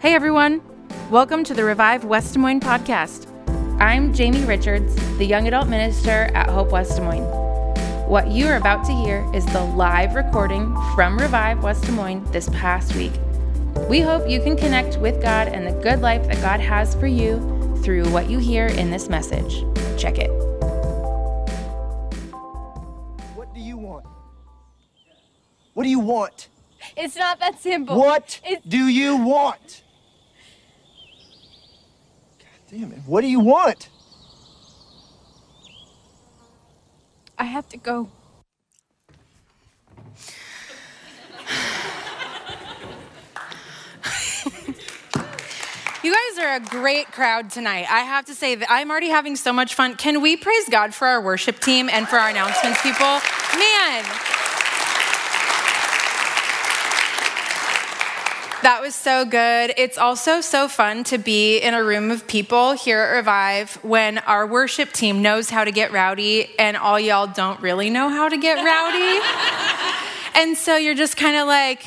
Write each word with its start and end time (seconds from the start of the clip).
Hey 0.00 0.14
everyone, 0.14 0.62
welcome 1.10 1.44
to 1.44 1.52
the 1.52 1.62
Revive 1.62 2.06
West 2.06 2.32
Des 2.32 2.38
Moines 2.38 2.60
podcast. 2.60 3.26
I'm 3.78 4.14
Jamie 4.14 4.42
Richards, 4.46 4.94
the 5.18 5.26
young 5.26 5.46
adult 5.46 5.68
minister 5.68 6.30
at 6.32 6.48
Hope 6.48 6.70
West 6.72 6.96
Des 6.96 7.02
Moines. 7.02 7.28
What 8.08 8.28
you 8.28 8.46
are 8.46 8.56
about 8.56 8.82
to 8.86 8.92
hear 8.92 9.30
is 9.34 9.44
the 9.52 9.62
live 9.62 10.14
recording 10.14 10.74
from 10.94 11.18
Revive 11.18 11.62
West 11.62 11.84
Des 11.84 11.92
Moines 11.92 12.24
this 12.30 12.48
past 12.48 12.96
week. 12.96 13.12
We 13.90 14.00
hope 14.00 14.26
you 14.26 14.40
can 14.40 14.56
connect 14.56 14.96
with 14.96 15.20
God 15.20 15.48
and 15.48 15.66
the 15.66 15.82
good 15.82 16.00
life 16.00 16.26
that 16.28 16.40
God 16.40 16.60
has 16.60 16.94
for 16.94 17.06
you 17.06 17.76
through 17.82 18.10
what 18.10 18.30
you 18.30 18.38
hear 18.38 18.68
in 18.68 18.90
this 18.90 19.10
message. 19.10 19.66
Check 20.00 20.16
it. 20.16 20.30
What 23.34 23.52
do 23.52 23.60
you 23.60 23.76
want? 23.76 24.06
What 25.74 25.82
do 25.82 25.90
you 25.90 26.00
want? 26.00 26.48
It's 26.96 27.16
not 27.16 27.38
that 27.40 27.60
simple. 27.60 27.98
What 27.98 28.40
It's, 28.44 28.64
do 28.64 28.86
you 28.88 29.18
want? 29.18 29.79
God 32.70 32.78
damn 32.78 32.92
it. 32.92 32.98
What 33.06 33.22
do 33.22 33.28
you 33.28 33.40
want? 33.40 33.88
I 37.38 37.44
have 37.44 37.68
to 37.70 37.76
go. 37.76 38.08
You 46.02 46.14
guys 46.14 46.44
are 46.44 46.54
a 46.54 46.60
great 46.60 47.12
crowd 47.12 47.50
tonight. 47.50 47.86
I 47.90 48.00
have 48.00 48.24
to 48.26 48.34
say 48.34 48.54
that 48.54 48.70
I'm 48.70 48.90
already 48.90 49.10
having 49.10 49.36
so 49.36 49.52
much 49.52 49.74
fun. 49.74 49.96
Can 49.96 50.22
we 50.22 50.34
praise 50.34 50.66
God 50.70 50.94
for 50.94 51.06
our 51.06 51.20
worship 51.20 51.60
team 51.60 51.90
and 51.90 52.08
for 52.08 52.16
our 52.16 52.30
announcements 52.30 52.80
people? 52.82 53.20
Man. 53.58 54.39
That 58.62 58.82
was 58.82 58.94
so 58.94 59.24
good. 59.24 59.72
It's 59.78 59.96
also 59.96 60.42
so 60.42 60.68
fun 60.68 61.04
to 61.04 61.16
be 61.16 61.58
in 61.58 61.72
a 61.72 61.82
room 61.82 62.10
of 62.10 62.26
people 62.26 62.72
here 62.72 63.00
at 63.00 63.16
Revive 63.16 63.76
when 63.82 64.18
our 64.18 64.46
worship 64.46 64.92
team 64.92 65.22
knows 65.22 65.48
how 65.48 65.64
to 65.64 65.72
get 65.72 65.92
rowdy 65.92 66.50
and 66.58 66.76
all 66.76 67.00
y'all 67.00 67.26
don't 67.26 67.58
really 67.60 67.88
know 67.88 68.10
how 68.10 68.28
to 68.28 68.36
get 68.36 68.62
rowdy. 68.62 69.20
and 70.34 70.58
so 70.58 70.76
you're 70.76 70.94
just 70.94 71.16
kind 71.16 71.36
of 71.36 71.46
like, 71.46 71.86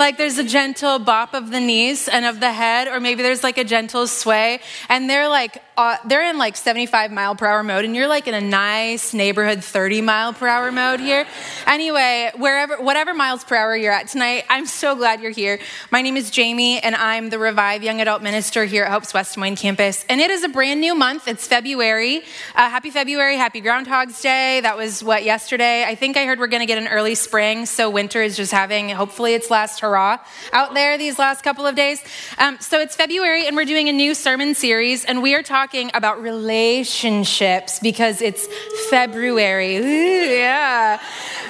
like 0.00 0.18
there's 0.18 0.38
a 0.38 0.44
gentle 0.44 0.98
bop 0.98 1.32
of 1.32 1.52
the 1.52 1.60
knees 1.60 2.08
and 2.08 2.24
of 2.24 2.40
the 2.40 2.50
head, 2.50 2.88
or 2.88 2.98
maybe 2.98 3.22
there's 3.22 3.44
like 3.44 3.58
a 3.58 3.64
gentle 3.64 4.08
sway, 4.08 4.58
and 4.88 5.08
they're 5.08 5.28
like 5.28 5.62
uh, 5.78 5.96
they're 6.06 6.28
in 6.28 6.38
like 6.38 6.56
75 6.56 7.12
mile 7.12 7.36
per 7.36 7.46
hour 7.46 7.62
mode, 7.62 7.84
and 7.84 7.94
you're 7.94 8.08
like 8.08 8.26
in 8.26 8.34
a 8.34 8.40
nice 8.40 9.14
neighborhood 9.14 9.62
30 9.62 10.00
mile 10.00 10.32
per 10.32 10.48
hour 10.48 10.72
mode 10.72 10.98
here. 10.98 11.24
Anyway, 11.68 12.32
wherever 12.36 12.82
whatever 12.82 13.14
miles 13.14 13.44
per 13.44 13.54
hour 13.54 13.76
you're 13.76 13.92
at 13.92 14.08
tonight, 14.08 14.44
I'm 14.50 14.66
so 14.66 14.96
glad 14.96 15.20
you're 15.20 15.30
here. 15.30 15.60
My 15.92 16.02
name 16.02 16.16
is 16.16 16.30
Jamie, 16.32 16.80
and 16.80 16.96
I'm 16.96 17.30
the 17.30 17.38
Revive 17.38 17.84
Young 17.84 18.00
Adult 18.00 18.22
Minister 18.22 18.64
here 18.64 18.82
at 18.82 18.90
Hope's 18.90 19.14
West 19.14 19.36
Des 19.36 19.40
Moines 19.40 19.54
campus, 19.54 20.04
and 20.08 20.20
it 20.20 20.32
is 20.32 20.42
a 20.42 20.48
brand 20.48 20.80
new 20.80 20.96
month. 20.96 21.28
It's 21.28 21.46
February. 21.46 22.22
Uh, 22.56 22.68
happy 22.68 22.90
February, 22.90 23.36
happy 23.36 23.60
Groundhog's 23.60 24.20
Day. 24.20 24.60
That 24.60 24.76
was 24.76 25.04
what 25.04 25.22
yesterday. 25.22 25.84
I 25.84 25.94
think 25.94 26.16
I 26.16 26.24
heard 26.24 26.40
we're 26.40 26.48
going 26.48 26.58
to 26.58 26.66
get 26.66 26.78
an 26.78 26.88
early 26.88 27.14
spring, 27.14 27.66
so 27.66 27.88
winter 27.88 28.20
is 28.20 28.36
just 28.36 28.50
having 28.50 28.88
hopefully 28.88 29.34
its 29.34 29.48
last 29.48 29.78
hurrah 29.78 30.18
out 30.52 30.74
there 30.74 30.98
these 30.98 31.20
last 31.20 31.42
couple 31.42 31.68
of 31.68 31.76
days. 31.76 32.02
Um, 32.36 32.58
so 32.58 32.80
it's 32.80 32.96
February, 32.96 33.46
and 33.46 33.54
we're 33.54 33.64
doing 33.64 33.88
a 33.88 33.92
new 33.92 34.12
sermon 34.12 34.56
series, 34.56 35.04
and 35.04 35.22
we 35.22 35.36
are 35.36 35.42
talking 35.44 35.67
about 35.94 36.22
relationships 36.22 37.78
because 37.80 38.22
it's 38.22 38.48
February. 38.88 39.76
Ooh, 39.76 40.36
yeah. 40.36 41.00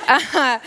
Uh, 0.08 0.58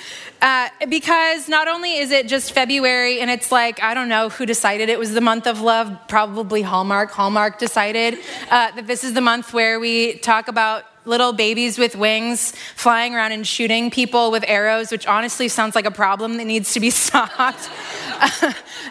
uh, 0.42 0.70
because 0.90 1.48
not 1.48 1.68
only 1.68 1.98
is 1.98 2.12
it 2.12 2.28
just 2.28 2.54
February 2.54 3.20
and 3.22 3.30
it's 3.30 3.52
like, 3.52 3.82
I 3.84 3.94
don't 3.94 4.10
know 4.10 4.30
who 4.30 4.46
decided 4.46 4.90
it 4.90 4.98
was 4.98 5.14
the 5.14 5.22
month 5.22 5.46
of 5.46 5.62
love, 5.62 5.96
probably 6.08 6.62
Hallmark. 6.62 7.12
Hallmark 7.12 7.60
decided 7.60 8.18
uh, 8.50 8.72
that 8.72 8.88
this 8.88 9.04
is 9.04 9.14
the 9.14 9.22
month 9.22 9.54
where 9.54 9.80
we 9.80 10.18
talk 10.20 10.48
about 10.48 10.86
little 11.06 11.34
babies 11.34 11.78
with 11.78 11.96
wings 11.96 12.54
flying 12.76 13.16
around 13.16 13.32
and 13.32 13.46
shooting 13.46 13.90
people 13.90 14.32
with 14.32 14.44
arrows, 14.48 14.92
which 14.92 15.08
honestly 15.08 15.48
sounds 15.48 15.76
like 15.76 15.86
a 15.86 15.92
problem 15.92 16.38
that 16.38 16.46
needs 16.46 16.74
to 16.74 16.80
be 16.80 16.90
stopped. 17.02 17.70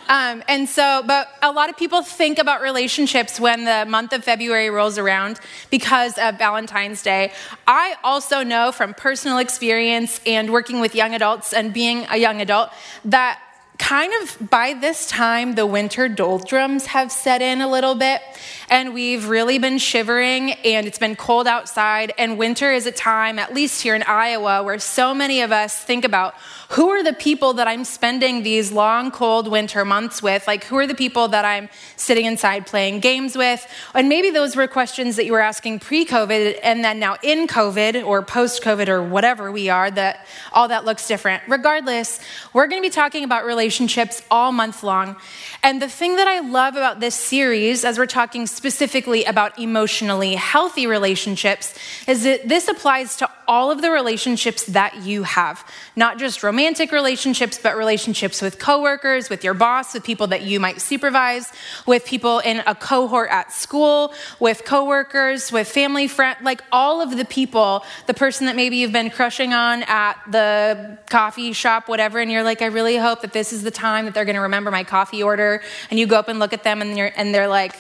um, 0.09 0.43
and 0.49 0.69
so, 0.69 1.03
but 1.07 1.29
a 1.43 1.53
lot 1.53 1.71
of 1.71 1.77
people 1.77 2.03
think 2.03 2.39
about 2.39 2.61
relationships 2.61 3.39
when 3.39 3.65
the 3.65 3.85
month 3.89 4.13
of 4.13 4.25
February 4.25 4.71
rolls 4.71 4.99
around 4.99 5.39
because 5.71 6.19
of 6.19 6.37
Valentine's 6.37 7.03
Day. 7.03 7.33
I 7.67 7.95
also 8.03 8.43
know 8.43 8.73
from 8.73 8.95
personal 8.95 9.39
experience 9.39 10.21
and 10.27 10.53
working 10.53 10.81
with 10.81 10.95
young 10.95 11.15
adults 11.15 11.53
and 11.53 11.73
being 11.73 12.07
a 12.11 12.17
young 12.17 12.41
adult 12.41 12.71
that 13.05 13.41
kind 13.81 14.13
of 14.23 14.51
by 14.51 14.75
this 14.75 15.07
time, 15.07 15.55
the 15.55 15.67
winter 15.67 16.07
doldrums 16.07 16.87
have 16.87 17.11
set 17.11 17.41
in 17.41 17.63
a 17.63 17.69
little 17.69 17.95
bit, 17.95 18.21
and 18.69 18.93
we've 18.93 19.27
really 19.27 19.59
been 19.59 19.79
shivering, 19.79 20.53
and 20.53 20.87
it's 20.87 20.99
been 20.99 21.17
cold 21.17 21.49
outside. 21.49 22.13
And 22.19 22.39
winter 22.39 22.71
is 22.71 22.87
a 22.87 22.93
time, 22.93 23.39
at 23.39 23.55
least 23.55 23.83
here 23.83 23.95
in 23.95 24.03
Iowa, 24.03 24.63
where 24.63 24.79
so 24.79 25.15
many 25.15 25.41
of 25.41 25.51
us 25.51 25.77
think 25.77 26.05
about 26.05 26.35
who 26.71 26.89
are 26.91 27.03
the 27.03 27.13
people 27.13 27.55
that 27.55 27.67
I'm 27.67 27.85
spending 27.85 28.45
these 28.45 28.71
long, 28.71 29.11
cold 29.11 29.49
winter 29.49 29.85
months 29.85 30.23
with? 30.23 30.47
Like, 30.47 30.63
who 30.63 30.77
are 30.77 30.87
the 30.87 30.95
people 30.95 31.27
that 31.29 31.45
I'm 31.45 31.69
sitting 31.97 32.27
inside 32.27 32.65
playing 32.65 33.01
games 33.01 33.37
with? 33.37 33.67
And 33.93 34.09
maybe 34.09 34.31
those 34.31 34.55
were 34.55 34.69
questions 34.69 35.17
that 35.17 35.25
you 35.27 35.33
were 35.33 35.41
asking 35.41 35.81
pre 35.81 36.05
COVID, 36.05 36.61
and 36.63 36.85
then 36.85 37.01
now 37.01 37.17
in 37.25 37.49
COVID 37.49 38.07
or 38.07 38.23
post 38.23 38.63
COVID 38.63 38.87
or 38.87 39.03
whatever 39.03 39.51
we 39.51 39.69
are, 39.69 39.91
that 39.91 40.25
all 40.53 40.69
that 40.69 40.85
looks 40.85 41.09
different. 41.09 41.43
Regardless, 41.49 42.21
we're 42.53 42.69
going 42.69 42.81
to 42.81 42.87
be 42.87 42.93
talking 42.93 43.25
about 43.25 43.45
relationships 43.45 44.23
all 44.31 44.53
month 44.53 44.85
long. 44.85 45.17
And 45.65 45.83
the 45.83 45.89
thing 45.89 46.17
that 46.17 46.29
I 46.29 46.39
love 46.39 46.77
about 46.77 47.01
this 47.01 47.17
series, 47.17 47.85
as 47.85 47.99
we're 47.99 48.07
talking 48.07 48.47
specifically 48.47 49.25
about 49.25 49.59
emotionally 49.59 50.37
healthy 50.37 50.87
relationships, 50.87 51.75
is 52.07 52.23
that 52.23 52.49
this 52.49 52.69
applies 52.69 53.17
to 53.17 53.29
all 53.51 53.73
of 53.73 53.83
the 53.83 53.91
relationships 53.91 54.65
that 54.67 55.03
you 55.03 55.25
have, 55.25 55.67
not 55.97 56.19
just 56.19 56.45
romantic 56.45 56.93
relationships, 56.93 57.59
but 57.61 57.77
relationships 57.77 58.41
with 58.41 58.61
coworkers, 58.61 59.29
with 59.29 59.43
your 59.43 59.55
boss, 59.55 59.93
with 59.93 60.05
people 60.05 60.29
that 60.29 60.43
you 60.43 60.61
might 60.61 60.81
supervise, 60.81 61.53
with 61.85 62.05
people 62.05 62.39
in 62.39 62.63
a 62.69 62.77
cohort 62.77 63.29
at 63.29 63.53
school, 63.53 64.15
with 64.39 64.65
coworkers, 64.65 65.51
with 65.51 65.67
family 65.67 66.07
friend, 66.07 66.39
like 66.43 66.63
all 66.71 67.01
of 67.01 67.17
the 67.17 67.25
people, 67.25 67.85
the 68.07 68.15
person 68.15 68.47
that 68.47 68.55
maybe 68.55 68.77
you've 68.77 68.93
been 68.93 69.11
crushing 69.11 69.53
on 69.53 69.83
at 69.83 70.15
the 70.31 70.97
coffee 71.11 71.53
shop, 71.53 71.89
whatever, 71.89 72.21
and 72.21 72.31
you're 72.31 72.45
like, 72.45 72.63
I 72.63 72.67
really 72.67 72.99
hope 72.99 73.23
that 73.23 73.33
this 73.33 73.53
is 73.53 73.65
the 73.65 73.73
time 73.73 74.05
that 74.05 74.15
they're 74.15 74.25
going 74.25 74.37
to 74.37 74.43
remember 74.43 74.71
my 74.71 74.85
coffee 74.85 75.25
order, 75.25 75.61
and 75.91 75.99
you 75.99 76.07
go 76.07 76.17
up 76.17 76.29
and 76.29 76.39
look 76.39 76.53
at 76.53 76.63
them, 76.63 76.81
and 76.83 76.97
and 76.97 77.35
they're 77.35 77.49
like 77.49 77.75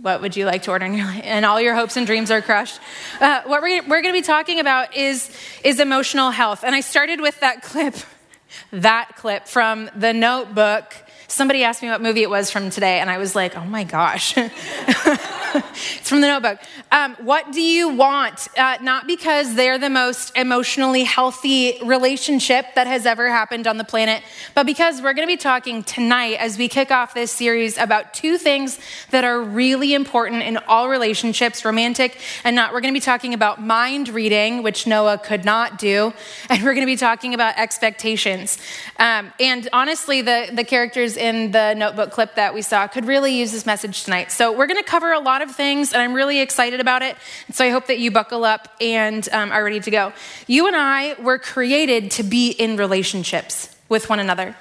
what 0.00 0.20
would 0.20 0.36
you 0.36 0.46
like 0.46 0.62
to 0.62 0.70
order? 0.70 0.84
And, 0.84 0.96
and 1.24 1.44
all 1.44 1.60
your 1.60 1.74
hopes 1.74 1.96
and 1.96 2.06
dreams 2.06 2.30
are 2.30 2.40
crushed. 2.40 2.80
Uh, 3.20 3.42
what 3.46 3.62
we're, 3.62 3.82
we're 3.82 4.02
going 4.02 4.14
to 4.14 4.20
be 4.20 4.22
talking 4.22 4.60
about 4.60 4.96
is, 4.96 5.30
is 5.64 5.80
emotional 5.80 6.30
health. 6.30 6.62
And 6.62 6.74
I 6.74 6.80
started 6.80 7.20
with 7.20 7.38
that 7.40 7.62
clip, 7.62 7.96
that 8.72 9.16
clip 9.16 9.48
from 9.48 9.90
the 9.96 10.12
notebook. 10.12 10.94
Somebody 11.30 11.62
asked 11.62 11.82
me 11.82 11.90
what 11.90 12.00
movie 12.00 12.22
it 12.22 12.30
was 12.30 12.50
from 12.50 12.70
today, 12.70 13.00
and 13.00 13.10
I 13.10 13.18
was 13.18 13.36
like, 13.36 13.54
oh 13.54 13.64
my 13.66 13.84
gosh. 13.84 14.34
it's 15.54 16.08
from 16.08 16.22
the 16.22 16.26
notebook. 16.26 16.58
Um, 16.90 17.16
what 17.20 17.52
do 17.52 17.60
you 17.60 17.90
want? 17.90 18.48
Uh, 18.56 18.78
not 18.80 19.06
because 19.06 19.54
they're 19.54 19.78
the 19.78 19.90
most 19.90 20.34
emotionally 20.36 21.04
healthy 21.04 21.78
relationship 21.84 22.64
that 22.76 22.86
has 22.86 23.04
ever 23.04 23.28
happened 23.28 23.66
on 23.66 23.76
the 23.76 23.84
planet, 23.84 24.22
but 24.54 24.64
because 24.64 25.02
we're 25.02 25.12
going 25.12 25.28
to 25.28 25.30
be 25.30 25.36
talking 25.36 25.82
tonight 25.82 26.38
as 26.40 26.56
we 26.56 26.66
kick 26.66 26.90
off 26.90 27.12
this 27.12 27.30
series 27.30 27.76
about 27.76 28.14
two 28.14 28.38
things 28.38 28.78
that 29.10 29.22
are 29.22 29.42
really 29.42 29.92
important 29.92 30.42
in 30.42 30.56
all 30.66 30.88
relationships, 30.88 31.62
romantic 31.62 32.18
and 32.42 32.56
not. 32.56 32.72
We're 32.72 32.80
going 32.80 32.94
to 32.94 32.98
be 32.98 33.04
talking 33.04 33.34
about 33.34 33.62
mind 33.62 34.08
reading, 34.08 34.62
which 34.62 34.86
Noah 34.86 35.18
could 35.18 35.44
not 35.44 35.78
do, 35.78 36.14
and 36.48 36.62
we're 36.62 36.72
going 36.72 36.86
to 36.86 36.90
be 36.90 36.96
talking 36.96 37.34
about 37.34 37.58
expectations. 37.58 38.56
Um, 38.98 39.30
and 39.38 39.68
honestly, 39.74 40.22
the, 40.22 40.48
the 40.54 40.64
characters 40.64 41.17
in 41.18 41.50
the 41.50 41.74
notebook 41.74 42.10
clip 42.10 42.36
that 42.36 42.54
we 42.54 42.62
saw 42.62 42.86
could 42.86 43.04
really 43.04 43.34
use 43.34 43.52
this 43.52 43.66
message 43.66 44.04
tonight. 44.04 44.32
So 44.32 44.56
we're 44.56 44.66
going 44.66 44.82
to 44.82 44.88
cover 44.88 45.12
a 45.12 45.20
lot 45.20 45.42
of 45.42 45.54
things, 45.54 45.92
and 45.92 46.00
I'm 46.00 46.14
really 46.14 46.40
excited 46.40 46.80
about 46.80 47.02
it. 47.02 47.16
So 47.52 47.64
I 47.64 47.68
hope 47.68 47.88
that 47.88 47.98
you 47.98 48.10
buckle 48.10 48.44
up 48.44 48.68
and 48.80 49.28
um, 49.32 49.52
are 49.52 49.62
ready 49.62 49.80
to 49.80 49.90
go. 49.90 50.14
You 50.46 50.66
and 50.66 50.76
I 50.76 51.20
were 51.20 51.38
created 51.38 52.10
to 52.12 52.22
be 52.22 52.50
in 52.50 52.76
relationships 52.76 53.76
with 53.90 54.08
one 54.08 54.20
another. 54.20 54.56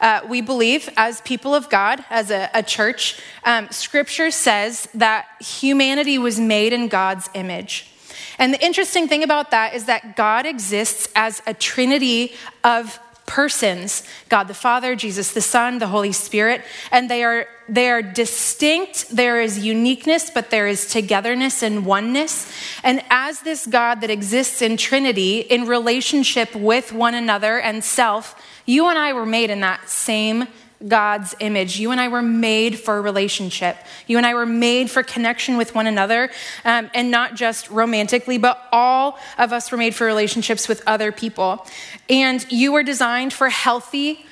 Uh, 0.00 0.20
we 0.28 0.40
believe, 0.40 0.88
as 0.96 1.20
people 1.22 1.54
of 1.54 1.68
God, 1.68 2.04
as 2.08 2.30
a, 2.30 2.48
a 2.54 2.62
church, 2.62 3.20
um, 3.44 3.68
scripture 3.70 4.30
says 4.30 4.88
that 4.94 5.26
humanity 5.40 6.18
was 6.18 6.38
made 6.38 6.72
in 6.72 6.88
God's 6.88 7.28
image. 7.34 7.90
And 8.38 8.54
the 8.54 8.64
interesting 8.64 9.08
thing 9.08 9.24
about 9.24 9.50
that 9.50 9.74
is 9.74 9.86
that 9.86 10.14
God 10.14 10.46
exists 10.46 11.08
as 11.16 11.42
a 11.46 11.54
trinity 11.54 12.34
of 12.62 13.00
persons 13.28 14.02
God 14.28 14.44
the 14.48 14.54
Father, 14.54 14.96
Jesus 14.96 15.32
the 15.32 15.40
Son, 15.40 15.78
the 15.78 15.86
Holy 15.86 16.12
Spirit, 16.12 16.62
and 16.90 17.08
they 17.08 17.22
are, 17.22 17.46
they 17.68 17.88
are 17.90 18.02
distinct. 18.02 19.10
There 19.10 19.40
is 19.40 19.58
uniqueness, 19.58 20.30
but 20.30 20.50
there 20.50 20.66
is 20.66 20.90
togetherness 20.90 21.62
and 21.62 21.86
oneness. 21.86 22.50
And 22.82 23.02
as 23.10 23.40
this 23.40 23.66
God 23.66 24.00
that 24.00 24.10
exists 24.10 24.62
in 24.62 24.76
Trinity, 24.76 25.40
in 25.40 25.66
relationship 25.66 26.54
with 26.56 26.92
one 26.92 27.14
another 27.14 27.60
and 27.60 27.84
self, 27.84 28.34
you 28.66 28.88
and 28.88 28.98
I 28.98 29.12
were 29.12 29.26
made 29.26 29.50
in 29.50 29.60
that 29.60 29.88
same 29.88 30.48
God's 30.86 31.34
image. 31.40 31.80
You 31.80 31.90
and 31.90 32.00
I 32.00 32.08
were 32.08 32.22
made 32.22 32.78
for 32.78 32.98
a 32.98 33.00
relationship. 33.00 33.76
You 34.06 34.16
and 34.16 34.24
I 34.24 34.34
were 34.34 34.46
made 34.46 34.90
for 34.90 35.02
connection 35.02 35.56
with 35.56 35.74
one 35.74 35.86
another, 35.86 36.30
um, 36.64 36.90
and 36.94 37.10
not 37.10 37.34
just 37.34 37.68
romantically, 37.70 38.38
but 38.38 38.62
all 38.70 39.18
of 39.38 39.52
us 39.52 39.72
were 39.72 39.78
made 39.78 39.94
for 39.94 40.06
relationships 40.06 40.68
with 40.68 40.82
other 40.86 41.10
people. 41.10 41.66
And 42.08 42.50
you 42.50 42.72
were 42.72 42.84
designed 42.84 43.32
for 43.32 43.48
healthy, 43.48 44.24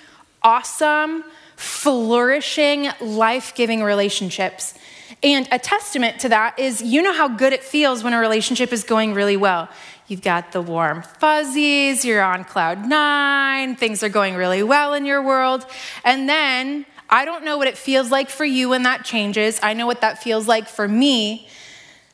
awesome, 0.43 1.25
flourishing, 1.57 2.91
life 3.01 3.55
giving 3.55 3.83
relationships. 3.83 4.75
And 5.23 5.49
a 5.51 5.59
testament 5.59 6.21
to 6.21 6.29
that 6.29 6.59
is 6.59 6.83
you 6.83 7.03
know 7.03 7.13
how 7.13 7.29
good 7.29 7.53
it 7.53 7.65
feels 7.65 8.05
when 8.05 8.13
a 8.13 8.19
relationship 8.19 8.73
is 8.73 8.85
going 8.85 9.15
really 9.15 9.37
well. 9.37 9.69
You've 10.09 10.23
got 10.23 10.53
the 10.53 10.63
warm 10.63 11.03
fuzzies, 11.03 12.05
you're 12.05 12.23
on 12.23 12.45
cloud 12.45 12.87
nine, 12.87 13.75
things 13.75 14.03
are 14.03 14.09
going 14.09 14.37
really 14.37 14.63
well 14.63 14.95
in 14.95 15.05
your 15.05 15.21
world. 15.21 15.67
And 16.05 16.29
then 16.29 16.87
I 17.11 17.25
don't 17.25 17.45
know 17.45 17.59
what 17.59 17.67
it 17.67 17.77
feels 17.77 18.11
like 18.11 18.31
for 18.31 18.45
you 18.45 18.69
when 18.69 18.85
that 18.85 19.05
changes. 19.05 19.59
I 19.63 19.73
know 19.75 19.87
what 19.87 20.03
that 20.03 20.23
feels 20.23 20.47
like 20.47 20.69
for 20.69 20.87
me 20.87 21.49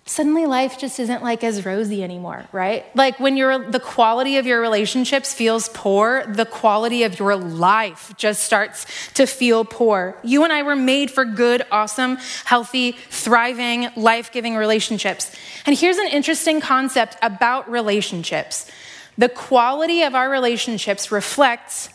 suddenly 0.04 0.46
life 0.46 0.78
just 0.78 0.98
isn't 0.98 1.22
like 1.22 1.44
as 1.44 1.64
rosy 1.64 2.02
anymore, 2.02 2.44
right? 2.50 2.84
Like 2.96 3.20
when 3.20 3.36
you're, 3.36 3.70
the 3.70 3.78
quality 3.78 4.36
of 4.36 4.46
your 4.46 4.60
relationships 4.60 5.32
feels 5.32 5.68
poor, 5.68 6.24
the 6.26 6.44
quality 6.44 7.04
of 7.04 7.18
your 7.18 7.36
life 7.36 8.12
just 8.16 8.42
starts 8.42 8.84
to 9.12 9.26
feel 9.26 9.64
poor. 9.64 10.16
You 10.24 10.42
and 10.42 10.52
I 10.52 10.62
were 10.62 10.74
made 10.74 11.10
for 11.10 11.24
good, 11.24 11.64
awesome, 11.70 12.16
healthy, 12.44 12.92
thriving, 12.92 13.90
life 13.96 14.32
giving 14.32 14.56
relationships. 14.56 15.34
And 15.66 15.78
here's 15.78 15.98
an 15.98 16.08
interesting 16.08 16.60
concept 16.60 17.16
about 17.22 17.70
relationships 17.70 18.70
the 19.18 19.28
quality 19.28 20.02
of 20.02 20.14
our 20.14 20.30
relationships 20.30 21.12
reflects 21.12 21.90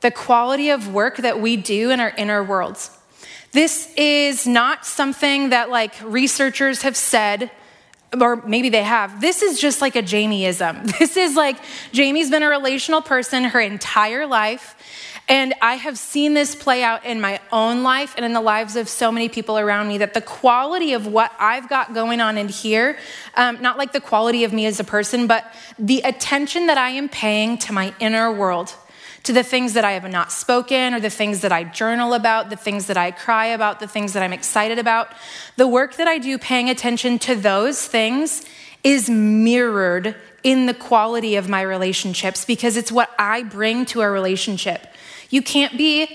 the 0.00 0.12
quality 0.12 0.70
of 0.70 0.92
work 0.92 1.16
that 1.16 1.40
we 1.40 1.56
do 1.56 1.90
in 1.90 1.98
our 1.98 2.10
inner 2.16 2.42
worlds. 2.42 2.96
This 3.52 3.92
is 3.96 4.46
not 4.46 4.84
something 4.84 5.50
that 5.50 5.70
like 5.70 5.94
researchers 6.02 6.82
have 6.82 6.96
said 6.96 7.50
or 8.20 8.36
maybe 8.46 8.68
they 8.68 8.82
have. 8.82 9.20
This 9.20 9.42
is 9.42 9.60
just 9.60 9.80
like 9.80 9.96
a 9.96 10.02
Jamieism. 10.02 10.86
This 10.98 11.16
is 11.16 11.36
like 11.36 11.56
Jamie's 11.92 12.30
been 12.30 12.42
a 12.42 12.48
relational 12.48 13.02
person 13.02 13.44
her 13.44 13.60
entire 13.60 14.26
life. 14.26 14.74
And 15.28 15.54
I 15.60 15.74
have 15.74 15.98
seen 15.98 16.34
this 16.34 16.54
play 16.54 16.84
out 16.84 17.04
in 17.04 17.20
my 17.20 17.40
own 17.50 17.82
life 17.82 18.14
and 18.16 18.24
in 18.24 18.32
the 18.32 18.40
lives 18.40 18.76
of 18.76 18.88
so 18.88 19.10
many 19.10 19.28
people 19.28 19.58
around 19.58 19.88
me 19.88 19.98
that 19.98 20.14
the 20.14 20.20
quality 20.20 20.92
of 20.92 21.06
what 21.08 21.32
I've 21.40 21.68
got 21.68 21.94
going 21.94 22.20
on 22.20 22.38
in 22.38 22.48
here, 22.48 22.96
um, 23.34 23.60
not 23.60 23.76
like 23.76 23.92
the 23.92 24.00
quality 24.00 24.44
of 24.44 24.52
me 24.52 24.66
as 24.66 24.78
a 24.78 24.84
person, 24.84 25.26
but 25.26 25.52
the 25.78 26.00
attention 26.02 26.66
that 26.68 26.78
I 26.78 26.90
am 26.90 27.08
paying 27.08 27.58
to 27.58 27.72
my 27.72 27.92
inner 27.98 28.32
world 28.32 28.72
to 29.26 29.32
the 29.32 29.42
things 29.42 29.72
that 29.72 29.84
I 29.84 29.92
have 29.92 30.08
not 30.08 30.30
spoken 30.30 30.94
or 30.94 31.00
the 31.00 31.10
things 31.10 31.40
that 31.40 31.50
I 31.50 31.64
journal 31.64 32.14
about, 32.14 32.48
the 32.48 32.56
things 32.56 32.86
that 32.86 32.96
I 32.96 33.10
cry 33.10 33.46
about, 33.46 33.80
the 33.80 33.88
things 33.88 34.12
that 34.12 34.22
I'm 34.22 34.32
excited 34.32 34.78
about. 34.78 35.08
The 35.56 35.66
work 35.66 35.96
that 35.96 36.06
I 36.06 36.18
do 36.18 36.38
paying 36.38 36.70
attention 36.70 37.18
to 37.20 37.34
those 37.34 37.84
things 37.86 38.44
is 38.84 39.10
mirrored 39.10 40.14
in 40.44 40.66
the 40.66 40.74
quality 40.74 41.34
of 41.34 41.48
my 41.48 41.60
relationships 41.60 42.44
because 42.44 42.76
it's 42.76 42.92
what 42.92 43.10
I 43.18 43.42
bring 43.42 43.84
to 43.86 44.02
a 44.02 44.08
relationship. 44.08 44.86
You 45.28 45.42
can't 45.42 45.76
be 45.76 46.06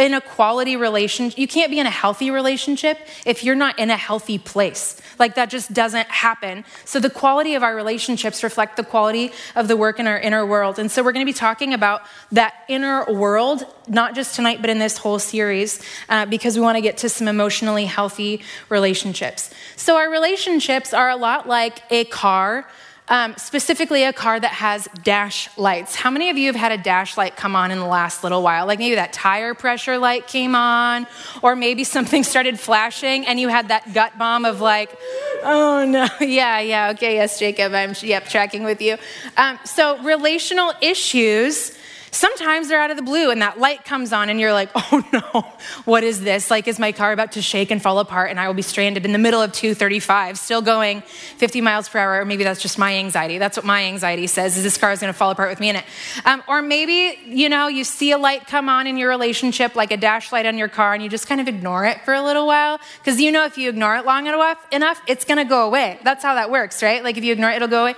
in 0.00 0.14
a 0.14 0.20
quality 0.20 0.76
relationship, 0.76 1.38
you 1.38 1.46
can't 1.46 1.70
be 1.70 1.78
in 1.78 1.86
a 1.86 1.90
healthy 1.90 2.30
relationship 2.30 2.98
if 3.26 3.44
you're 3.44 3.54
not 3.54 3.78
in 3.78 3.90
a 3.90 3.96
healthy 3.96 4.38
place. 4.38 5.00
Like 5.18 5.34
that 5.34 5.50
just 5.50 5.72
doesn't 5.72 6.08
happen. 6.08 6.64
So 6.84 6.98
the 7.00 7.10
quality 7.10 7.54
of 7.54 7.62
our 7.62 7.74
relationships 7.74 8.42
reflect 8.42 8.76
the 8.76 8.84
quality 8.84 9.32
of 9.54 9.68
the 9.68 9.76
work 9.76 10.00
in 10.00 10.06
our 10.06 10.18
inner 10.18 10.46
world. 10.46 10.78
And 10.78 10.90
so 10.90 11.02
we're 11.02 11.12
going 11.12 11.26
to 11.26 11.30
be 11.30 11.36
talking 11.36 11.74
about 11.74 12.02
that 12.32 12.54
inner 12.68 13.04
world, 13.12 13.64
not 13.88 14.14
just 14.14 14.34
tonight, 14.34 14.60
but 14.60 14.70
in 14.70 14.78
this 14.78 14.98
whole 14.98 15.18
series, 15.18 15.80
uh, 16.08 16.26
because 16.26 16.56
we 16.56 16.62
want 16.62 16.76
to 16.76 16.82
get 16.82 16.96
to 16.98 17.08
some 17.08 17.28
emotionally 17.28 17.84
healthy 17.84 18.42
relationships. 18.68 19.50
So 19.76 19.96
our 19.96 20.10
relationships 20.10 20.94
are 20.94 21.10
a 21.10 21.16
lot 21.16 21.48
like 21.48 21.82
a 21.90 22.04
car 22.04 22.66
um, 23.10 23.34
specifically 23.36 24.04
a 24.04 24.12
car 24.12 24.38
that 24.38 24.52
has 24.52 24.88
dash 25.02 25.50
lights. 25.58 25.96
How 25.96 26.10
many 26.10 26.30
of 26.30 26.38
you 26.38 26.46
have 26.46 26.56
had 26.56 26.72
a 26.72 26.78
dash 26.78 27.16
light 27.16 27.36
come 27.36 27.56
on 27.56 27.72
in 27.72 27.78
the 27.78 27.86
last 27.86 28.22
little 28.22 28.42
while? 28.42 28.66
Like 28.66 28.78
maybe 28.78 28.94
that 28.94 29.12
tire 29.12 29.52
pressure 29.52 29.98
light 29.98 30.28
came 30.28 30.54
on, 30.54 31.06
or 31.42 31.56
maybe 31.56 31.84
something 31.84 32.22
started 32.32 32.58
flashing 32.58 33.26
and 33.26 33.38
you 33.38 33.48
had 33.48 33.68
that 33.68 33.92
gut 33.92 34.16
bomb 34.16 34.44
of 34.44 34.60
like, 34.60 34.96
oh 35.42 35.84
no, 35.86 36.06
yeah, 36.24 36.60
yeah, 36.60 36.90
okay, 36.90 37.14
yes, 37.14 37.38
Jacob, 37.38 37.74
I'm 37.74 37.94
yep 38.00 38.28
tracking 38.28 38.62
with 38.62 38.80
you. 38.80 38.96
Um, 39.36 39.58
so 39.64 39.98
relational 40.02 40.72
issues 40.80 41.76
Sometimes 42.10 42.68
they're 42.68 42.80
out 42.80 42.90
of 42.90 42.96
the 42.96 43.02
blue 43.02 43.30
and 43.30 43.40
that 43.42 43.58
light 43.58 43.84
comes 43.84 44.12
on 44.12 44.30
and 44.30 44.40
you're 44.40 44.52
like, 44.52 44.70
oh 44.74 45.04
no, 45.12 45.42
what 45.84 46.02
is 46.02 46.22
this? 46.22 46.50
Like, 46.50 46.66
is 46.66 46.78
my 46.78 46.92
car 46.92 47.12
about 47.12 47.32
to 47.32 47.42
shake 47.42 47.70
and 47.70 47.80
fall 47.80 47.98
apart 47.98 48.30
and 48.30 48.40
I 48.40 48.46
will 48.46 48.54
be 48.54 48.62
stranded 48.62 49.04
in 49.04 49.12
the 49.12 49.18
middle 49.18 49.40
of 49.40 49.52
235, 49.52 50.38
still 50.38 50.62
going 50.62 51.02
50 51.02 51.60
miles 51.60 51.88
per 51.88 51.98
hour? 51.98 52.20
Or 52.20 52.24
maybe 52.24 52.44
that's 52.44 52.60
just 52.60 52.78
my 52.78 52.96
anxiety. 52.96 53.38
That's 53.38 53.56
what 53.56 53.64
my 53.66 53.84
anxiety 53.84 54.26
says, 54.26 54.56
is 54.56 54.64
this 54.64 54.76
car 54.76 54.92
is 54.92 55.00
gonna 55.00 55.12
fall 55.12 55.30
apart 55.30 55.50
with 55.50 55.60
me 55.60 55.70
in 55.70 55.76
it. 55.76 55.84
Um, 56.24 56.42
or 56.48 56.62
maybe, 56.62 57.18
you 57.26 57.48
know, 57.48 57.68
you 57.68 57.84
see 57.84 58.12
a 58.12 58.18
light 58.18 58.46
come 58.46 58.68
on 58.68 58.86
in 58.86 58.96
your 58.96 59.08
relationship, 59.08 59.76
like 59.76 59.92
a 59.92 59.96
dash 59.96 60.32
light 60.32 60.46
on 60.46 60.58
your 60.58 60.68
car, 60.68 60.94
and 60.94 61.02
you 61.02 61.08
just 61.08 61.28
kind 61.28 61.40
of 61.40 61.48
ignore 61.48 61.84
it 61.84 62.00
for 62.04 62.14
a 62.14 62.22
little 62.22 62.46
while. 62.46 62.80
Because 62.98 63.20
you 63.20 63.30
know 63.32 63.44
if 63.44 63.56
you 63.58 63.68
ignore 63.68 63.96
it 63.96 64.04
long 64.04 64.26
enough, 64.26 64.58
enough, 64.72 65.00
it's 65.06 65.24
gonna 65.24 65.44
go 65.44 65.66
away. 65.66 65.98
That's 66.02 66.22
how 66.22 66.34
that 66.34 66.50
works, 66.50 66.82
right? 66.82 67.04
Like 67.04 67.16
if 67.16 67.24
you 67.24 67.32
ignore 67.32 67.50
it, 67.50 67.56
it'll 67.56 67.68
go 67.68 67.82
away. 67.82 67.94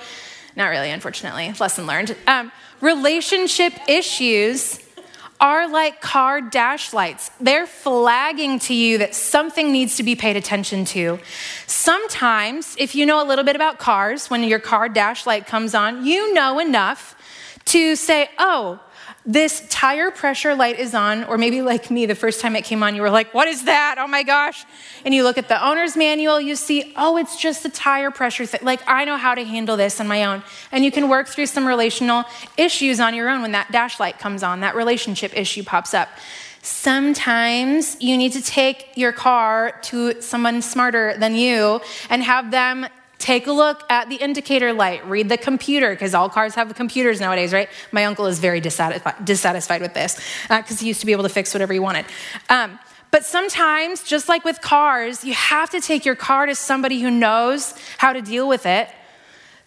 Not 0.56 0.68
really, 0.68 0.90
unfortunately. 0.90 1.52
Lesson 1.58 1.86
learned. 1.86 2.16
Um, 2.26 2.52
relationship 2.80 3.72
issues 3.88 4.78
are 5.40 5.68
like 5.68 6.00
car 6.00 6.40
dash 6.40 6.92
lights. 6.92 7.30
They're 7.40 7.66
flagging 7.66 8.60
to 8.60 8.74
you 8.74 8.98
that 8.98 9.14
something 9.14 9.72
needs 9.72 9.96
to 9.96 10.04
be 10.04 10.14
paid 10.14 10.36
attention 10.36 10.84
to. 10.86 11.18
Sometimes, 11.66 12.76
if 12.78 12.94
you 12.94 13.06
know 13.06 13.22
a 13.22 13.26
little 13.26 13.44
bit 13.44 13.56
about 13.56 13.78
cars, 13.78 14.30
when 14.30 14.44
your 14.44 14.60
car 14.60 14.88
dash 14.88 15.26
light 15.26 15.46
comes 15.46 15.74
on, 15.74 16.06
you 16.06 16.32
know 16.32 16.60
enough 16.60 17.16
to 17.66 17.96
say, 17.96 18.30
oh, 18.38 18.78
this 19.24 19.64
tire 19.68 20.10
pressure 20.10 20.54
light 20.54 20.80
is 20.80 20.94
on, 20.94 21.22
or 21.24 21.38
maybe 21.38 21.62
like 21.62 21.90
me, 21.92 22.06
the 22.06 22.14
first 22.14 22.40
time 22.40 22.56
it 22.56 22.64
came 22.64 22.82
on, 22.82 22.96
you 22.96 23.02
were 23.02 23.10
like, 23.10 23.32
What 23.32 23.46
is 23.46 23.64
that? 23.64 23.96
Oh 23.98 24.08
my 24.08 24.24
gosh. 24.24 24.64
And 25.04 25.14
you 25.14 25.22
look 25.22 25.38
at 25.38 25.48
the 25.48 25.64
owner's 25.64 25.96
manual, 25.96 26.40
you 26.40 26.56
see, 26.56 26.92
Oh, 26.96 27.16
it's 27.16 27.36
just 27.36 27.62
the 27.62 27.68
tire 27.68 28.10
pressure 28.10 28.46
thing. 28.46 28.60
Like, 28.62 28.80
I 28.86 29.04
know 29.04 29.16
how 29.16 29.34
to 29.34 29.44
handle 29.44 29.76
this 29.76 30.00
on 30.00 30.08
my 30.08 30.24
own. 30.24 30.42
And 30.72 30.84
you 30.84 30.90
can 30.90 31.08
work 31.08 31.28
through 31.28 31.46
some 31.46 31.66
relational 31.66 32.24
issues 32.56 32.98
on 32.98 33.14
your 33.14 33.28
own 33.28 33.42
when 33.42 33.52
that 33.52 33.70
dash 33.70 34.00
light 34.00 34.18
comes 34.18 34.42
on, 34.42 34.60
that 34.60 34.74
relationship 34.74 35.36
issue 35.36 35.62
pops 35.62 35.94
up. 35.94 36.08
Sometimes 36.62 37.96
you 38.00 38.16
need 38.16 38.32
to 38.32 38.42
take 38.42 38.96
your 38.96 39.12
car 39.12 39.78
to 39.82 40.20
someone 40.20 40.62
smarter 40.62 41.16
than 41.16 41.34
you 41.36 41.80
and 42.08 42.22
have 42.22 42.50
them 42.50 42.86
Take 43.22 43.46
a 43.46 43.52
look 43.52 43.84
at 43.88 44.08
the 44.08 44.16
indicator 44.16 44.72
light, 44.72 45.06
read 45.06 45.28
the 45.28 45.38
computer, 45.38 45.90
because 45.90 46.12
all 46.12 46.28
cars 46.28 46.56
have 46.56 46.74
computers 46.74 47.20
nowadays, 47.20 47.52
right? 47.52 47.68
My 47.92 48.04
uncle 48.04 48.26
is 48.26 48.40
very 48.40 48.60
dissatisfied, 48.60 49.24
dissatisfied 49.24 49.80
with 49.80 49.94
this 49.94 50.16
because 50.48 50.78
uh, 50.78 50.80
he 50.80 50.88
used 50.88 50.98
to 51.02 51.06
be 51.06 51.12
able 51.12 51.22
to 51.22 51.28
fix 51.28 51.54
whatever 51.54 51.72
he 51.72 51.78
wanted. 51.78 52.04
Um, 52.50 52.80
but 53.12 53.24
sometimes, 53.24 54.02
just 54.02 54.28
like 54.28 54.44
with 54.44 54.60
cars, 54.60 55.24
you 55.24 55.34
have 55.34 55.70
to 55.70 55.80
take 55.80 56.04
your 56.04 56.16
car 56.16 56.46
to 56.46 56.56
somebody 56.56 57.00
who 57.00 57.12
knows 57.12 57.76
how 57.96 58.12
to 58.12 58.20
deal 58.22 58.48
with 58.48 58.66
it. 58.66 58.88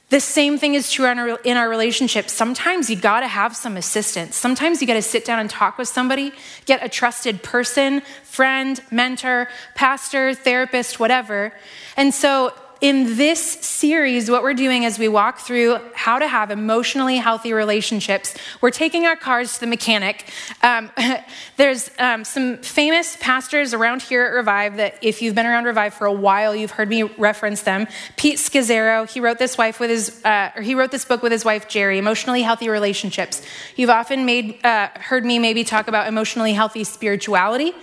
The 0.09 0.19
same 0.19 0.57
thing 0.57 0.73
is 0.73 0.91
true 0.91 1.05
in 1.05 1.17
our, 1.17 1.39
in 1.45 1.55
our 1.55 1.69
relationships. 1.69 2.33
Sometimes 2.33 2.89
you 2.89 2.97
gotta 2.97 3.27
have 3.27 3.55
some 3.55 3.77
assistance. 3.77 4.35
Sometimes 4.35 4.81
you 4.81 4.87
gotta 4.87 5.01
sit 5.01 5.23
down 5.23 5.39
and 5.39 5.49
talk 5.49 5.77
with 5.77 5.87
somebody, 5.87 6.33
get 6.65 6.83
a 6.83 6.89
trusted 6.89 7.41
person, 7.41 8.01
friend, 8.23 8.81
mentor, 8.91 9.47
pastor, 9.75 10.33
therapist, 10.33 10.99
whatever. 10.99 11.53
And 11.95 12.13
so 12.13 12.53
in 12.81 13.15
this 13.17 13.41
series, 13.41 14.29
what 14.29 14.43
we're 14.43 14.53
doing 14.53 14.85
as 14.85 14.99
we 14.99 15.07
walk 15.07 15.39
through 15.39 15.77
how 15.93 16.19
to 16.19 16.27
have 16.27 16.51
emotionally 16.51 17.17
healthy 17.17 17.53
relationships, 17.53 18.35
we're 18.61 18.71
taking 18.71 19.05
our 19.05 19.15
cars 19.15 19.53
to 19.55 19.59
the 19.61 19.67
mechanic. 19.67 20.29
Um, 20.61 20.91
there's 21.57 21.89
um, 21.99 22.25
some 22.25 22.57
famous 22.57 23.17
pastors 23.19 23.73
around 23.73 24.01
here 24.01 24.25
at 24.25 24.33
Revive 24.33 24.77
that, 24.77 24.97
if 25.01 25.21
you've 25.21 25.35
been 25.35 25.45
around 25.45 25.65
Revive 25.65 25.93
for 25.93 26.05
a 26.05 26.13
while, 26.13 26.55
you've 26.55 26.71
heard 26.71 26.89
me 26.89 27.03
reference 27.03 27.61
them. 27.61 27.87
Pete 28.17 28.37
Scazzero, 28.37 29.09
he 29.09 29.19
wrote 29.19 29.39
this 29.39 29.57
wife 29.57 29.79
with 29.79 29.89
his, 29.89 30.23
uh, 30.25 30.51
or 30.55 30.61
he 30.61 30.75
wrote 30.75 30.91
this 30.91 31.05
book 31.05 31.21
with 31.23 31.31
his 31.31 31.45
wife 31.45 31.67
Geri, 31.67 31.97
Emotionally 31.97 32.41
Healthy 32.41 32.69
Relationships. 32.69 33.41
You've 33.75 33.89
often 33.89 34.25
made, 34.25 34.63
uh, 34.65 34.89
heard 34.95 35.25
me 35.25 35.39
maybe 35.39 35.63
talk 35.63 35.87
about 35.87 36.07
emotionally 36.07 36.53
healthy 36.53 36.83
spirituality. 36.83 37.73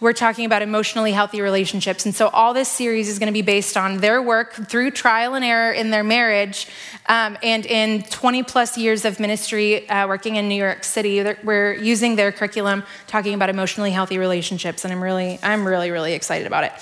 We're 0.00 0.12
talking 0.12 0.44
about 0.44 0.60
emotionally 0.60 1.12
healthy 1.12 1.40
relationships. 1.40 2.04
And 2.04 2.14
so, 2.14 2.28
all 2.28 2.52
this 2.52 2.68
series 2.68 3.08
is 3.08 3.18
going 3.18 3.28
to 3.28 3.32
be 3.32 3.42
based 3.42 3.76
on 3.76 3.98
their 3.98 4.20
work 4.20 4.52
through 4.52 4.90
trial 4.90 5.34
and 5.34 5.44
error 5.44 5.72
in 5.72 5.90
their 5.90 6.04
marriage 6.04 6.68
um, 7.06 7.38
and 7.42 7.64
in 7.64 8.02
20 8.04 8.42
plus 8.42 8.76
years 8.76 9.04
of 9.04 9.20
ministry 9.20 9.88
uh, 9.88 10.08
working 10.08 10.36
in 10.36 10.48
New 10.48 10.56
York 10.56 10.84
City. 10.84 11.24
We're 11.42 11.74
using 11.74 12.16
their 12.16 12.32
curriculum 12.32 12.82
talking 13.06 13.34
about 13.34 13.50
emotionally 13.50 13.92
healthy 13.92 14.18
relationships. 14.18 14.84
And 14.84 14.92
I'm 14.92 15.02
really, 15.02 15.38
I'm 15.42 15.66
really, 15.66 15.90
really 15.90 16.14
excited 16.14 16.46
about 16.46 16.64
it. 16.64 16.72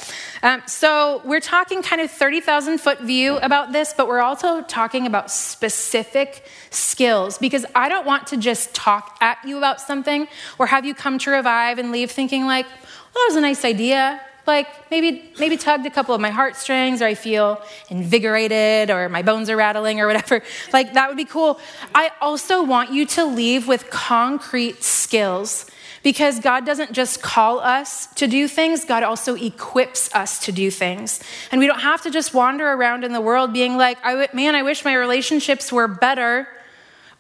Um, 0.45 0.63
so, 0.67 1.23
we're 1.25 1.41
talking 1.41 1.83
kind 1.83 2.03
of 2.03 2.11
30,000 2.11 2.79
foot 2.79 3.01
view 3.01 3.37
about 3.37 3.73
this, 3.73 3.95
but 3.97 4.09
we're 4.09 4.21
also 4.21 4.63
talking 4.63 5.07
about 5.07 5.31
specific 5.31 6.45
skills 6.71 7.39
because 7.39 7.65
I 7.77 7.89
don't 7.89 8.05
want 8.05 8.27
to 8.29 8.37
just 8.37 8.75
talk 8.75 9.19
at 9.21 9.39
you 9.45 9.57
about 9.59 9.81
something 9.81 10.27
or 10.59 10.67
have 10.67 10.85
you 10.85 10.95
come 10.95 11.19
to 11.21 11.31
revive 11.31 11.79
and 11.79 11.93
leave 11.93 12.11
thinking, 12.11 12.47
like, 12.47 12.67
well, 12.67 12.75
that 13.15 13.27
was 13.29 13.37
a 13.37 13.41
nice 13.41 13.65
idea. 13.65 14.21
Like 14.47 14.91
maybe 14.91 15.31
maybe 15.39 15.57
tugged 15.57 15.87
a 15.87 15.91
couple 15.91 16.15
of 16.15 16.21
my 16.21 16.31
heartstrings, 16.31 17.01
or 17.01 17.05
I 17.05 17.15
feel 17.15 17.63
invigorated, 17.91 18.91
or 18.91 19.09
my 19.09 19.23
bones 19.23 19.49
are 19.49 19.57
rattling, 19.57 20.01
or 20.01 20.09
whatever. 20.09 20.43
Like 20.73 20.95
that 20.95 21.09
would 21.09 21.17
be 21.17 21.25
cool. 21.25 21.61
I 21.95 22.11
also 22.21 22.65
want 22.65 22.93
you 22.93 23.07
to 23.07 23.25
leave 23.25 23.69
with 23.69 23.89
concrete 23.91 24.83
skills 24.83 25.67
because 26.03 26.41
God 26.41 26.67
doesn't 26.67 26.93
just 26.93 27.23
call 27.23 27.61
us 27.61 28.07
to 28.15 28.27
do 28.27 28.49
things, 28.49 28.85
God 28.85 29.03
also 29.03 29.35
equips 29.35 30.13
us 30.15 30.39
to 30.47 30.53
do 30.53 30.71
things. 30.71 31.21
And 31.51 31.61
we 31.61 31.67
don't 31.67 31.81
have 31.81 32.03
to 32.03 32.11
just 32.11 32.35
wander 32.35 32.67
around 32.73 33.05
in 33.05 33.13
the 33.13 33.21
world 33.21 33.53
being 33.53 33.77
like, 33.77 34.03
man, 34.35 34.55
I 34.55 34.63
wish 34.63 34.85
my 34.85 34.95
relationships 34.95 35.73
were 35.73 35.89
better 35.89 36.49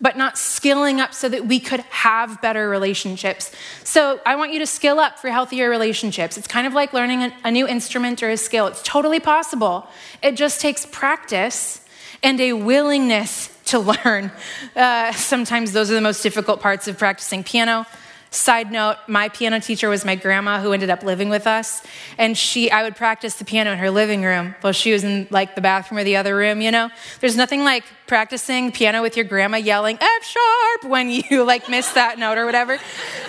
but 0.03 0.17
not 0.17 0.37
skilling 0.37 1.01
up 1.01 1.15
so 1.15 1.29
that 1.29 1.47
we 1.47 1.61
could 1.61 1.81
have 1.81 2.43
better 2.43 2.69
relationships. 2.69 3.53
So 3.85 4.21
I 4.27 4.35
want 4.35 4.53
you 4.53 4.59
to 4.59 4.67
skill 4.67 4.99
up 4.99 5.21
for 5.21 5.31
healthier 5.31 5.71
relationships. 5.71 6.37
It's 6.37 6.49
kind 6.49 6.67
of 6.67 6.75
like 6.75 6.93
learning 6.93 7.33
a 7.45 7.51
new 7.53 7.69
instrument 7.69 8.21
or 8.21 8.29
a 8.29 8.37
skill. 8.37 8.67
It's 8.67 8.83
totally 8.83 9.21
possible. 9.21 9.87
It 10.21 10.33
just 10.33 10.61
takes 10.61 10.85
practice 10.85 11.81
and 12.21 12.41
a 12.41 12.53
willingness 12.53 13.49
to 13.67 13.79
learn. 14.05 14.33
Uh, 14.75 15.13
sometimes 15.13 15.71
those 15.71 15.89
are 15.91 15.95
the 15.95 16.01
most 16.01 16.23
difficult 16.23 16.61
parts 16.61 16.89
of 16.89 16.99
practicing 16.99 17.45
piano. 17.45 17.87
Side 18.33 18.73
note, 18.73 18.97
my 19.09 19.29
piano 19.29 19.61
teacher 19.61 19.91
was 19.91 20.07
my 20.07 20.15
grandma 20.15 20.59
who 20.59 20.73
ended 20.73 20.89
up 20.89 21.03
living 21.03 21.29
with 21.29 21.47
us. 21.47 21.83
And 22.17 22.37
she, 22.37 22.71
I 22.71 22.83
would 22.83 22.97
practice 22.97 23.35
the 23.35 23.45
piano 23.45 23.73
in 23.73 23.79
her 23.79 23.91
living 23.91 24.23
room 24.23 24.55
while 24.63 24.73
she 24.73 24.91
was 24.91 25.05
in 25.05 25.29
like 25.31 25.55
the 25.55 25.61
bathroom 25.61 26.01
or 26.01 26.05
the 26.05 26.17
other 26.17 26.35
room, 26.35 26.63
you 26.63 26.71
know? 26.71 26.89
There's 27.21 27.37
nothing 27.37 27.63
like 27.63 27.85
practicing 28.07 28.73
piano 28.73 29.03
with 29.03 29.19
your 29.19 29.27
grandma 29.27 29.59
yelling 29.59 29.99
F 30.01 30.25
sharp 30.25 30.91
when 30.91 31.11
you 31.11 31.45
like 31.45 31.69
miss 31.69 31.93
that 31.93 32.19
note 32.19 32.39
or 32.39 32.47
whatever. 32.47 32.79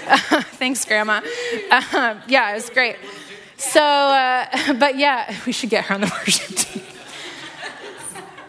Uh, 0.07 0.17
thanks, 0.53 0.85
grandma. 0.85 1.19
Uh, 1.69 2.21
yeah, 2.29 2.51
it 2.51 2.55
was 2.55 2.69
great. 2.69 2.95
So, 3.57 3.81
uh, 3.81 4.73
but 4.79 4.97
yeah, 4.97 5.35
we 5.45 5.51
should 5.51 5.69
get 5.69 5.83
her 5.83 5.95
on 5.95 6.01
the 6.01 6.07
worship 6.07 6.55
team. 6.55 6.83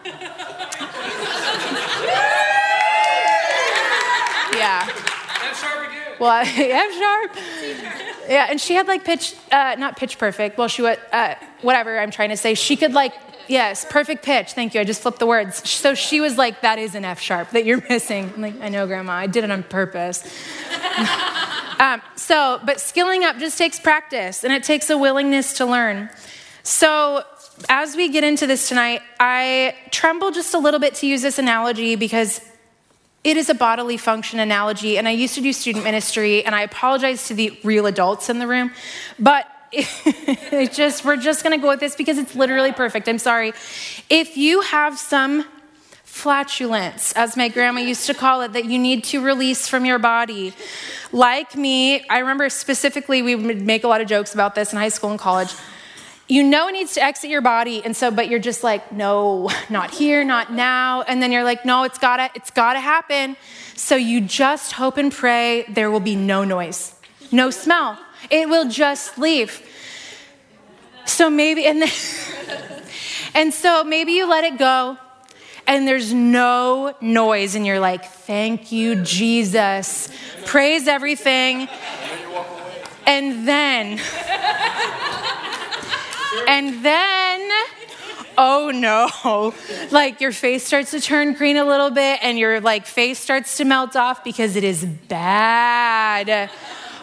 yeah. 4.57 5.04
Well, 6.19 6.43
F 6.45 6.47
sharp. 6.99 7.31
Yeah, 8.29 8.47
and 8.49 8.59
she 8.59 8.73
had 8.73 8.87
like 8.87 9.03
pitch, 9.03 9.35
uh, 9.51 9.75
not 9.77 9.97
pitch 9.97 10.17
perfect. 10.17 10.57
Well, 10.57 10.67
she 10.67 10.81
was, 10.81 10.97
uh, 11.11 11.35
whatever 11.61 11.99
I'm 11.99 12.11
trying 12.11 12.29
to 12.29 12.37
say. 12.37 12.53
She 12.55 12.75
could 12.75 12.93
like, 12.93 13.13
yes, 13.47 13.85
perfect 13.89 14.23
pitch. 14.23 14.53
Thank 14.53 14.73
you. 14.73 14.81
I 14.81 14.83
just 14.83 15.01
flipped 15.01 15.19
the 15.19 15.25
words. 15.25 15.67
So 15.69 15.93
she 15.93 16.21
was 16.21 16.37
like, 16.37 16.61
that 16.61 16.79
is 16.79 16.95
an 16.95 17.05
F 17.05 17.19
sharp 17.19 17.51
that 17.51 17.65
you're 17.65 17.83
missing. 17.89 18.31
I'm 18.35 18.41
like, 18.41 18.61
I 18.61 18.69
know, 18.69 18.87
Grandma. 18.87 19.13
I 19.13 19.27
did 19.27 19.43
it 19.43 19.51
on 19.51 19.63
purpose. 19.63 20.23
um, 21.79 22.01
so, 22.15 22.59
but 22.65 22.79
skilling 22.79 23.23
up 23.23 23.37
just 23.37 23.57
takes 23.57 23.79
practice 23.79 24.43
and 24.43 24.53
it 24.53 24.63
takes 24.63 24.89
a 24.89 24.97
willingness 24.97 25.53
to 25.53 25.65
learn. 25.65 26.09
So, 26.63 27.23
as 27.69 27.95
we 27.95 28.09
get 28.09 28.23
into 28.23 28.47
this 28.47 28.67
tonight, 28.67 29.01
I 29.19 29.75
tremble 29.91 30.31
just 30.31 30.53
a 30.53 30.57
little 30.57 30.79
bit 30.79 30.95
to 30.95 31.07
use 31.07 31.21
this 31.21 31.39
analogy 31.39 31.95
because 31.95 32.41
it 33.25 33.37
is 33.37 33.49
a 33.49 33.55
bodily 33.55 33.97
function 33.97 34.39
analogy, 34.39 34.99
and 34.99 35.07
I 35.07 35.11
used 35.11 35.33
to 35.33 35.41
do 35.41 35.51
student 35.51 35.83
ministry, 35.83 36.45
and 36.45 36.53
I 36.53 36.61
apologize 36.61 37.27
to 37.27 37.33
the 37.33 37.57
real 37.63 37.87
adults 37.87 38.29
in 38.29 38.37
the 38.37 38.45
room, 38.45 38.71
but 39.17 39.47
it 39.71 40.71
just 40.71 41.03
we're 41.03 41.17
just 41.17 41.43
going 41.43 41.57
to 41.57 41.61
go 41.61 41.69
with 41.69 41.79
this 41.79 41.95
because 41.95 42.19
it's 42.19 42.35
literally 42.35 42.71
perfect. 42.71 43.09
I'm 43.09 43.17
sorry. 43.17 43.51
If 44.11 44.37
you 44.37 44.61
have 44.61 44.99
some 44.99 45.43
flatulence, 46.03 47.13
as 47.13 47.35
my 47.35 47.49
grandma 47.49 47.81
used 47.81 48.05
to 48.05 48.13
call 48.13 48.41
it, 48.41 48.53
that 48.53 48.65
you 48.65 48.77
need 48.77 49.03
to 49.05 49.21
release 49.21 49.67
from 49.67 49.85
your 49.85 49.97
body. 49.97 50.53
Like 51.11 51.55
me, 51.55 52.07
I 52.07 52.19
remember 52.19 52.47
specifically 52.49 53.23
we 53.23 53.33
would 53.35 53.61
make 53.61 53.83
a 53.83 53.87
lot 53.87 54.01
of 54.01 54.07
jokes 54.07 54.35
about 54.35 54.53
this 54.53 54.71
in 54.71 54.77
high 54.77 54.89
school 54.89 55.09
and 55.09 55.19
college 55.19 55.53
you 56.27 56.43
know 56.43 56.67
it 56.67 56.71
needs 56.71 56.93
to 56.95 57.03
exit 57.03 57.29
your 57.29 57.41
body 57.41 57.83
and 57.85 57.95
so 57.95 58.09
but 58.09 58.29
you're 58.29 58.39
just 58.39 58.63
like 58.63 58.91
no 58.91 59.49
not 59.69 59.91
here 59.91 60.23
not 60.23 60.51
now. 60.51 61.03
And 61.03 61.21
then 61.21 61.31
you're 61.31 61.43
like 61.43 61.65
no 61.65 61.83
it's 61.83 61.99
gotta 61.99 62.29
it's 62.35 62.51
gotta 62.51 62.79
happen. 62.79 63.37
So 63.75 63.95
you 63.95 64.21
just 64.21 64.71
hope 64.71 64.97
and 64.97 65.11
pray 65.11 65.65
there 65.69 65.91
will 65.91 65.99
be 65.99 66.15
no 66.15 66.43
noise 66.43 66.95
no 67.31 67.49
smell. 67.49 67.99
It 68.29 68.49
will 68.49 68.69
just 68.69 69.17
leave. 69.17 69.61
So 71.05 71.29
maybe 71.29 71.65
and 71.65 71.81
then, 71.81 71.91
and 73.35 73.53
so 73.53 73.83
maybe 73.83 74.13
you 74.13 74.27
let 74.27 74.43
it 74.43 74.57
go 74.57 74.97
and 75.67 75.87
there's 75.87 76.13
no 76.13 76.95
noise 77.01 77.55
and 77.55 77.65
you're 77.65 77.79
like 77.79 78.05
thank 78.05 78.71
you 78.71 79.03
jesus. 79.03 80.09
Praise 80.45 80.87
everything. 80.87 81.67
And 83.05 83.47
then 83.47 83.99
and 86.47 86.83
then, 86.83 87.51
oh 88.37 88.71
no, 88.73 89.53
like 89.91 90.21
your 90.21 90.31
face 90.31 90.63
starts 90.65 90.91
to 90.91 90.99
turn 90.99 91.33
green 91.33 91.57
a 91.57 91.65
little 91.65 91.91
bit 91.91 92.19
and 92.21 92.37
your 92.37 92.61
like 92.61 92.85
face 92.85 93.19
starts 93.19 93.57
to 93.57 93.65
melt 93.65 93.95
off 93.95 94.23
because 94.23 94.55
it 94.55 94.63
is 94.63 94.85
bad. 94.85 96.49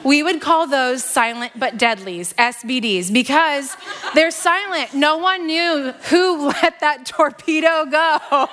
We 0.05 0.23
would 0.23 0.41
call 0.41 0.67
those 0.67 1.05
silent 1.05 1.53
but 1.55 1.79
deadlies, 1.79 2.33
SBDs, 2.35 3.13
because 3.13 3.77
they're 4.15 4.33
silent. 4.33 4.95
No 4.95 5.19
one 5.19 5.47
knew 5.47 5.93
who 6.11 6.47
let 6.63 6.81
that 6.81 7.07
torpedo 7.07 7.87
go, 7.87 8.49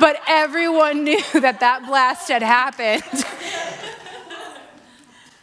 but 0.00 0.20
everyone 0.26 1.04
knew 1.04 1.22
that 1.34 1.60
that 1.60 1.86
blast 1.86 2.28
had 2.28 2.42
happened. 2.42 3.02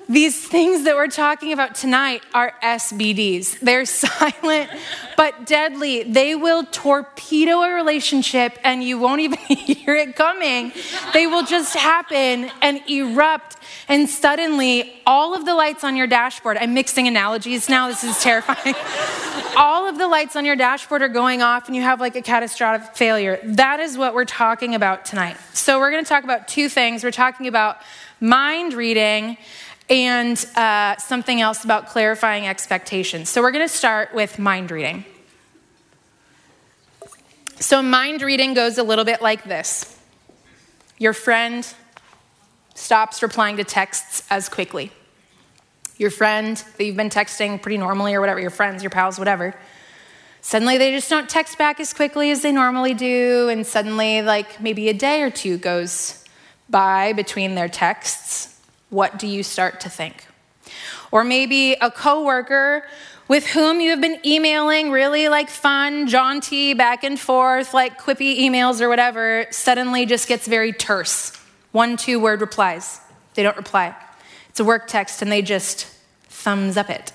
These 0.10 0.48
things 0.48 0.86
that 0.86 0.96
we're 0.96 1.06
talking 1.06 1.54
about 1.54 1.76
tonight 1.76 2.24
are 2.34 2.52
SBDs. 2.64 3.60
They're 3.60 3.86
silent 3.86 4.72
but 5.16 5.46
deadly. 5.46 6.02
They 6.02 6.34
will 6.34 6.64
torpedo 6.64 7.62
a 7.62 7.72
relationship 7.76 8.58
and 8.64 8.84
you 8.84 8.98
won't 8.98 9.22
even 9.22 9.38
hear 9.48 9.96
it 9.96 10.16
coming. 10.16 10.74
They 11.14 11.28
will 11.28 11.44
just 11.44 11.76
happen 11.76 12.50
and 12.64 12.82
erupt. 12.90 13.58
And 13.88 14.10
suddenly, 14.10 15.00
all 15.06 15.36
of 15.36 15.46
the 15.46 15.54
lights 15.54 15.84
on 15.84 15.96
your 15.96 16.08
dashboard, 16.08 16.58
I'm 16.58 16.74
mixing 16.74 17.08
analogies 17.08 17.70
now, 17.70 17.88
this 17.88 18.04
is 18.04 18.18
terrifying. 18.18 18.74
all 19.58 19.88
of 19.88 20.00
the 20.00 20.08
lights 20.08 20.36
on 20.36 20.44
your 20.44 20.56
dashboard 20.56 21.04
are 21.04 21.08
going 21.08 21.44
off 21.44 21.68
and 21.68 21.76
you 21.76 21.84
have 21.84 22.00
like 22.00 22.16
a 22.16 22.24
catastrophic 22.24 22.96
failure. 22.96 23.40
That 23.44 23.80
is 23.80 23.96
what 23.96 24.16
we're 24.16 24.26
talking 24.26 24.74
about 24.74 25.06
tonight. 25.06 25.38
So, 25.54 25.78
we're 25.78 25.92
going 25.92 26.04
to 26.04 26.10
talk 26.10 26.24
about 26.24 26.48
two 26.48 26.68
things. 26.68 27.04
We're 27.04 27.12
talking 27.12 27.46
about 27.48 27.78
mind 28.20 28.74
reading 28.74 29.38
and 29.90 30.46
uh, 30.56 30.96
something 30.98 31.42
else 31.42 31.64
about 31.64 31.88
clarifying 31.88 32.48
expectations. 32.48 33.30
So 33.30 33.42
we're 33.42 33.52
going 33.52 33.68
to 33.68 33.74
start 33.74 34.14
with 34.14 34.38
mind 34.38 34.70
reading. 34.72 35.06
So, 37.60 37.82
mind 37.82 38.22
reading 38.22 38.54
goes 38.54 38.78
a 38.78 38.84
little 38.84 39.04
bit 39.04 39.22
like 39.22 39.44
this 39.44 39.98
Your 40.98 41.14
friend 41.14 41.68
stops 42.74 43.22
replying 43.22 43.58
to 43.58 43.66
texts 43.66 44.24
as 44.30 44.48
quickly. 44.48 44.92
Your 45.98 46.12
friend 46.12 46.56
that 46.78 46.86
you've 46.86 46.96
been 46.96 47.10
texting 47.10 47.62
pretty 47.62 47.78
normally, 47.78 48.14
or 48.14 48.22
whatever, 48.22 48.40
your 48.40 48.52
friends, 48.52 48.82
your 48.82 48.90
pals, 48.90 49.20
whatever, 49.20 49.54
suddenly 50.40 50.78
they 50.78 50.92
just 50.92 51.10
don't 51.10 51.28
text 51.28 51.58
back 51.58 51.82
as 51.82 51.94
quickly 51.94 52.32
as 52.32 52.42
they 52.42 52.54
normally 52.54 52.94
do. 52.94 53.50
And 53.50 53.68
suddenly, 53.68 54.22
like 54.22 54.62
maybe 54.62 54.88
a 54.88 54.94
day 54.94 55.22
or 55.22 55.30
two 55.30 55.58
goes 55.58 56.24
by 56.70 57.12
between 57.12 57.56
their 57.56 57.68
texts 57.68 58.49
what 58.90 59.20
do 59.20 59.28
you 59.28 59.44
start 59.44 59.80
to 59.82 59.90
think? 59.90 60.26
Or 61.12 61.24
maybe 61.24 61.74
a 61.74 61.90
coworker 61.90 62.84
with 63.28 63.46
whom 63.46 63.80
you 63.80 63.92
have 63.92 64.02
been 64.02 64.20
emailing 64.26 64.90
really 64.90 65.30
like 65.30 65.50
fun, 65.50 66.08
jaunty, 66.08 66.74
back 66.74 67.04
and 67.04 67.20
forth, 67.20 67.74
like 67.74 68.02
quippy 68.02 68.40
emails 68.40 68.82
or 68.82 68.90
whatever, 68.90 69.46
suddenly 69.52 70.06
just 70.06 70.28
gets 70.28 70.48
very 70.48 70.74
terse. 70.74 71.32
One, 71.72 71.96
two 71.96 72.20
word 72.20 72.42
replies. 72.42 73.00
They 73.36 73.44
don't 73.44 73.56
reply. 73.56 73.96
It's 74.50 74.60
a 74.60 74.64
work 74.64 74.88
text 74.88 75.22
and 75.22 75.32
they 75.32 75.44
just 75.44 75.86
thumbs 76.24 76.76
up 76.76 76.90
it. 76.90 77.12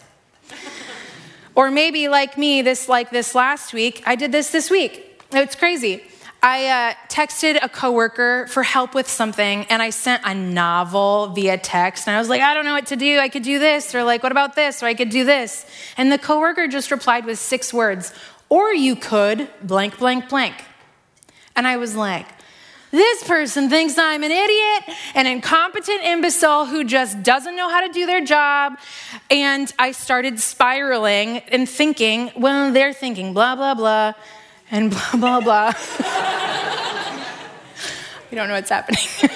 or 1.56 1.70
maybe 1.70 2.06
like 2.08 2.38
me, 2.38 2.62
this 2.62 2.88
like 2.88 3.10
this 3.10 3.34
last 3.34 3.74
week, 3.74 4.02
I 4.06 4.14
did 4.14 4.30
this 4.30 4.50
this 4.50 4.70
week. 4.70 5.22
It's 5.32 5.56
crazy. 5.56 6.04
I 6.46 6.66
uh, 6.66 6.94
texted 7.08 7.58
a 7.62 7.70
coworker 7.70 8.46
for 8.48 8.62
help 8.62 8.94
with 8.94 9.08
something, 9.08 9.64
and 9.70 9.80
I 9.80 9.88
sent 9.88 10.24
a 10.26 10.34
novel 10.34 11.28
via 11.28 11.56
text. 11.56 12.06
And 12.06 12.14
I 12.14 12.18
was 12.18 12.28
like, 12.28 12.42
I 12.42 12.52
don't 12.52 12.66
know 12.66 12.74
what 12.74 12.88
to 12.88 12.96
do. 12.96 13.18
I 13.18 13.30
could 13.30 13.44
do 13.44 13.58
this, 13.58 13.94
or 13.94 14.04
like, 14.04 14.22
what 14.22 14.30
about 14.30 14.54
this, 14.54 14.82
or 14.82 14.86
I 14.86 14.92
could 14.92 15.08
do 15.08 15.24
this. 15.24 15.64
And 15.96 16.12
the 16.12 16.18
coworker 16.18 16.68
just 16.68 16.90
replied 16.90 17.24
with 17.24 17.38
six 17.38 17.72
words, 17.72 18.12
or 18.50 18.74
you 18.74 18.94
could 18.94 19.48
blank, 19.62 19.98
blank, 19.98 20.28
blank. 20.28 20.62
And 21.56 21.66
I 21.66 21.78
was 21.78 21.96
like, 21.96 22.26
this 22.90 23.24
person 23.24 23.70
thinks 23.70 23.96
I'm 23.96 24.22
an 24.22 24.30
idiot, 24.30 24.98
an 25.14 25.26
incompetent 25.26 26.02
imbecile 26.02 26.66
who 26.66 26.84
just 26.84 27.22
doesn't 27.22 27.56
know 27.56 27.70
how 27.70 27.86
to 27.86 27.90
do 27.90 28.04
their 28.04 28.22
job. 28.22 28.74
And 29.30 29.72
I 29.78 29.92
started 29.92 30.38
spiraling 30.38 31.38
and 31.38 31.66
thinking, 31.66 32.32
well, 32.36 32.70
they're 32.70 32.92
thinking 32.92 33.32
blah, 33.32 33.56
blah, 33.56 33.72
blah, 33.72 34.12
and 34.74 34.90
blah, 34.90 35.12
blah, 35.12 35.40
blah. 35.40 35.72
we 38.28 38.36
don't 38.36 38.48
know 38.48 38.54
what's 38.54 38.70
happening. 38.70 39.00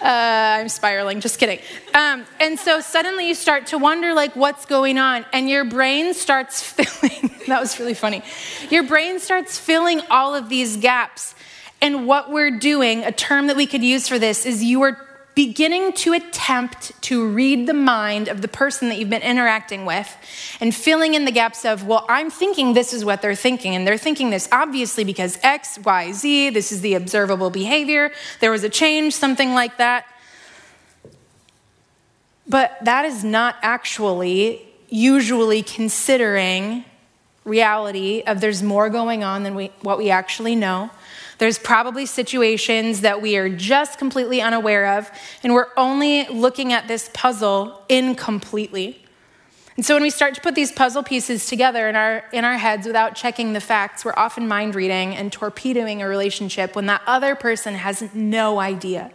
Uh, 0.00 0.58
I'm 0.60 0.68
spiraling, 0.68 1.20
just 1.20 1.40
kidding. 1.40 1.58
Um, 1.92 2.24
and 2.38 2.56
so 2.56 2.80
suddenly 2.80 3.26
you 3.26 3.34
start 3.34 3.66
to 3.66 3.78
wonder, 3.78 4.14
like, 4.14 4.36
what's 4.36 4.64
going 4.64 4.96
on? 4.96 5.26
And 5.32 5.50
your 5.50 5.64
brain 5.64 6.14
starts 6.14 6.62
filling, 6.72 7.32
that 7.48 7.60
was 7.60 7.80
really 7.80 7.94
funny. 7.94 8.22
Your 8.70 8.84
brain 8.84 9.18
starts 9.18 9.58
filling 9.58 10.00
all 10.08 10.36
of 10.36 10.48
these 10.48 10.76
gaps. 10.76 11.34
And 11.80 12.06
what 12.06 12.30
we're 12.30 12.60
doing, 12.60 13.02
a 13.02 13.10
term 13.10 13.48
that 13.48 13.56
we 13.56 13.66
could 13.66 13.82
use 13.82 14.06
for 14.06 14.20
this, 14.20 14.46
is 14.46 14.62
you 14.62 14.82
are 14.82 15.07
beginning 15.38 15.92
to 15.92 16.14
attempt 16.14 16.90
to 17.00 17.28
read 17.28 17.68
the 17.68 17.72
mind 17.72 18.26
of 18.26 18.42
the 18.42 18.48
person 18.48 18.88
that 18.88 18.98
you've 18.98 19.08
been 19.08 19.22
interacting 19.22 19.86
with 19.86 20.16
and 20.60 20.74
filling 20.74 21.14
in 21.14 21.26
the 21.26 21.30
gaps 21.30 21.64
of, 21.64 21.86
well, 21.86 22.04
I'm 22.08 22.28
thinking 22.28 22.74
this 22.74 22.92
is 22.92 23.04
what 23.04 23.22
they're 23.22 23.36
thinking. 23.36 23.76
And 23.76 23.86
they're 23.86 23.96
thinking 23.96 24.30
this 24.30 24.48
obviously 24.50 25.04
because 25.04 25.38
X, 25.44 25.78
Y, 25.84 26.10
Z, 26.10 26.50
this 26.50 26.72
is 26.72 26.80
the 26.80 26.94
observable 26.94 27.50
behavior. 27.50 28.10
There 28.40 28.50
was 28.50 28.64
a 28.64 28.68
change, 28.68 29.14
something 29.14 29.54
like 29.54 29.76
that. 29.76 30.06
But 32.48 32.76
that 32.82 33.04
is 33.04 33.22
not 33.22 33.54
actually 33.62 34.66
usually 34.88 35.62
considering 35.62 36.84
reality 37.44 38.24
of 38.26 38.40
there's 38.40 38.60
more 38.60 38.90
going 38.90 39.22
on 39.22 39.44
than 39.44 39.54
we, 39.54 39.70
what 39.82 39.98
we 39.98 40.10
actually 40.10 40.56
know. 40.56 40.90
There's 41.38 41.58
probably 41.58 42.04
situations 42.04 43.00
that 43.02 43.22
we 43.22 43.36
are 43.36 43.48
just 43.48 43.98
completely 43.98 44.42
unaware 44.42 44.98
of, 44.98 45.10
and 45.42 45.54
we're 45.54 45.68
only 45.76 46.26
looking 46.28 46.72
at 46.72 46.88
this 46.88 47.10
puzzle 47.14 47.82
incompletely. 47.88 49.04
And 49.76 49.86
so 49.86 49.94
when 49.94 50.02
we 50.02 50.10
start 50.10 50.34
to 50.34 50.40
put 50.40 50.56
these 50.56 50.72
puzzle 50.72 51.04
pieces 51.04 51.46
together 51.46 51.88
in 51.88 51.94
our, 51.94 52.24
in 52.32 52.44
our 52.44 52.58
heads 52.58 52.84
without 52.84 53.14
checking 53.14 53.52
the 53.52 53.60
facts, 53.60 54.04
we're 54.04 54.12
often 54.16 54.48
mind 54.48 54.74
reading 54.74 55.14
and 55.14 55.32
torpedoing 55.32 56.02
a 56.02 56.08
relationship 56.08 56.74
when 56.74 56.86
that 56.86 57.02
other 57.06 57.36
person 57.36 57.74
has 57.74 58.02
no 58.12 58.58
idea. 58.58 59.12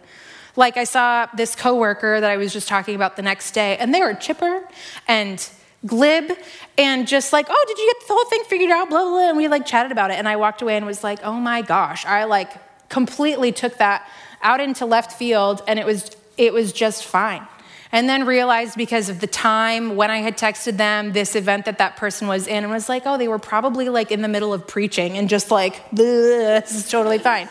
Like 0.56 0.78
I 0.78 0.84
saw 0.84 1.26
this 1.36 1.54
coworker 1.54 2.18
that 2.18 2.30
I 2.30 2.38
was 2.38 2.54
just 2.54 2.66
talking 2.66 2.94
about 2.94 3.16
the 3.16 3.22
next 3.22 3.50
day, 3.50 3.76
and 3.76 3.92
they 3.92 4.00
were 4.00 4.14
chipper 4.14 4.66
and 5.06 5.46
glib 5.86 6.32
and 6.78 7.06
just 7.06 7.32
like, 7.32 7.46
oh, 7.48 7.64
did 7.66 7.78
you 7.78 7.92
get 7.92 8.08
the 8.08 8.14
whole 8.14 8.24
thing 8.26 8.42
figured 8.44 8.70
out? 8.70 8.88
Blah, 8.88 9.02
blah, 9.02 9.10
blah. 9.10 9.28
And 9.28 9.36
we 9.36 9.48
like 9.48 9.66
chatted 9.66 9.92
about 9.92 10.10
it. 10.10 10.14
And 10.14 10.28
I 10.28 10.36
walked 10.36 10.62
away 10.62 10.76
and 10.76 10.86
was 10.86 11.04
like, 11.04 11.22
oh 11.22 11.34
my 11.34 11.62
gosh. 11.62 12.04
I 12.06 12.24
like 12.24 12.50
completely 12.88 13.52
took 13.52 13.78
that 13.78 14.08
out 14.42 14.60
into 14.60 14.86
left 14.86 15.12
field 15.12 15.62
and 15.66 15.78
it 15.78 15.86
was 15.86 16.10
it 16.36 16.52
was 16.52 16.72
just 16.72 17.04
fine. 17.04 17.46
And 17.92 18.08
then 18.08 18.26
realized 18.26 18.76
because 18.76 19.08
of 19.08 19.20
the 19.20 19.28
time 19.28 19.94
when 19.94 20.10
I 20.10 20.18
had 20.18 20.36
texted 20.36 20.76
them 20.76 21.12
this 21.12 21.36
event 21.36 21.66
that 21.66 21.78
that 21.78 21.96
person 21.96 22.26
was 22.26 22.48
in 22.48 22.64
and 22.64 22.72
was 22.72 22.88
like, 22.88 23.04
oh, 23.06 23.16
they 23.16 23.28
were 23.28 23.38
probably 23.38 23.88
like 23.88 24.10
in 24.10 24.20
the 24.20 24.26
middle 24.26 24.52
of 24.52 24.66
preaching 24.66 25.16
and 25.16 25.28
just 25.28 25.52
like, 25.52 25.88
this 25.92 26.74
is 26.74 26.90
totally 26.90 27.18
fine. 27.18 27.48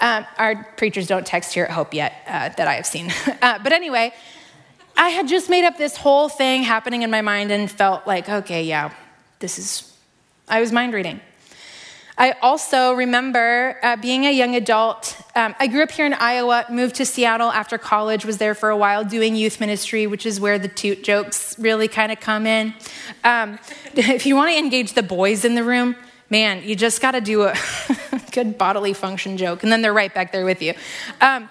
Um, 0.00 0.24
our 0.38 0.64
preachers 0.78 1.06
don't 1.06 1.26
text 1.26 1.52
here 1.52 1.64
at 1.64 1.70
Hope 1.70 1.92
yet 1.92 2.14
uh, 2.26 2.48
that 2.56 2.68
I 2.68 2.74
have 2.74 2.86
seen. 2.86 3.12
Uh, 3.42 3.58
but 3.62 3.72
anyway, 3.72 4.12
I 5.00 5.08
had 5.08 5.28
just 5.28 5.48
made 5.48 5.64
up 5.64 5.78
this 5.78 5.96
whole 5.96 6.28
thing 6.28 6.62
happening 6.62 7.00
in 7.00 7.10
my 7.10 7.22
mind 7.22 7.50
and 7.50 7.70
felt 7.70 8.06
like, 8.06 8.28
okay, 8.28 8.64
yeah, 8.64 8.92
this 9.38 9.58
is, 9.58 9.96
I 10.46 10.60
was 10.60 10.72
mind 10.72 10.92
reading. 10.92 11.22
I 12.18 12.32
also 12.42 12.92
remember 12.92 13.78
uh, 13.82 13.96
being 13.96 14.26
a 14.26 14.30
young 14.30 14.54
adult. 14.56 15.16
Um, 15.34 15.54
I 15.58 15.68
grew 15.68 15.84
up 15.84 15.90
here 15.90 16.04
in 16.04 16.12
Iowa, 16.12 16.66
moved 16.68 16.96
to 16.96 17.06
Seattle 17.06 17.50
after 17.50 17.78
college, 17.78 18.26
was 18.26 18.36
there 18.36 18.54
for 18.54 18.68
a 18.68 18.76
while 18.76 19.02
doing 19.02 19.36
youth 19.36 19.58
ministry, 19.58 20.06
which 20.06 20.26
is 20.26 20.38
where 20.38 20.58
the 20.58 20.68
toot 20.68 21.02
jokes 21.02 21.58
really 21.58 21.88
kind 21.88 22.12
of 22.12 22.20
come 22.20 22.46
in. 22.46 22.74
Um, 23.24 23.58
if 23.94 24.26
you 24.26 24.36
want 24.36 24.50
to 24.50 24.58
engage 24.58 24.92
the 24.92 25.02
boys 25.02 25.46
in 25.46 25.54
the 25.54 25.64
room, 25.64 25.96
man, 26.28 26.62
you 26.62 26.76
just 26.76 27.00
got 27.00 27.12
to 27.12 27.22
do 27.22 27.44
a 27.44 27.54
good 28.32 28.58
bodily 28.58 28.92
function 28.92 29.38
joke, 29.38 29.62
and 29.62 29.72
then 29.72 29.80
they're 29.80 29.94
right 29.94 30.12
back 30.12 30.30
there 30.30 30.44
with 30.44 30.60
you. 30.60 30.74
Um, 31.22 31.48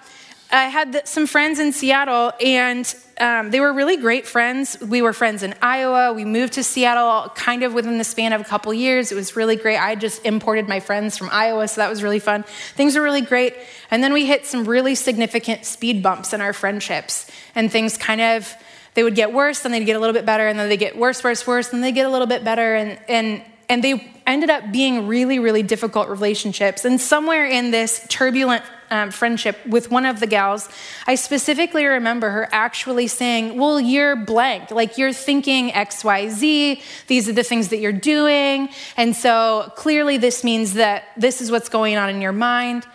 I 0.52 0.64
had 0.64 1.06
some 1.06 1.26
friends 1.26 1.60
in 1.60 1.72
Seattle, 1.72 2.32
and 2.40 2.92
um, 3.20 3.50
they 3.50 3.60
were 3.60 3.72
really 3.72 3.96
great 3.96 4.26
friends. 4.26 4.76
We 4.80 5.00
were 5.00 5.12
friends 5.12 5.44
in 5.44 5.54
Iowa. 5.62 6.12
We 6.12 6.24
moved 6.24 6.54
to 6.54 6.64
Seattle 6.64 7.30
kind 7.36 7.62
of 7.62 7.72
within 7.72 7.98
the 7.98 8.04
span 8.04 8.32
of 8.32 8.40
a 8.40 8.44
couple 8.44 8.74
years. 8.74 9.12
It 9.12 9.14
was 9.14 9.36
really 9.36 9.54
great. 9.54 9.76
I 9.76 9.94
just 9.94 10.24
imported 10.24 10.68
my 10.68 10.80
friends 10.80 11.16
from 11.16 11.28
Iowa, 11.30 11.68
so 11.68 11.80
that 11.80 11.88
was 11.88 12.02
really 12.02 12.18
fun. 12.18 12.44
Things 12.74 12.96
were 12.96 13.02
really 13.02 13.20
great. 13.20 13.54
And 13.92 14.02
then 14.02 14.12
we 14.12 14.26
hit 14.26 14.44
some 14.44 14.64
really 14.64 14.96
significant 14.96 15.66
speed 15.66 16.02
bumps 16.02 16.32
in 16.32 16.40
our 16.40 16.52
friendships, 16.52 17.30
and 17.54 17.70
things 17.70 17.96
kind 17.96 18.20
of 18.20 18.52
they 18.94 19.04
would 19.04 19.14
get 19.14 19.32
worse, 19.32 19.60
then 19.60 19.70
they'd 19.70 19.84
get 19.84 19.94
a 19.94 20.00
little 20.00 20.14
bit 20.14 20.26
better, 20.26 20.48
and 20.48 20.58
then 20.58 20.68
they 20.68 20.76
get 20.76 20.98
worse, 20.98 21.22
worse, 21.22 21.46
worse, 21.46 21.72
and 21.72 21.84
they 21.84 21.92
get 21.92 22.06
a 22.06 22.10
little 22.10 22.26
bit 22.26 22.42
better, 22.42 22.74
and 22.74 22.98
and 23.08 23.42
and 23.68 23.84
they 23.84 24.12
ended 24.26 24.50
up 24.50 24.72
being 24.72 25.06
really, 25.06 25.38
really 25.38 25.62
difficult 25.62 26.08
relationships. 26.08 26.84
And 26.84 27.00
somewhere 27.00 27.46
in 27.46 27.70
this 27.70 28.04
turbulent 28.08 28.64
um, 28.90 29.10
friendship 29.10 29.64
with 29.66 29.90
one 29.90 30.04
of 30.04 30.20
the 30.20 30.26
gals, 30.26 30.68
I 31.06 31.14
specifically 31.14 31.84
remember 31.84 32.30
her 32.30 32.48
actually 32.52 33.06
saying, 33.06 33.56
Well, 33.56 33.80
you're 33.80 34.16
blank. 34.16 34.70
Like 34.70 34.98
you're 34.98 35.12
thinking 35.12 35.70
XYZ. 35.70 36.82
These 37.06 37.28
are 37.28 37.32
the 37.32 37.44
things 37.44 37.68
that 37.68 37.78
you're 37.78 37.92
doing. 37.92 38.68
And 38.96 39.14
so 39.14 39.72
clearly, 39.76 40.16
this 40.16 40.44
means 40.44 40.74
that 40.74 41.04
this 41.16 41.40
is 41.40 41.50
what's 41.50 41.68
going 41.68 41.96
on 41.96 42.10
in 42.10 42.20
your 42.20 42.32
mind. 42.32 42.86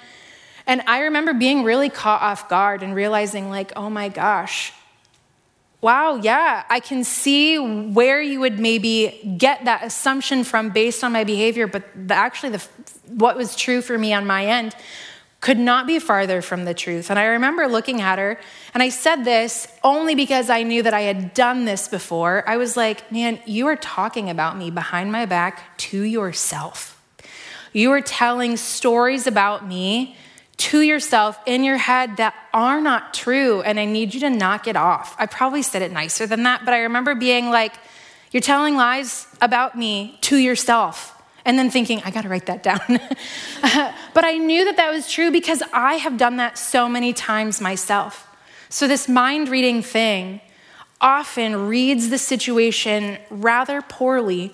And 0.67 0.81
I 0.87 1.01
remember 1.01 1.33
being 1.33 1.63
really 1.63 1.89
caught 1.89 2.21
off 2.21 2.49
guard 2.49 2.81
and 2.81 2.95
realizing, 2.95 3.49
like, 3.49 3.71
oh 3.75 3.89
my 3.89 4.09
gosh, 4.09 4.73
wow, 5.85 6.15
yeah, 6.15 6.63
I 6.67 6.79
can 6.79 7.03
see 7.03 7.59
where 7.59 8.19
you 8.19 8.39
would 8.39 8.59
maybe 8.59 9.35
get 9.37 9.65
that 9.65 9.83
assumption 9.83 10.43
from 10.43 10.71
based 10.71 11.03
on 11.03 11.11
my 11.11 11.23
behavior, 11.23 11.67
but 11.67 11.83
the, 11.95 12.15
actually, 12.15 12.49
the, 12.49 12.67
what 13.09 13.37
was 13.37 13.55
true 13.55 13.83
for 13.83 13.95
me 13.95 14.11
on 14.11 14.25
my 14.25 14.47
end 14.47 14.75
could 15.45 15.59
not 15.59 15.85
be 15.85 15.99
farther 15.99 16.41
from 16.41 16.65
the 16.65 16.73
truth. 16.73 17.11
And 17.11 17.19
I 17.19 17.25
remember 17.25 17.67
looking 17.67 18.01
at 18.01 18.17
her, 18.17 18.39
and 18.73 18.81
I 18.81 18.89
said 18.89 19.25
this 19.25 19.67
only 19.83 20.15
because 20.15 20.49
I 20.49 20.63
knew 20.63 20.81
that 20.81 20.95
I 20.95 21.01
had 21.01 21.35
done 21.35 21.65
this 21.65 21.87
before. 21.87 22.43
I 22.49 22.57
was 22.57 22.75
like, 22.75 23.11
man, 23.11 23.37
you 23.45 23.67
are 23.67 23.75
talking 23.75 24.31
about 24.31 24.57
me 24.57 24.71
behind 24.71 25.11
my 25.11 25.27
back 25.27 25.77
to 25.77 26.01
yourself. 26.01 26.99
You 27.73 27.91
are 27.91 28.01
telling 28.01 28.57
stories 28.57 29.27
about 29.27 29.67
me 29.67 30.17
to 30.57 30.81
yourself 30.81 31.37
in 31.45 31.63
your 31.63 31.77
head 31.77 32.17
that 32.17 32.33
are 32.51 32.81
not 32.81 33.13
true, 33.13 33.61
and 33.61 33.79
I 33.79 33.85
need 33.85 34.15
you 34.15 34.21
to 34.21 34.31
knock 34.31 34.67
it 34.67 34.75
off. 34.75 35.15
I 35.19 35.27
probably 35.27 35.61
said 35.61 35.83
it 35.83 35.91
nicer 35.91 36.25
than 36.25 36.41
that, 36.41 36.65
but 36.65 36.73
I 36.73 36.79
remember 36.79 37.13
being 37.13 37.51
like, 37.51 37.75
You're 38.31 38.41
telling 38.41 38.75
lies 38.75 39.27
about 39.41 39.77
me 39.77 40.17
to 40.21 40.37
yourself. 40.37 41.14
And 41.45 41.59
then 41.59 41.69
thinking, 41.69 42.01
I 42.03 42.11
gotta 42.11 42.27
write 42.27 42.47
that 42.47 42.63
down. 42.63 42.81
but 44.13 44.25
I 44.25 44.37
knew 44.37 44.65
that 44.65 44.77
that 44.77 44.91
was 44.91 45.09
true 45.09 45.31
because 45.31 45.61
I 45.71 45.95
have 45.95 46.17
done 46.17 46.37
that 46.37 46.57
so 46.57 46.89
many 46.89 47.13
times 47.13 47.61
myself. 47.61 48.27
So, 48.69 48.87
this 48.87 49.07
mind 49.07 49.49
reading 49.49 49.81
thing 49.83 50.41
often 50.99 51.67
reads 51.67 52.09
the 52.09 52.17
situation 52.17 53.17
rather 53.29 53.81
poorly 53.81 54.53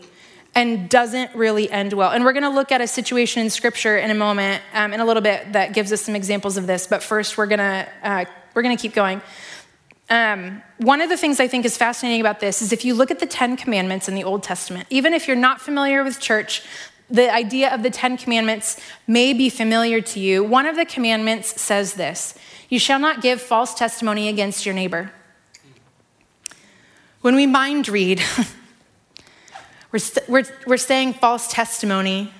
and 0.53 0.89
doesn't 0.89 1.33
really 1.33 1.71
end 1.71 1.93
well. 1.93 2.11
And 2.11 2.25
we're 2.25 2.33
going 2.33 2.43
to 2.43 2.49
look 2.49 2.71
at 2.71 2.81
a 2.81 2.87
situation 2.87 3.41
in 3.41 3.49
Scripture 3.49 3.97
in 3.97 4.11
a 4.11 4.15
moment, 4.15 4.61
um, 4.73 4.93
in 4.93 4.99
a 4.99 5.05
little 5.05 5.21
bit, 5.21 5.53
that 5.53 5.73
gives 5.73 5.93
us 5.93 6.01
some 6.01 6.15
examples 6.15 6.57
of 6.57 6.67
this. 6.67 6.87
But 6.87 7.01
first, 7.01 7.37
we're 7.37 7.47
going 7.47 7.59
to 7.59 7.87
uh, 8.03 8.25
we're 8.53 8.63
going 8.63 8.75
to 8.75 8.81
keep 8.81 8.93
going. 8.93 9.21
Um, 10.09 10.61
one 10.77 10.99
of 10.99 11.09
the 11.09 11.17
things 11.17 11.39
I 11.39 11.47
think 11.47 11.63
is 11.63 11.77
fascinating 11.77 12.19
about 12.19 12.39
this 12.39 12.61
is 12.61 12.73
if 12.73 12.83
you 12.83 12.93
look 12.93 13.11
at 13.11 13.19
the 13.19 13.25
Ten 13.25 13.55
Commandments 13.55 14.09
in 14.09 14.15
the 14.15 14.23
Old 14.23 14.43
Testament, 14.43 14.87
even 14.89 15.13
if 15.13 15.27
you're 15.27 15.37
not 15.37 15.61
familiar 15.61 16.03
with 16.03 16.19
church, 16.19 16.63
the 17.09 17.33
idea 17.33 17.73
of 17.73 17.83
the 17.83 17.89
Ten 17.89 18.17
Commandments 18.17 18.79
may 19.07 19.33
be 19.33 19.49
familiar 19.49 20.01
to 20.01 20.19
you. 20.19 20.43
One 20.43 20.65
of 20.65 20.75
the 20.75 20.85
commandments 20.85 21.61
says 21.61 21.93
this 21.93 22.35
You 22.69 22.79
shall 22.79 22.99
not 22.99 23.21
give 23.21 23.41
false 23.41 23.73
testimony 23.73 24.27
against 24.27 24.65
your 24.65 24.75
neighbor. 24.75 25.11
When 27.21 27.35
we 27.35 27.45
mind 27.45 27.87
read, 27.87 28.21
We're, 29.91 29.99
st- 29.99 30.29
we're, 30.29 30.43
we're 30.65 30.77
saying 30.77 31.13
false 31.13 31.51
testimony 31.51 32.31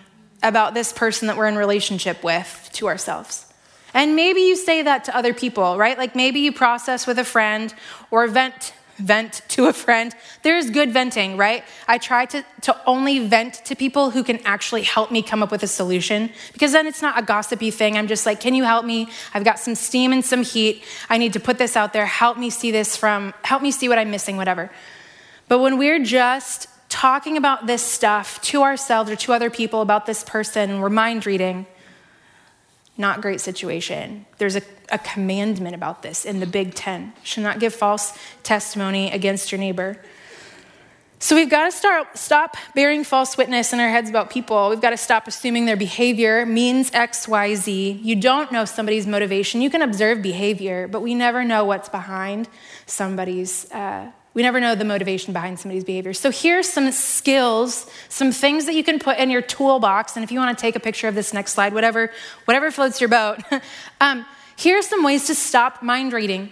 about 0.41 0.73
this 0.73 0.93
person 0.93 1.27
that 1.27 1.37
we're 1.37 1.47
in 1.47 1.57
relationship 1.57 2.23
with 2.23 2.69
to 2.73 2.87
ourselves. 2.87 3.50
And 3.93 4.15
maybe 4.15 4.41
you 4.41 4.55
say 4.55 4.81
that 4.83 5.05
to 5.05 5.15
other 5.15 5.33
people, 5.33 5.77
right? 5.77 5.97
Like 5.97 6.15
maybe 6.15 6.39
you 6.39 6.51
process 6.51 7.05
with 7.05 7.19
a 7.19 7.25
friend 7.25 7.73
or 8.09 8.27
vent 8.27 8.73
vent 9.01 9.41
to 9.49 9.65
a 9.65 9.73
friend. 9.73 10.13
There's 10.43 10.69
good 10.69 10.91
venting, 10.91 11.37
right? 11.37 11.63
I 11.87 11.97
try 11.97 12.25
to, 12.27 12.45
to 12.61 12.77
only 12.85 13.19
vent 13.27 13.65
to 13.65 13.75
people 13.75 14.11
who 14.11 14.23
can 14.23 14.39
actually 14.45 14.83
help 14.83 15.11
me 15.11 15.21
come 15.21 15.43
up 15.43 15.51
with 15.51 15.63
a 15.63 15.67
solution 15.67 16.29
because 16.53 16.71
then 16.71 16.87
it's 16.87 17.01
not 17.01 17.17
a 17.17 17.23
gossipy 17.23 17.71
thing. 17.71 17.97
I'm 17.97 18.07
just 18.07 18.25
like, 18.25 18.39
can 18.39 18.53
you 18.53 18.63
help 18.63 18.85
me? 18.85 19.09
I've 19.33 19.43
got 19.43 19.59
some 19.59 19.75
steam 19.75 20.13
and 20.13 20.23
some 20.23 20.43
heat. 20.43 20.83
I 21.09 21.17
need 21.17 21.33
to 21.33 21.39
put 21.39 21.57
this 21.57 21.75
out 21.75 21.93
there. 21.93 22.05
Help 22.05 22.37
me 22.37 22.49
see 22.49 22.71
this 22.71 22.95
from, 22.95 23.33
help 23.43 23.61
me 23.61 23.71
see 23.71 23.89
what 23.89 23.97
I'm 23.97 24.11
missing, 24.11 24.37
whatever. 24.37 24.71
But 25.47 25.59
when 25.59 25.77
we're 25.77 26.03
just 26.03 26.67
talking 26.89 27.37
about 27.37 27.67
this 27.67 27.81
stuff 27.81 28.41
to 28.41 28.63
ourselves 28.63 29.09
or 29.09 29.15
to 29.15 29.33
other 29.33 29.49
people 29.49 29.81
about 29.81 30.05
this 30.05 30.23
person, 30.23 30.79
we're 30.79 30.89
mind 30.89 31.25
reading, 31.25 31.65
not 32.97 33.21
great 33.21 33.41
situation. 33.41 34.25
There's 34.37 34.55
a, 34.55 34.61
a 34.91 34.99
commandment 34.99 35.75
about 35.75 36.03
this 36.03 36.25
in 36.25 36.39
the 36.39 36.45
Big 36.45 36.73
Ten. 36.73 37.13
Should 37.23 37.43
not 37.43 37.59
give 37.59 37.73
false 37.73 38.17
testimony 38.43 39.11
against 39.11 39.51
your 39.51 39.59
neighbor. 39.59 39.97
So 41.19 41.35
we've 41.35 41.51
got 41.51 41.65
to 41.65 41.71
start, 41.71 42.17
stop 42.17 42.57
bearing 42.73 43.03
false 43.03 43.37
witness 43.37 43.73
in 43.73 43.79
our 43.79 43.89
heads 43.89 44.09
about 44.09 44.31
people. 44.31 44.69
We've 44.69 44.81
got 44.81 44.89
to 44.89 44.97
stop 44.97 45.27
assuming 45.27 45.65
their 45.65 45.77
behavior 45.77 46.47
means 46.47 46.91
X, 46.93 47.27
Y, 47.27 47.53
Z. 47.53 47.99
You 48.01 48.15
don't 48.15 48.51
know 48.51 48.65
somebody's 48.65 49.05
motivation. 49.05 49.61
You 49.61 49.69
can 49.69 49.83
observe 49.83 50.23
behavior, 50.23 50.87
but 50.87 51.01
we 51.01 51.13
never 51.13 51.43
know 51.43 51.63
what's 51.63 51.89
behind 51.89 52.49
somebody's 52.87 53.71
uh, 53.71 54.11
we 54.33 54.43
never 54.43 54.59
know 54.61 54.75
the 54.75 54.85
motivation 54.85 55.33
behind 55.33 55.59
somebody's 55.59 55.83
behavior. 55.83 56.13
So 56.13 56.31
here's 56.31 56.69
some 56.69 56.91
skills, 56.91 57.89
some 58.07 58.31
things 58.31 58.65
that 58.65 58.75
you 58.75 58.83
can 58.83 58.97
put 58.97 59.17
in 59.17 59.29
your 59.29 59.41
toolbox. 59.41 60.15
And 60.15 60.23
if 60.23 60.31
you 60.31 60.39
want 60.39 60.57
to 60.57 60.61
take 60.61 60.75
a 60.75 60.79
picture 60.79 61.07
of 61.07 61.15
this 61.15 61.33
next 61.33 61.53
slide, 61.53 61.73
whatever, 61.73 62.11
whatever 62.45 62.71
floats 62.71 63.01
your 63.01 63.09
boat, 63.09 63.39
um, 64.01 64.25
here's 64.55 64.87
some 64.87 65.03
ways 65.03 65.27
to 65.27 65.35
stop 65.35 65.83
mind 65.83 66.13
reading. 66.13 66.51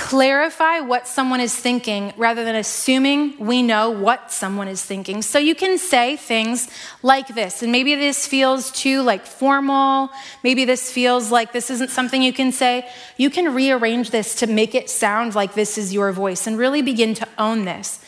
Clarify 0.00 0.80
what 0.80 1.06
someone 1.06 1.40
is 1.40 1.54
thinking 1.54 2.14
rather 2.16 2.42
than 2.42 2.56
assuming 2.56 3.36
we 3.38 3.62
know 3.62 3.90
what 3.90 4.32
someone 4.32 4.66
is 4.66 4.82
thinking. 4.82 5.20
So 5.20 5.38
you 5.38 5.54
can 5.54 5.76
say 5.76 6.16
things 6.16 6.68
like 7.02 7.28
this, 7.28 7.62
and 7.62 7.70
maybe 7.70 7.94
this 7.94 8.26
feels 8.26 8.72
too 8.72 9.02
like 9.02 9.26
formal, 9.26 10.10
maybe 10.42 10.64
this 10.64 10.90
feels 10.90 11.30
like 11.30 11.52
this 11.52 11.70
isn't 11.70 11.90
something 11.90 12.22
you 12.22 12.32
can 12.32 12.50
say. 12.50 12.88
You 13.18 13.28
can 13.28 13.54
rearrange 13.54 14.10
this 14.10 14.34
to 14.36 14.46
make 14.46 14.74
it 14.74 14.88
sound 14.88 15.34
like 15.34 15.52
this 15.52 15.76
is 15.76 15.92
your 15.92 16.12
voice 16.12 16.46
and 16.46 16.56
really 16.56 16.80
begin 16.80 17.12
to 17.14 17.28
own 17.38 17.66
this 17.66 18.00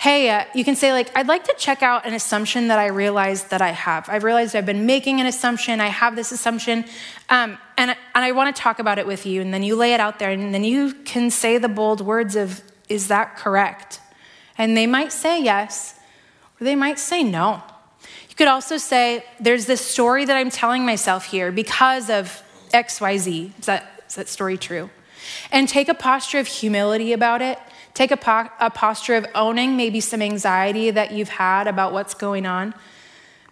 hey, 0.00 0.30
uh, 0.30 0.46
you 0.54 0.64
can 0.64 0.76
say, 0.76 0.94
like, 0.94 1.14
I'd 1.14 1.28
like 1.28 1.44
to 1.44 1.54
check 1.58 1.82
out 1.82 2.06
an 2.06 2.14
assumption 2.14 2.68
that 2.68 2.78
I 2.78 2.86
realized 2.86 3.50
that 3.50 3.60
I 3.60 3.68
have. 3.68 4.08
I've 4.08 4.24
realized 4.24 4.56
I've 4.56 4.64
been 4.64 4.86
making 4.86 5.20
an 5.20 5.26
assumption, 5.26 5.78
I 5.78 5.88
have 5.88 6.16
this 6.16 6.32
assumption, 6.32 6.86
um, 7.28 7.58
and, 7.76 7.90
and 7.90 8.24
I 8.24 8.32
want 8.32 8.56
to 8.56 8.62
talk 8.62 8.78
about 8.78 8.98
it 8.98 9.06
with 9.06 9.26
you. 9.26 9.42
And 9.42 9.52
then 9.52 9.62
you 9.62 9.76
lay 9.76 9.92
it 9.92 10.00
out 10.00 10.18
there, 10.18 10.30
and 10.30 10.54
then 10.54 10.64
you 10.64 10.94
can 11.04 11.30
say 11.30 11.58
the 11.58 11.68
bold 11.68 12.00
words 12.00 12.34
of, 12.34 12.62
is 12.88 13.08
that 13.08 13.36
correct? 13.36 14.00
And 14.56 14.74
they 14.74 14.86
might 14.86 15.12
say 15.12 15.42
yes, 15.42 16.00
or 16.58 16.64
they 16.64 16.76
might 16.76 16.98
say 16.98 17.22
no. 17.22 17.62
You 18.30 18.34
could 18.36 18.48
also 18.48 18.78
say, 18.78 19.22
there's 19.38 19.66
this 19.66 19.82
story 19.82 20.24
that 20.24 20.34
I'm 20.34 20.50
telling 20.50 20.86
myself 20.86 21.26
here 21.26 21.52
because 21.52 22.08
of 22.08 22.42
XYZ. 22.72 23.58
Is 23.58 23.66
that, 23.66 24.02
is 24.08 24.14
that 24.14 24.30
story 24.30 24.56
true? 24.56 24.88
And 25.52 25.68
take 25.68 25.90
a 25.90 25.94
posture 25.94 26.38
of 26.38 26.46
humility 26.46 27.12
about 27.12 27.42
it 27.42 27.58
Take 27.94 28.10
a, 28.10 28.16
po- 28.16 28.48
a 28.60 28.70
posture 28.70 29.16
of 29.16 29.26
owning 29.34 29.76
maybe 29.76 30.00
some 30.00 30.22
anxiety 30.22 30.90
that 30.90 31.12
you've 31.12 31.28
had 31.28 31.66
about 31.66 31.92
what's 31.92 32.14
going 32.14 32.46
on 32.46 32.74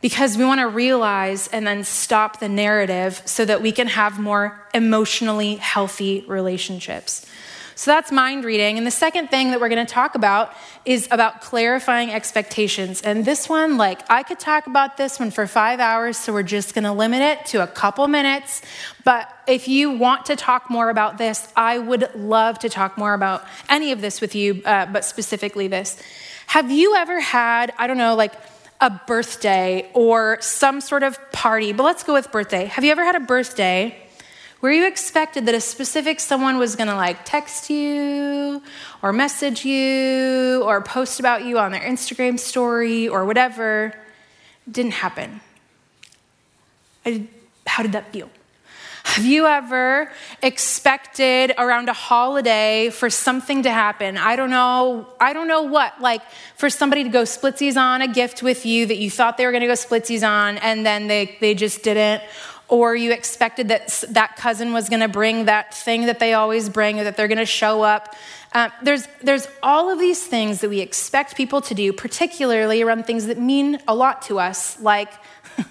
because 0.01 0.37
we 0.37 0.45
want 0.45 0.61
to 0.61 0.69
realize 0.69 1.49
and 1.49 1.67
then 1.67 1.83
stop 1.85 2.39
the 2.39 2.49
narrative 2.49 3.21
so 3.25 3.45
that 3.45 3.63
we 3.63 3.73
can 3.73 3.89
have 3.89 4.19
more 4.19 4.65
emotionally 4.73 5.57
healthy 5.57 6.25
relationships. 6.29 7.27
So 7.79 7.93
that's 7.93 8.11
mind 8.11 8.45
reading. 8.45 8.77
And 8.77 8.85
the 8.85 8.91
second 8.91 9.29
thing 9.29 9.53
that 9.53 9.61
we're 9.61 9.69
going 9.69 9.87
to 9.87 9.95
talk 9.95 10.17
about 10.17 10.53
is 10.85 11.07
about 11.13 11.43
clarifying 11.43 12.11
expectations. 12.11 13.01
And 13.03 13.25
this 13.25 13.49
one, 13.49 13.77
like, 13.77 14.01
I 14.11 14.25
could 14.25 14.41
talk 14.41 14.67
about 14.67 14.97
this 14.97 15.21
one 15.21 15.31
for 15.31 15.47
five 15.47 15.79
hours, 15.79 16.17
so 16.17 16.33
we're 16.33 16.43
just 16.43 16.75
going 16.75 16.83
to 16.83 16.93
limit 16.93 17.23
it 17.23 17.47
to 17.47 17.63
a 17.63 17.69
couple 17.69 18.09
minutes. 18.09 18.63
But 19.05 19.33
if 19.47 19.69
you 19.69 19.93
want 19.93 20.27
to 20.27 20.35
talk 20.35 20.69
more 20.69 20.91
about 20.91 21.19
this, 21.19 21.47
I 21.55 21.79
would 21.79 22.13
love 22.17 22.59
to 22.59 22.69
talk 22.69 22.99
more 22.99 23.15
about 23.15 23.45
any 23.69 23.93
of 23.93 24.01
this 24.01 24.21
with 24.21 24.35
you, 24.35 24.61
uh, 24.65 24.87
but 24.87 25.05
specifically 25.05 25.69
this. 25.69 26.03
Have 26.49 26.73
you 26.73 26.97
ever 26.97 27.21
had, 27.21 27.73
I 27.79 27.87
don't 27.87 27.97
know, 27.97 28.17
like, 28.17 28.33
a 28.81 28.91
birthday 29.07 29.89
or 29.95 30.39
some 30.41 30.81
sort 30.81 31.05
of 31.05 31.17
party, 31.31 31.73
but 31.73 31.85
let's 31.85 32.03
go 32.03 32.15
with 32.15 32.33
birthday. 32.33 32.65
Have 32.65 32.83
you 32.83 32.91
ever 32.91 33.05
had 33.05 33.15
a 33.15 33.21
birthday 33.21 33.97
where 34.61 34.73
you 34.73 34.87
expected 34.87 35.47
that 35.47 35.55
a 35.55 35.61
specific 35.61 36.19
someone 36.19 36.59
was 36.59 36.75
going 36.75 36.89
to 36.89 36.97
like 36.97 37.25
text 37.25 37.71
you 37.71 38.61
or 39.03 39.13
message 39.13 39.65
you 39.65 40.63
or 40.65 40.83
post 40.83 41.21
about 41.21 41.45
you 41.45 41.59
on 41.59 41.73
their 41.73 41.81
Instagram 41.81 42.39
story 42.39 43.09
or 43.09 43.25
whatever. 43.25 43.95
Didn't 44.71 44.93
happen. 44.93 45.41
How 47.67 47.83
did 47.83 47.93
that 47.93 48.13
feel? 48.13 48.31
Have 49.05 49.25
you 49.25 49.47
ever 49.47 50.13
expected 50.43 51.55
around 51.57 51.89
a 51.89 51.95
holiday 51.95 52.91
for 52.91 53.09
something 53.09 53.63
to 53.63 53.71
happen? 53.71 54.19
I 54.19 54.37
don't 54.37 54.51
know, 54.51 55.09
I 55.19 55.33
don't 55.33 55.49
know 55.49 55.63
what, 55.63 55.99
like 56.01 56.21
for 56.57 56.69
somebody 56.69 57.05
to 57.05 57.09
go 57.09 57.23
splitsies 57.23 57.77
on 57.77 58.03
a 58.03 58.07
gift 58.07 58.43
with 58.43 58.67
you 58.67 58.85
that 58.85 58.99
you 58.99 59.11
thought 59.11 59.39
they 59.39 59.47
were 59.47 59.53
gonna 59.53 59.67
go 59.67 59.73
splitsies 59.73 60.29
on 60.29 60.59
and 60.59 60.85
then 60.85 61.07
they, 61.07 61.37
they 61.41 61.55
just 61.55 61.83
didn't 61.83 62.23
or 62.69 62.95
you 62.95 63.13
expected 63.13 63.69
that 63.69 64.05
that 64.11 64.37
cousin 64.37 64.73
was 64.73 64.89
going 64.89 65.01
to 65.01 65.09
bring 65.09 65.47
that 65.47 65.75
thing 65.75 66.07
that 66.07 66.19
they 66.19 66.35
always 66.35 66.69
bring 66.69 67.01
or 67.01 67.05
that 67.05 67.17
they're 67.17 67.29
going 67.29 67.39
to 67.39 67.47
show 67.47 67.83
up. 67.83 68.15
Uh, 68.53 68.69
there's, 68.83 69.07
there's 69.23 69.49
all 69.63 69.91
of 69.91 69.99
these 69.99 70.27
things 70.27 70.61
that 70.61 70.69
we 70.69 70.81
expect 70.81 71.37
people 71.37 71.61
to 71.61 71.75
do 71.75 71.93
particularly 71.93 72.83
around 72.83 73.07
things 73.07 73.27
that 73.27 73.39
mean 73.39 73.79
a 73.89 73.95
lot 73.95 74.23
to 74.23 74.39
us 74.39 74.81
like 74.81 75.13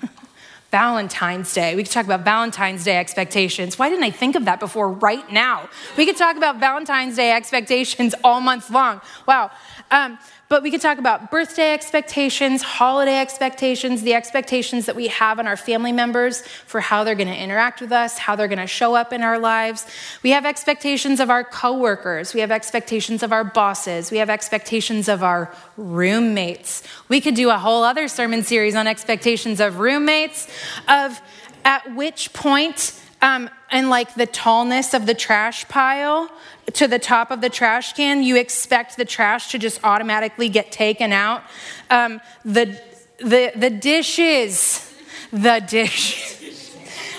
valentine's 0.72 1.54
day. 1.54 1.76
We 1.76 1.84
could 1.84 1.92
talk 1.92 2.06
about 2.06 2.24
valentine's 2.24 2.84
day 2.84 2.98
expectations. 2.98 3.80
Why 3.80 3.90
didn't 3.90 4.04
i 4.04 4.12
think 4.12 4.36
of 4.36 4.46
that 4.46 4.60
before 4.60 4.92
right 4.92 5.32
now? 5.32 5.70
We 5.98 6.06
could 6.06 6.18
talk 6.18 6.36
about 6.36 6.60
valentine's 6.60 7.16
day 7.16 7.32
expectations 7.32 8.14
all 8.24 8.42
month 8.42 8.70
long. 8.70 9.02
Wow. 9.28 9.52
Um, 9.92 10.20
but 10.50 10.64
we 10.64 10.72
could 10.72 10.82
talk 10.82 10.98
about 10.98 11.30
birthday 11.30 11.74
expectations, 11.74 12.62
holiday 12.62 13.20
expectations, 13.20 14.02
the 14.02 14.14
expectations 14.14 14.86
that 14.86 14.96
we 14.96 15.08
have 15.08 15.40
on 15.40 15.48
our 15.48 15.58
family 15.58 15.92
members 15.92 16.42
for 16.66 16.80
how 16.80 17.04
they're 17.04 17.16
going 17.16 17.28
to 17.28 17.36
interact 17.36 17.82
with 17.82 17.92
us, 17.92 18.18
how 18.18 18.36
they're 18.36 18.48
going 18.48 18.58
to 18.58 18.68
show 18.68 18.96
up 18.96 19.12
in 19.12 19.24
our 19.24 19.38
lives. 19.38 19.86
We 20.24 20.30
have 20.30 20.46
expectations 20.46 21.20
of 21.20 21.30
our 21.30 21.44
coworkers. 21.44 22.34
We 22.34 22.40
have 22.40 22.52
expectations 22.52 23.24
of 23.24 23.34
our 23.34 23.44
bosses. 23.44 24.10
We 24.10 24.18
have 24.18 24.30
expectations 24.30 25.10
of 25.10 25.22
our 25.22 25.54
roommates. 25.76 26.82
We 27.10 27.20
could 27.20 27.36
do 27.36 27.50
a 27.50 27.58
whole 27.58 27.84
other 27.84 28.08
sermon 28.08 28.44
series 28.44 28.76
on 28.76 28.88
expectations 28.88 29.60
of 29.60 29.80
roommates, 29.80 30.48
of 30.88 31.20
at 31.66 31.94
which 31.96 32.32
point 32.32 32.94
um, 33.22 33.50
and 33.72 33.90
like 33.90 34.16
the 34.16 34.28
tallness 34.28 34.94
of 34.94 35.06
the 35.06 35.14
trash 35.14 35.68
pile 35.68 36.30
to 36.74 36.88
the 36.88 37.00
top 37.00 37.32
of 37.32 37.42
the 37.42 37.50
trash 37.50 37.94
can, 37.94 38.22
you 38.24 38.36
expect 38.36 38.98
the 38.98 39.06
trash 39.06 39.52
to 39.52 39.60
just 39.60 39.80
automatically 39.84 40.50
get 40.50 40.72
taken 40.72 41.12
out. 41.12 41.44
Um, 41.90 42.22
the, 42.44 42.80
the, 43.18 43.52
the 43.56 43.70
dishes, 43.70 44.94
the 45.32 45.60
dish. 45.68 46.34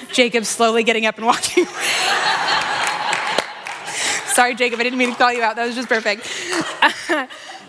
Jacob 0.13 0.45
slowly 0.45 0.85
getting 0.85 1.07
up 1.07 1.17
and 1.17 1.27
walking. 1.27 1.67
Sorry, 4.35 4.55
Jacob, 4.55 4.79
I 4.79 4.85
didn't 4.85 4.99
mean 4.99 5.11
to 5.11 5.17
call 5.17 5.33
you 5.33 5.43
out. 5.43 5.57
That 5.57 5.67
was 5.67 5.75
just 5.75 5.89
perfect. 5.89 6.31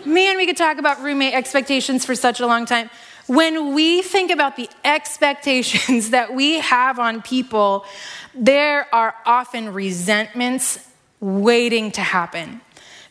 man, 0.06 0.36
we 0.36 0.46
could 0.46 0.56
talk 0.56 0.78
about 0.78 1.02
roommate 1.02 1.34
expectations 1.34 2.04
for 2.04 2.14
such 2.14 2.38
a 2.40 2.46
long 2.46 2.64
time. 2.64 2.90
When 3.30 3.74
we 3.74 4.02
think 4.02 4.32
about 4.32 4.56
the 4.56 4.68
expectations 4.84 6.10
that 6.16 6.34
we 6.34 6.58
have 6.58 6.98
on 6.98 7.22
people, 7.22 7.84
there 8.34 8.92
are 8.92 9.14
often 9.24 9.72
resentments 9.72 10.84
waiting 11.20 11.92
to 11.92 12.00
happen 12.00 12.60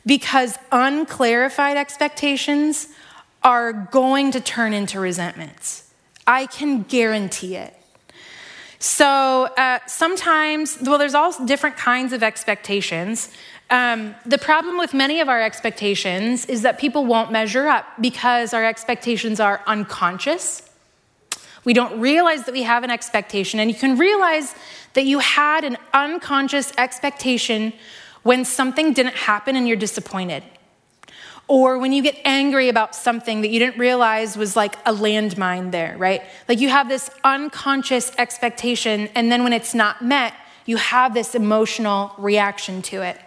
because 0.05 0.57
unclarified 0.73 1.77
expectations 1.77 2.89
are 3.45 3.71
going 3.71 4.31
to 4.31 4.41
turn 4.41 4.73
into 4.73 4.99
resentments. 4.99 5.89
I 6.27 6.47
can 6.47 6.83
guarantee 6.83 7.55
it. 7.55 7.73
So 8.77 9.45
uh, 9.57 9.79
sometimes, 9.87 10.79
well, 10.81 10.97
there's 10.97 11.15
all 11.15 11.31
different 11.45 11.77
kinds 11.77 12.11
of 12.11 12.23
expectations. 12.23 13.29
Um, 13.71 14.15
the 14.25 14.39
problem 14.39 14.77
with 14.77 14.93
many 14.95 15.19
of 15.19 15.29
our 15.29 15.41
expectations 15.41 16.45
is 16.45 16.63
that 16.63 16.79
people 16.79 17.05
won't 17.05 17.31
measure 17.31 17.67
up 17.67 17.85
because 18.01 18.53
our 18.53 18.65
expectations 18.65 19.39
are 19.39 19.61
unconscious. 19.67 20.63
We 21.65 21.73
don't 21.73 21.99
realize 21.99 22.45
that 22.45 22.53
we 22.53 22.63
have 22.63 22.83
an 22.83 22.89
expectation, 22.89 23.59
and 23.59 23.69
you 23.69 23.75
can 23.75 23.97
realize 23.97 24.55
that 24.93 25.05
you 25.05 25.19
had 25.19 25.63
an 25.63 25.77
unconscious 25.93 26.73
expectation 26.77 27.73
when 28.23 28.43
something 28.43 28.93
didn't 28.93 29.15
happen 29.15 29.55
and 29.55 29.67
you're 29.67 29.77
disappointed. 29.77 30.43
Or 31.47 31.77
when 31.77 31.93
you 31.93 32.01
get 32.01 32.17
angry 32.25 32.69
about 32.69 32.95
something 32.95 33.41
that 33.41 33.49
you 33.49 33.59
didn't 33.59 33.79
realize 33.79 34.35
was 34.35 34.55
like 34.55 34.75
a 34.85 34.93
landmine 34.93 35.71
there, 35.71 35.95
right? 35.97 36.23
Like 36.47 36.59
you 36.59 36.69
have 36.69 36.89
this 36.89 37.09
unconscious 37.23 38.11
expectation, 38.17 39.09
and 39.13 39.31
then 39.31 39.43
when 39.43 39.53
it's 39.53 39.75
not 39.75 40.03
met, 40.03 40.33
you 40.65 40.77
have 40.77 41.13
this 41.13 41.35
emotional 41.35 42.13
reaction 42.17 42.81
to 42.83 43.01
it. 43.01 43.19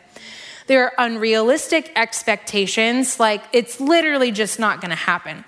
There 0.67 0.85
are 0.85 0.93
unrealistic 0.99 1.93
expectations, 1.97 3.19
like 3.19 3.43
it's 3.53 3.81
literally 3.81 4.31
just 4.31 4.59
not 4.59 4.81
going 4.81 4.91
to 4.91 4.97
happen. 4.97 5.45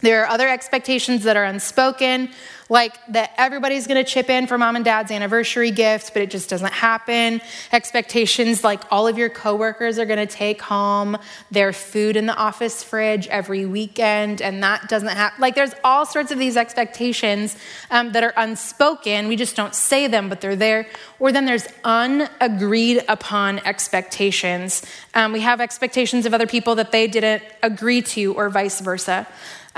There 0.00 0.22
are 0.22 0.28
other 0.28 0.48
expectations 0.48 1.24
that 1.24 1.36
are 1.36 1.44
unspoken, 1.44 2.30
like 2.68 2.94
that 3.08 3.32
everybody's 3.36 3.88
gonna 3.88 4.04
chip 4.04 4.30
in 4.30 4.46
for 4.46 4.56
mom 4.56 4.76
and 4.76 4.84
dad's 4.84 5.10
anniversary 5.10 5.72
gift, 5.72 6.12
but 6.12 6.22
it 6.22 6.30
just 6.30 6.48
doesn't 6.48 6.72
happen. 6.72 7.40
Expectations 7.72 8.62
like 8.62 8.80
all 8.92 9.08
of 9.08 9.18
your 9.18 9.28
coworkers 9.28 9.98
are 9.98 10.06
gonna 10.06 10.26
take 10.26 10.62
home 10.62 11.16
their 11.50 11.72
food 11.72 12.14
in 12.14 12.26
the 12.26 12.36
office 12.36 12.84
fridge 12.84 13.26
every 13.26 13.66
weekend, 13.66 14.40
and 14.40 14.62
that 14.62 14.88
doesn't 14.88 15.08
happen. 15.08 15.40
Like 15.40 15.56
there's 15.56 15.74
all 15.82 16.06
sorts 16.06 16.30
of 16.30 16.38
these 16.38 16.56
expectations 16.56 17.56
um, 17.90 18.12
that 18.12 18.22
are 18.22 18.34
unspoken. 18.36 19.26
We 19.26 19.34
just 19.34 19.56
don't 19.56 19.74
say 19.74 20.06
them, 20.06 20.28
but 20.28 20.40
they're 20.40 20.54
there. 20.54 20.86
Or 21.18 21.32
then 21.32 21.44
there's 21.44 21.66
unagreed 21.84 23.02
upon 23.08 23.58
expectations. 23.60 24.84
Um, 25.14 25.32
we 25.32 25.40
have 25.40 25.60
expectations 25.60 26.24
of 26.24 26.34
other 26.34 26.46
people 26.46 26.76
that 26.76 26.92
they 26.92 27.08
didn't 27.08 27.42
agree 27.64 28.02
to, 28.02 28.34
or 28.34 28.48
vice 28.48 28.80
versa. 28.80 29.26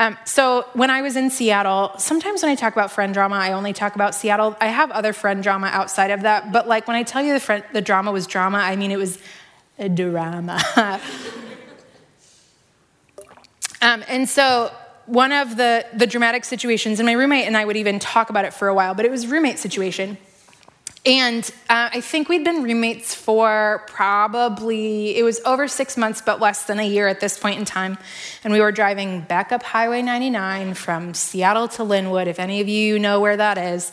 Um, 0.01 0.17
so 0.25 0.65
when 0.73 0.89
I 0.89 1.03
was 1.03 1.15
in 1.15 1.29
Seattle, 1.29 1.93
sometimes 1.99 2.43
when 2.43 2.51
I 2.51 2.55
talk 2.55 2.73
about 2.73 2.91
friend 2.91 3.13
drama, 3.13 3.37
I 3.37 3.53
only 3.53 3.75
talk 3.75 3.95
about 3.97 4.15
Seattle. 4.15 4.57
I 4.59 4.69
have 4.69 4.91
other 4.93 5.13
friend 5.13 5.43
drama 5.43 5.67
outside 5.67 6.11
of 6.11 6.23
that, 6.23 6.53
but 6.53 6.67
like 6.67 6.89
when 6.89 6.97
I 6.97 7.03
tell 7.03 7.23
you 7.23 7.35
the, 7.35 7.41
friend, 7.41 7.63
the 7.75 7.83
drama 7.83 8.11
was 8.11 8.27
drama, 8.27 8.57
I 8.57 8.77
mean 8.77 8.91
it 8.93 8.97
was 8.97 9.19
a 9.79 9.91
drama. 9.91 10.59
um, 13.83 14.03
and 14.09 14.27
so 14.27 14.73
one 15.05 15.33
of 15.33 15.59
the, 15.59 15.85
the 15.93 16.07
dramatic 16.07 16.47
situations, 16.47 16.99
and 16.99 17.07
my 17.07 17.13
roommate 17.13 17.47
and 17.47 17.55
I 17.55 17.67
would 17.67 17.77
even 17.77 17.99
talk 17.99 18.31
about 18.31 18.47
it 18.47 18.55
for 18.55 18.69
a 18.69 18.75
while, 18.75 18.95
but 18.95 19.05
it 19.05 19.11
was 19.11 19.27
roommate 19.27 19.59
situation. 19.59 20.17
And 21.07 21.51
uh, 21.71 21.89
I 21.95 22.03
think 22.03 22.29
we'd 22.29 22.45
been 22.45 22.63
roommates 22.63 23.15
for 23.15 23.85
probably, 23.87 25.17
it 25.17 25.23
was 25.23 25.41
over 25.47 25.67
six 25.67 25.97
months, 25.97 26.21
but 26.21 26.41
less 26.41 26.65
than 26.65 26.79
a 26.79 26.87
year 26.87 27.09
at 27.09 27.21
this 27.21 27.39
point 27.39 27.59
in 27.59 27.65
time. 27.65 27.97
And 28.45 28.53
we 28.53 28.61
were 28.61 28.71
driving 28.71 29.23
back 29.23 29.51
up 29.51 29.63
Highway 29.63 30.03
99 30.03 30.75
from 30.75 31.15
Seattle 31.15 31.69
to 31.69 31.83
Lynnwood, 31.83 32.27
if 32.27 32.39
any 32.39 32.61
of 32.61 32.69
you 32.69 32.99
know 32.99 33.19
where 33.21 33.37
that 33.39 33.57
is. 33.57 33.93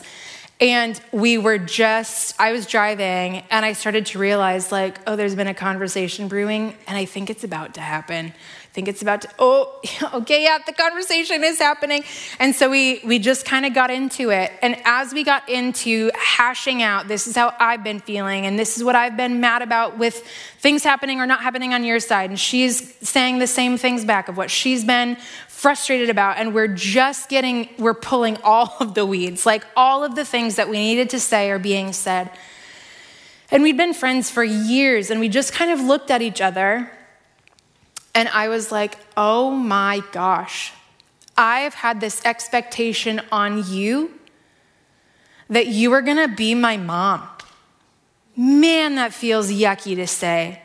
And 0.60 1.00
we 1.10 1.38
were 1.38 1.56
just, 1.56 2.38
I 2.38 2.52
was 2.52 2.66
driving 2.66 3.42
and 3.50 3.64
I 3.64 3.72
started 3.72 4.06
to 4.06 4.18
realize, 4.18 4.70
like, 4.70 4.98
oh, 5.06 5.16
there's 5.16 5.36
been 5.36 5.46
a 5.46 5.54
conversation 5.54 6.28
brewing 6.28 6.76
and 6.86 6.96
I 6.98 7.06
think 7.06 7.30
it's 7.30 7.44
about 7.44 7.74
to 7.74 7.80
happen 7.80 8.34
think 8.78 8.86
it's 8.86 9.02
about 9.02 9.22
to, 9.22 9.28
oh, 9.40 9.80
okay, 10.14 10.44
yeah, 10.44 10.58
the 10.64 10.72
conversation 10.72 11.42
is 11.42 11.58
happening. 11.58 12.04
And 12.38 12.54
so 12.54 12.70
we, 12.70 13.00
we 13.04 13.18
just 13.18 13.44
kind 13.44 13.66
of 13.66 13.74
got 13.74 13.90
into 13.90 14.30
it. 14.30 14.52
And 14.62 14.80
as 14.84 15.12
we 15.12 15.24
got 15.24 15.48
into 15.48 16.12
hashing 16.14 16.80
out, 16.80 17.08
this 17.08 17.26
is 17.26 17.34
how 17.34 17.52
I've 17.58 17.82
been 17.82 17.98
feeling, 17.98 18.46
and 18.46 18.56
this 18.56 18.76
is 18.76 18.84
what 18.84 18.94
I've 18.94 19.16
been 19.16 19.40
mad 19.40 19.62
about 19.62 19.98
with 19.98 20.24
things 20.60 20.84
happening 20.84 21.18
or 21.18 21.26
not 21.26 21.40
happening 21.40 21.74
on 21.74 21.82
your 21.82 21.98
side. 21.98 22.30
And 22.30 22.38
she's 22.38 22.94
saying 22.98 23.40
the 23.40 23.48
same 23.48 23.78
things 23.78 24.04
back 24.04 24.28
of 24.28 24.36
what 24.36 24.48
she's 24.48 24.84
been 24.84 25.16
frustrated 25.48 26.08
about. 26.08 26.36
And 26.36 26.54
we're 26.54 26.68
just 26.68 27.28
getting, 27.28 27.70
we're 27.80 27.94
pulling 27.94 28.36
all 28.44 28.76
of 28.78 28.94
the 28.94 29.04
weeds. 29.04 29.44
Like 29.44 29.64
all 29.74 30.04
of 30.04 30.14
the 30.14 30.24
things 30.24 30.54
that 30.54 30.68
we 30.68 30.78
needed 30.78 31.10
to 31.10 31.18
say 31.18 31.50
are 31.50 31.58
being 31.58 31.92
said. 31.92 32.30
And 33.50 33.64
we'd 33.64 33.76
been 33.76 33.94
friends 33.94 34.30
for 34.30 34.44
years, 34.44 35.10
and 35.10 35.18
we 35.18 35.28
just 35.28 35.52
kind 35.52 35.72
of 35.72 35.80
looked 35.80 36.12
at 36.12 36.22
each 36.22 36.40
other 36.40 36.92
and 38.18 38.28
I 38.30 38.48
was 38.48 38.72
like, 38.72 38.98
oh 39.16 39.52
my 39.52 40.02
gosh, 40.10 40.72
I've 41.36 41.74
had 41.74 42.00
this 42.00 42.20
expectation 42.24 43.20
on 43.30 43.62
you 43.70 44.12
that 45.48 45.68
you 45.68 45.92
are 45.92 46.02
gonna 46.02 46.26
be 46.26 46.56
my 46.56 46.76
mom. 46.76 47.28
Man, 48.34 48.96
that 48.96 49.14
feels 49.14 49.52
yucky 49.52 49.94
to 49.94 50.08
say. 50.08 50.60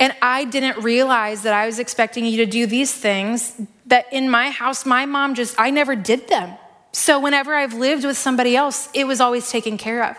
And 0.00 0.14
I 0.22 0.46
didn't 0.46 0.82
realize 0.82 1.42
that 1.42 1.52
I 1.52 1.66
was 1.66 1.78
expecting 1.78 2.24
you 2.24 2.38
to 2.38 2.46
do 2.46 2.64
these 2.64 2.94
things 2.94 3.60
that 3.84 4.10
in 4.10 4.30
my 4.30 4.48
house, 4.48 4.86
my 4.86 5.04
mom 5.04 5.34
just, 5.34 5.54
I 5.60 5.68
never 5.68 5.94
did 5.94 6.28
them. 6.28 6.56
So 6.92 7.20
whenever 7.20 7.54
I've 7.54 7.74
lived 7.74 8.06
with 8.06 8.16
somebody 8.16 8.56
else, 8.56 8.88
it 8.94 9.06
was 9.06 9.20
always 9.20 9.50
taken 9.50 9.76
care 9.76 10.02
of. 10.02 10.16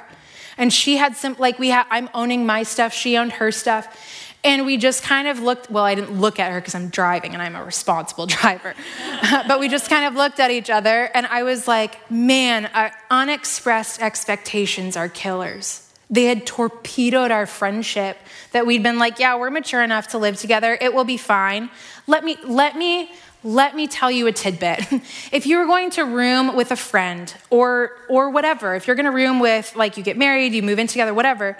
And 0.55 0.71
she 0.71 0.97
had 0.97 1.17
some, 1.17 1.35
like 1.39 1.57
we 1.57 1.69
had, 1.69 1.87
I'm 1.89 2.11
owning 2.13 2.45
my 2.45 2.61
stuff, 2.61 2.93
she 2.93 3.17
owned 3.17 3.33
her 3.33 3.51
stuff. 3.51 4.24
And 4.45 4.63
we 4.63 4.77
just 4.77 5.01
kind 5.01 5.27
of 5.27 5.39
looked, 5.39 5.71
well, 5.71 5.83
I 5.83 5.95
didn't 5.95 6.21
look 6.21 6.39
at 6.39 6.51
her 6.51 6.61
because 6.61 6.75
I'm 6.75 6.89
driving 6.89 7.33
and 7.33 7.41
I'm 7.41 7.55
a 7.55 7.63
responsible 7.63 8.25
driver. 8.27 8.75
but 9.47 9.59
we 9.59 9.67
just 9.67 9.89
kind 9.89 10.05
of 10.05 10.13
looked 10.13 10.39
at 10.39 10.51
each 10.51 10.69
other 10.69 11.09
and 11.13 11.25
I 11.25 11.41
was 11.43 11.67
like, 11.67 12.09
man, 12.11 12.67
uh, 12.67 12.91
unexpressed 13.09 14.01
expectations 14.01 14.95
are 14.95 15.09
killers. 15.09 15.81
They 16.11 16.25
had 16.25 16.45
torpedoed 16.45 17.31
our 17.31 17.47
friendship 17.47 18.17
that 18.51 18.67
we'd 18.67 18.83
been 18.83 18.99
like, 18.99 19.17
yeah, 19.17 19.35
we're 19.35 19.49
mature 19.49 19.81
enough 19.81 20.09
to 20.09 20.19
live 20.19 20.37
together. 20.37 20.77
It 20.79 20.93
will 20.93 21.03
be 21.03 21.17
fine. 21.17 21.71
Let 22.05 22.23
me, 22.23 22.37
let 22.43 22.77
me, 22.77 23.11
let 23.43 23.75
me 23.75 23.87
tell 23.87 24.11
you 24.11 24.27
a 24.27 24.31
tidbit. 24.31 24.85
if 25.31 25.47
you 25.47 25.57
were 25.57 25.65
going 25.65 25.89
to 25.91 26.03
room 26.03 26.55
with 26.55 26.69
a 26.69 26.75
friend 26.75 27.33
or, 27.49 27.97
or 28.07 28.29
whatever, 28.29 28.75
if 28.75 28.85
you're 28.85 28.95
going 28.95 29.07
to 29.07 29.11
room 29.11 29.39
with, 29.39 29.75
like, 29.75 29.97
you 29.97 30.03
get 30.03 30.17
married, 30.17 30.53
you 30.53 30.61
move 30.61 30.77
in 30.77 30.85
together, 30.85 31.15
whatever, 31.15 31.57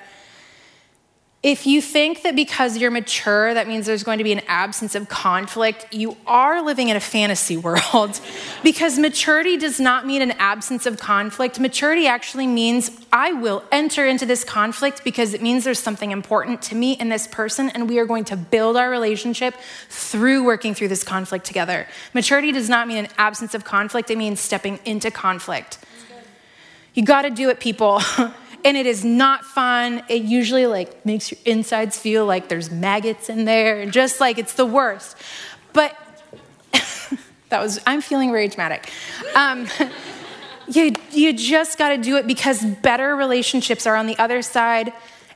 if 1.46 1.68
you 1.68 1.80
think 1.80 2.24
that 2.24 2.36
because 2.36 2.76
you're 2.76 2.90
mature, 2.90 3.54
that 3.54 3.68
means 3.68 3.86
there's 3.86 4.02
going 4.02 4.18
to 4.18 4.24
be 4.24 4.32
an 4.32 4.42
absence 4.48 4.96
of 4.96 5.08
conflict, 5.08 5.86
you 5.94 6.18
are 6.26 6.66
living 6.66 6.90
in 6.90 6.98
a 6.98 7.00
fantasy 7.00 7.56
world. 7.68 8.20
because 8.64 8.98
maturity 8.98 9.56
does 9.56 9.80
not 9.80 10.08
mean 10.08 10.24
an 10.24 10.32
absence 10.40 10.88
of 10.88 10.98
conflict. 10.98 11.60
Maturity 11.60 12.08
actually 12.08 12.48
means 12.48 12.90
I 13.14 13.32
will 13.34 13.64
enter 13.72 14.08
into 14.08 14.26
this 14.26 14.44
conflict 14.44 15.04
because 15.04 15.36
it 15.36 15.42
means 15.44 15.66
there's 15.66 15.78
something 15.78 16.10
important 16.10 16.64
to 16.64 16.76
me 16.76 16.98
and 17.00 17.12
this 17.12 17.28
person, 17.28 17.70
and 17.70 17.88
we 17.88 18.00
are 18.00 18.06
going 18.08 18.26
to 18.26 18.36
build 18.36 18.76
our 18.76 18.90
relationship 18.90 19.54
through 19.88 20.44
working 20.46 20.74
through 20.74 20.88
this 20.88 21.04
conflict 21.04 21.46
together. 21.46 21.86
Maturity 22.16 22.54
does 22.54 22.70
not 22.70 22.88
mean 22.88 22.98
an 22.98 23.08
absence 23.20 23.54
of 23.54 23.64
conflict, 23.64 24.10
it 24.10 24.18
means 24.18 24.40
stepping 24.40 24.80
into 24.84 25.12
conflict. 25.12 25.78
You 26.96 27.04
gotta 27.04 27.30
do 27.30 27.50
it, 27.50 27.60
people. 27.60 28.02
and 28.66 28.76
it 28.76 28.88
is 28.88 29.06
not 29.06 29.46
fun. 29.46 30.04
It 30.10 30.24
usually 30.24 30.66
like 30.66 31.06
makes 31.06 31.32
your 31.32 31.40
insides 31.46 31.98
feel 31.98 32.26
like 32.26 32.50
there's 32.50 32.72
maggots 32.72 33.30
in 33.30 33.46
there, 33.46 33.80
and 33.80 33.94
just 33.94 34.20
like 34.20 34.40
it's 34.40 34.54
the 34.54 34.66
worst. 34.66 35.16
But 35.72 35.96
that 37.50 37.62
was 37.62 37.80
I'm 37.86 38.02
feeling 38.02 38.32
very 38.32 38.48
dramatic. 38.48 38.92
Um, 39.36 39.68
you 40.68 40.94
you 41.12 41.32
just 41.32 41.78
got 41.78 41.90
to 41.90 41.98
do 41.98 42.18
it 42.18 42.26
because 42.26 42.66
better 42.66 43.16
relationships 43.16 43.86
are 43.86 43.96
on 43.96 44.08
the 44.08 44.18
other 44.18 44.42
side. 44.42 44.92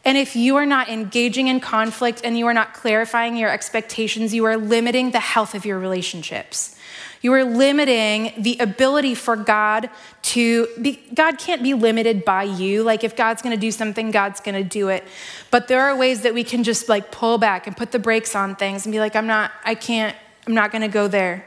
And 0.06 0.18
if 0.18 0.36
you 0.36 0.56
are 0.56 0.66
not 0.66 0.90
engaging 0.90 1.48
in 1.48 1.60
conflict 1.60 2.22
and 2.24 2.38
you 2.38 2.48
are 2.48 2.54
not 2.54 2.74
clarifying 2.74 3.36
your 3.36 3.50
expectations, 3.50 4.34
you 4.34 4.46
are 4.46 4.58
limiting 4.58 5.12
the 5.12 5.20
health 5.20 5.54
of 5.54 5.66
your 5.66 5.78
relationships. 5.78 6.79
You 7.22 7.34
are 7.34 7.44
limiting 7.44 8.34
the 8.38 8.58
ability 8.60 9.14
for 9.16 9.36
God 9.36 9.90
to 10.22 10.68
be, 10.82 11.02
God 11.14 11.38
can't 11.38 11.62
be 11.62 11.74
limited 11.74 12.24
by 12.24 12.44
you. 12.44 12.84
Like 12.84 13.04
if 13.04 13.16
God's 13.16 13.42
going 13.42 13.56
to 13.56 13.60
do 13.60 13.72
something, 13.72 14.12
God's 14.12 14.40
going 14.40 14.56
to 14.56 14.64
do 14.64 14.88
it. 14.88 15.04
But 15.52 15.68
there 15.68 15.82
are 15.82 15.96
ways 15.96 16.22
that 16.22 16.34
we 16.34 16.44
can 16.44 16.64
just 16.64 16.88
like 16.88 17.12
pull 17.12 17.38
back 17.38 17.68
and 17.68 17.76
put 17.76 17.92
the 17.92 18.00
brakes 18.00 18.36
on 18.36 18.56
things 18.56 18.86
and 18.86 18.94
be 18.94 19.00
like, 19.00 19.16
I'm 19.16 19.28
not, 19.28 19.52
I 19.66 19.76
can't, 19.76 20.16
I'm 20.48 20.54
not 20.54 20.72
going 20.72 20.82
to 20.82 20.88
go 20.88 21.08
there. 21.08 21.46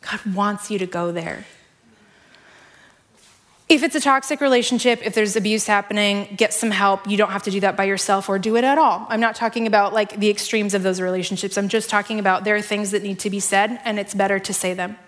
God 0.00 0.34
wants 0.34 0.70
you 0.70 0.78
to 0.78 0.86
go 0.86 1.12
there. 1.12 1.44
If 3.70 3.84
it's 3.84 3.94
a 3.94 4.00
toxic 4.00 4.40
relationship, 4.40 5.06
if 5.06 5.14
there's 5.14 5.36
abuse 5.36 5.64
happening, 5.64 6.34
get 6.36 6.52
some 6.52 6.72
help. 6.72 7.08
You 7.08 7.16
don't 7.16 7.30
have 7.30 7.44
to 7.44 7.52
do 7.52 7.60
that 7.60 7.76
by 7.76 7.84
yourself 7.84 8.28
or 8.28 8.36
do 8.36 8.56
it 8.56 8.64
at 8.64 8.78
all. 8.78 9.06
I'm 9.08 9.20
not 9.20 9.36
talking 9.36 9.68
about 9.68 9.92
like 9.92 10.18
the 10.18 10.28
extremes 10.28 10.74
of 10.74 10.82
those 10.82 11.00
relationships. 11.00 11.56
I'm 11.56 11.68
just 11.68 11.88
talking 11.88 12.18
about 12.18 12.42
there 12.42 12.56
are 12.56 12.62
things 12.62 12.90
that 12.90 13.04
need 13.04 13.20
to 13.20 13.30
be 13.30 13.38
said 13.38 13.80
and 13.84 14.00
it's 14.00 14.12
better 14.12 14.40
to 14.40 14.52
say 14.52 14.74
them. 14.74 14.98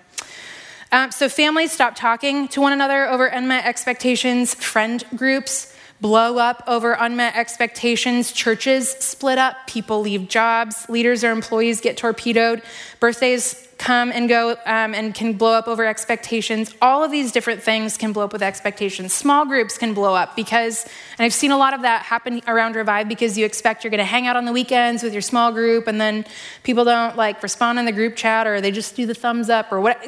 Um, 0.93 1.11
so 1.11 1.29
families 1.29 1.73
stop 1.73 1.97
talking 1.97 2.47
to 2.49 2.61
one 2.61 2.73
another 2.73 3.09
over 3.09 3.27
unmet 3.27 3.65
expectations, 3.65 4.55
friend 4.55 5.03
groups 5.17 5.72
blow 6.03 6.37
up 6.37 6.65
over 6.67 6.93
unmet 6.95 7.37
expectations, 7.37 8.33
churches 8.33 8.91
split 8.91 9.39
up, 9.39 9.69
people 9.69 10.01
leave 10.01 10.29
jobs, 10.29 10.87
leaders 10.89 11.23
or 11.23 11.31
employees 11.31 11.81
get 11.81 11.97
torpedoed, 11.97 12.61
birthdays 12.99 13.69
come 13.79 14.11
and 14.13 14.29
go 14.29 14.51
um, 14.67 14.95
and 14.95 15.15
can 15.15 15.33
blow 15.35 15.53
up 15.53 15.69
over 15.69 15.87
expectations. 15.87 16.75
All 16.83 17.05
of 17.05 17.13
these 17.13 17.31
different 17.31 17.63
things 17.63 17.97
can 17.97 18.13
blow 18.13 18.25
up 18.25 18.33
with 18.33 18.43
expectations. 18.43 19.13
Small 19.13 19.47
groups 19.47 19.79
can 19.79 19.95
blow 19.95 20.15
up 20.15 20.35
because, 20.35 20.85
and 21.19 21.25
I've 21.25 21.33
seen 21.33 21.53
a 21.53 21.57
lot 21.57 21.73
of 21.73 21.83
that 21.83 22.03
happen 22.03 22.43
around 22.49 22.75
Revive 22.75 23.09
because 23.09 23.39
you 23.39 23.47
expect 23.47 23.85
you're 23.85 23.93
going 23.93 23.99
to 23.99 24.05
hang 24.05 24.27
out 24.27 24.35
on 24.35 24.45
the 24.45 24.53
weekends 24.53 25.05
with 25.05 25.13
your 25.13 25.23
small 25.23 25.53
group 25.53 25.87
and 25.87 26.01
then 26.01 26.25
people 26.65 26.85
don't 26.85 27.17
like 27.17 27.41
respond 27.45 27.79
in 27.79 27.85
the 27.85 27.93
group 27.93 28.17
chat 28.17 28.49
or 28.49 28.61
they 28.61 28.73
just 28.73 28.97
do 28.97 29.07
the 29.07 29.15
thumbs 29.15 29.49
up 29.49 29.73
or 29.73 29.81
what. 29.81 30.05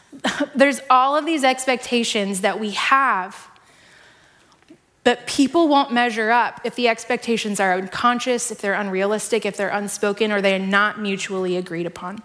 There's 0.54 0.80
all 0.88 1.14
of 1.14 1.26
these 1.26 1.44
expectations 1.44 2.40
that 2.40 2.58
we 2.58 2.70
have. 2.70 3.50
But 5.06 5.24
people 5.28 5.68
won't 5.68 5.92
measure 5.92 6.32
up 6.32 6.60
if 6.64 6.74
the 6.74 6.88
expectations 6.88 7.60
are 7.60 7.74
unconscious, 7.74 8.50
if 8.50 8.60
they're 8.60 8.74
unrealistic, 8.74 9.46
if 9.46 9.56
they're 9.56 9.68
unspoken, 9.68 10.32
or 10.32 10.42
they're 10.42 10.58
not 10.58 10.98
mutually 10.98 11.56
agreed 11.56 11.86
upon. 11.86 12.20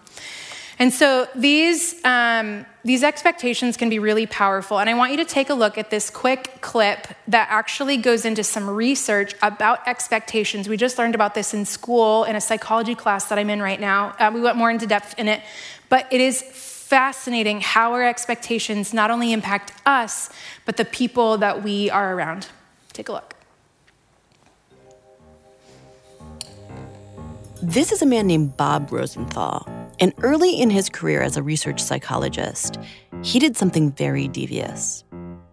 And 0.80 0.91
so 0.91 1.28
these, 1.36 2.04
um, 2.04 2.65
these 2.84 3.04
expectations 3.04 3.78
can 3.78 3.89
be 3.89 4.00
really 4.00 4.26
powerful. 4.26 4.80
And 4.80 4.89
I 4.89 4.96
want 4.96 5.12
you 5.12 5.17
to 5.17 5.26
take 5.26 5.52
a 5.52 5.54
look 5.54 5.78
at 5.78 5.91
this 5.91 6.10
quick 6.10 6.60
clip 6.62 7.08
that 7.28 7.50
actually 7.52 7.98
goes 7.98 8.26
into 8.26 8.44
some 8.44 8.67
research 8.67 9.36
about 9.44 9.88
expectations. 9.88 10.67
We 10.67 10.76
just 10.76 10.98
learned 10.98 11.13
about 11.13 11.36
this 11.36 11.54
in 11.54 11.65
school 11.65 12.24
in 12.24 12.36
a 12.36 12.41
psychology 12.41 12.96
class 12.96 13.26
that 13.26 13.38
I'm 13.38 13.52
in 13.52 13.62
right 13.62 13.80
now. 13.80 14.15
Uh, 14.17 14.32
we 14.34 14.41
went 14.41 14.58
more 14.58 14.72
into 14.72 14.88
depth 14.88 15.20
in 15.20 15.28
it, 15.28 15.44
but 15.89 16.12
it 16.12 16.20
is 16.20 16.41
fascinating 16.41 17.62
how 17.62 17.94
our 17.94 18.04
expectations 18.04 18.91
not 18.91 19.12
only 19.12 19.34
impact 19.34 19.72
us, 19.86 20.32
but 20.65 20.78
the 20.78 20.86
people 20.86 21.38
that 21.38 21.62
we 21.62 21.91
are 21.91 22.15
around. 22.15 22.48
Take 23.02 23.10
a 23.10 23.14
look. 23.14 23.36
This 27.64 27.92
is 27.92 28.04
a 28.04 28.06
man 28.06 28.28
named 28.28 28.56
Bob 28.58 28.92
Rosenthal. 28.92 29.68
And 30.00 30.14
early 30.22 30.62
in 30.62 30.70
his 30.70 30.88
career 30.88 31.24
as 31.24 31.36
a 31.36 31.42
research 31.42 31.82
psychologist, 31.82 32.78
he 33.24 33.40
did 33.40 33.58
something 33.58 33.92
very 33.92 34.28
devious. 34.28 35.04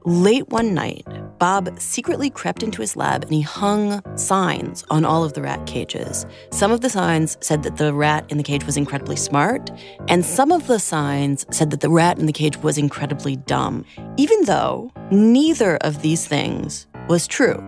Late 0.05 0.47
one 0.51 0.75
night, 0.75 1.07
Bob 1.39 1.81
secretly 1.81 2.29
crept 2.29 2.63
into 2.63 2.83
his 2.83 2.97
lab 2.97 3.23
and 3.23 3.33
he 3.33 3.41
hung 3.41 4.03
signs 4.19 4.85
on 4.91 5.07
all 5.07 5.25
of 5.25 5.33
the 5.33 5.41
rat 5.41 5.65
cages. 5.67 6.27
Some 6.51 6.71
of 6.71 6.83
the 6.83 6.91
signs 6.91 7.39
said 7.41 7.63
that 7.63 7.79
the 7.79 7.95
rat 7.95 8.27
in 8.29 8.37
the 8.37 8.45
cage 8.45 8.65
was 8.65 8.77
incredibly 8.77 9.17
smart, 9.17 9.71
and 10.09 10.25
some 10.25 10.53
of 10.53 10.67
the 10.67 10.79
signs 10.79 11.47
said 11.51 11.71
that 11.71 11.81
the 11.81 11.91
rat 11.91 12.19
in 12.19 12.27
the 12.27 12.33
cage 12.33 12.59
was 12.59 12.77
incredibly 12.77 13.37
dumb, 13.37 13.87
even 14.19 14.45
though 14.45 14.93
neither 15.11 15.77
of 15.79 16.03
these 16.03 16.27
things 16.27 16.87
was 17.09 17.27
true. 17.27 17.63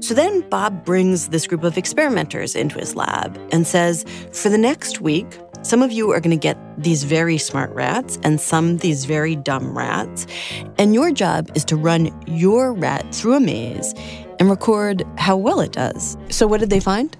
So 0.00 0.14
then 0.14 0.40
Bob 0.48 0.84
brings 0.84 1.28
this 1.28 1.46
group 1.46 1.62
of 1.62 1.78
experimenters 1.78 2.56
into 2.56 2.78
his 2.78 2.96
lab 2.96 3.38
and 3.52 3.66
says, 3.66 4.04
for 4.32 4.48
the 4.48 4.58
next 4.58 5.00
week, 5.00 5.38
some 5.62 5.80
of 5.80 5.92
you 5.92 6.10
are 6.10 6.18
going 6.18 6.36
to 6.36 6.42
get 6.42 6.58
these 6.76 7.04
very 7.04 7.38
smart 7.38 7.70
rats 7.70 8.18
and 8.24 8.40
some 8.40 8.78
these 8.78 9.04
very 9.04 9.36
dumb 9.36 9.78
rats. 9.78 10.26
And 10.76 10.92
your 10.92 11.12
job 11.12 11.50
is 11.54 11.64
to 11.66 11.76
run 11.76 12.10
your 12.26 12.72
rat 12.72 13.14
through 13.14 13.34
a 13.34 13.40
maze 13.40 13.94
and 14.40 14.50
record 14.50 15.04
how 15.18 15.36
well 15.36 15.60
it 15.60 15.70
does. 15.70 16.16
So, 16.30 16.48
what 16.48 16.58
did 16.58 16.70
they 16.70 16.80
find? 16.80 17.16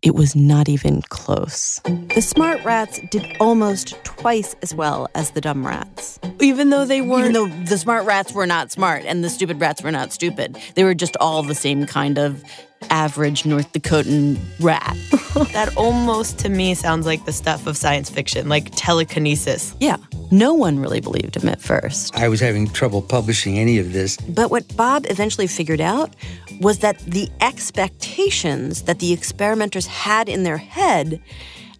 It 0.00 0.14
was 0.14 0.36
not 0.36 0.68
even 0.68 1.02
close. 1.02 1.80
The 2.14 2.22
smart 2.22 2.64
rats 2.64 3.00
did 3.10 3.36
almost 3.40 3.96
twice 4.04 4.54
as 4.62 4.72
well 4.72 5.08
as 5.16 5.32
the 5.32 5.40
dumb 5.40 5.66
rats. 5.66 6.20
Even 6.40 6.70
though 6.70 6.84
they 6.84 7.00
weren't. 7.00 7.30
Even 7.30 7.32
though 7.32 7.64
the 7.64 7.78
smart 7.78 8.06
rats 8.06 8.32
were 8.32 8.46
not 8.46 8.70
smart 8.70 9.04
and 9.04 9.24
the 9.24 9.28
stupid 9.28 9.60
rats 9.60 9.82
were 9.82 9.90
not 9.90 10.12
stupid. 10.12 10.56
They 10.76 10.84
were 10.84 10.94
just 10.94 11.16
all 11.16 11.42
the 11.42 11.54
same 11.54 11.84
kind 11.84 12.16
of 12.16 12.44
average 12.90 13.44
North 13.44 13.72
Dakotan 13.72 14.38
rat. 14.60 14.96
that 15.52 15.76
almost 15.76 16.38
to 16.40 16.48
me 16.48 16.74
sounds 16.74 17.04
like 17.04 17.24
the 17.24 17.32
stuff 17.32 17.66
of 17.66 17.76
science 17.76 18.08
fiction, 18.08 18.48
like 18.48 18.70
telekinesis. 18.76 19.74
Yeah. 19.80 19.96
No 20.30 20.54
one 20.54 20.78
really 20.78 21.00
believed 21.00 21.36
him 21.36 21.48
at 21.48 21.60
first. 21.60 22.16
I 22.16 22.28
was 22.28 22.38
having 22.38 22.68
trouble 22.68 23.02
publishing 23.02 23.58
any 23.58 23.78
of 23.78 23.92
this. 23.92 24.16
But 24.16 24.50
what 24.50 24.76
Bob 24.76 25.06
eventually 25.08 25.46
figured 25.46 25.80
out 25.80 26.14
was 26.60 26.78
that 26.80 26.98
the 27.00 27.28
expectations 27.40 28.82
that 28.82 28.98
the 28.98 29.12
experimenters 29.12 29.86
had 29.86 30.28
in 30.28 30.42
their 30.42 30.58
head 30.58 31.20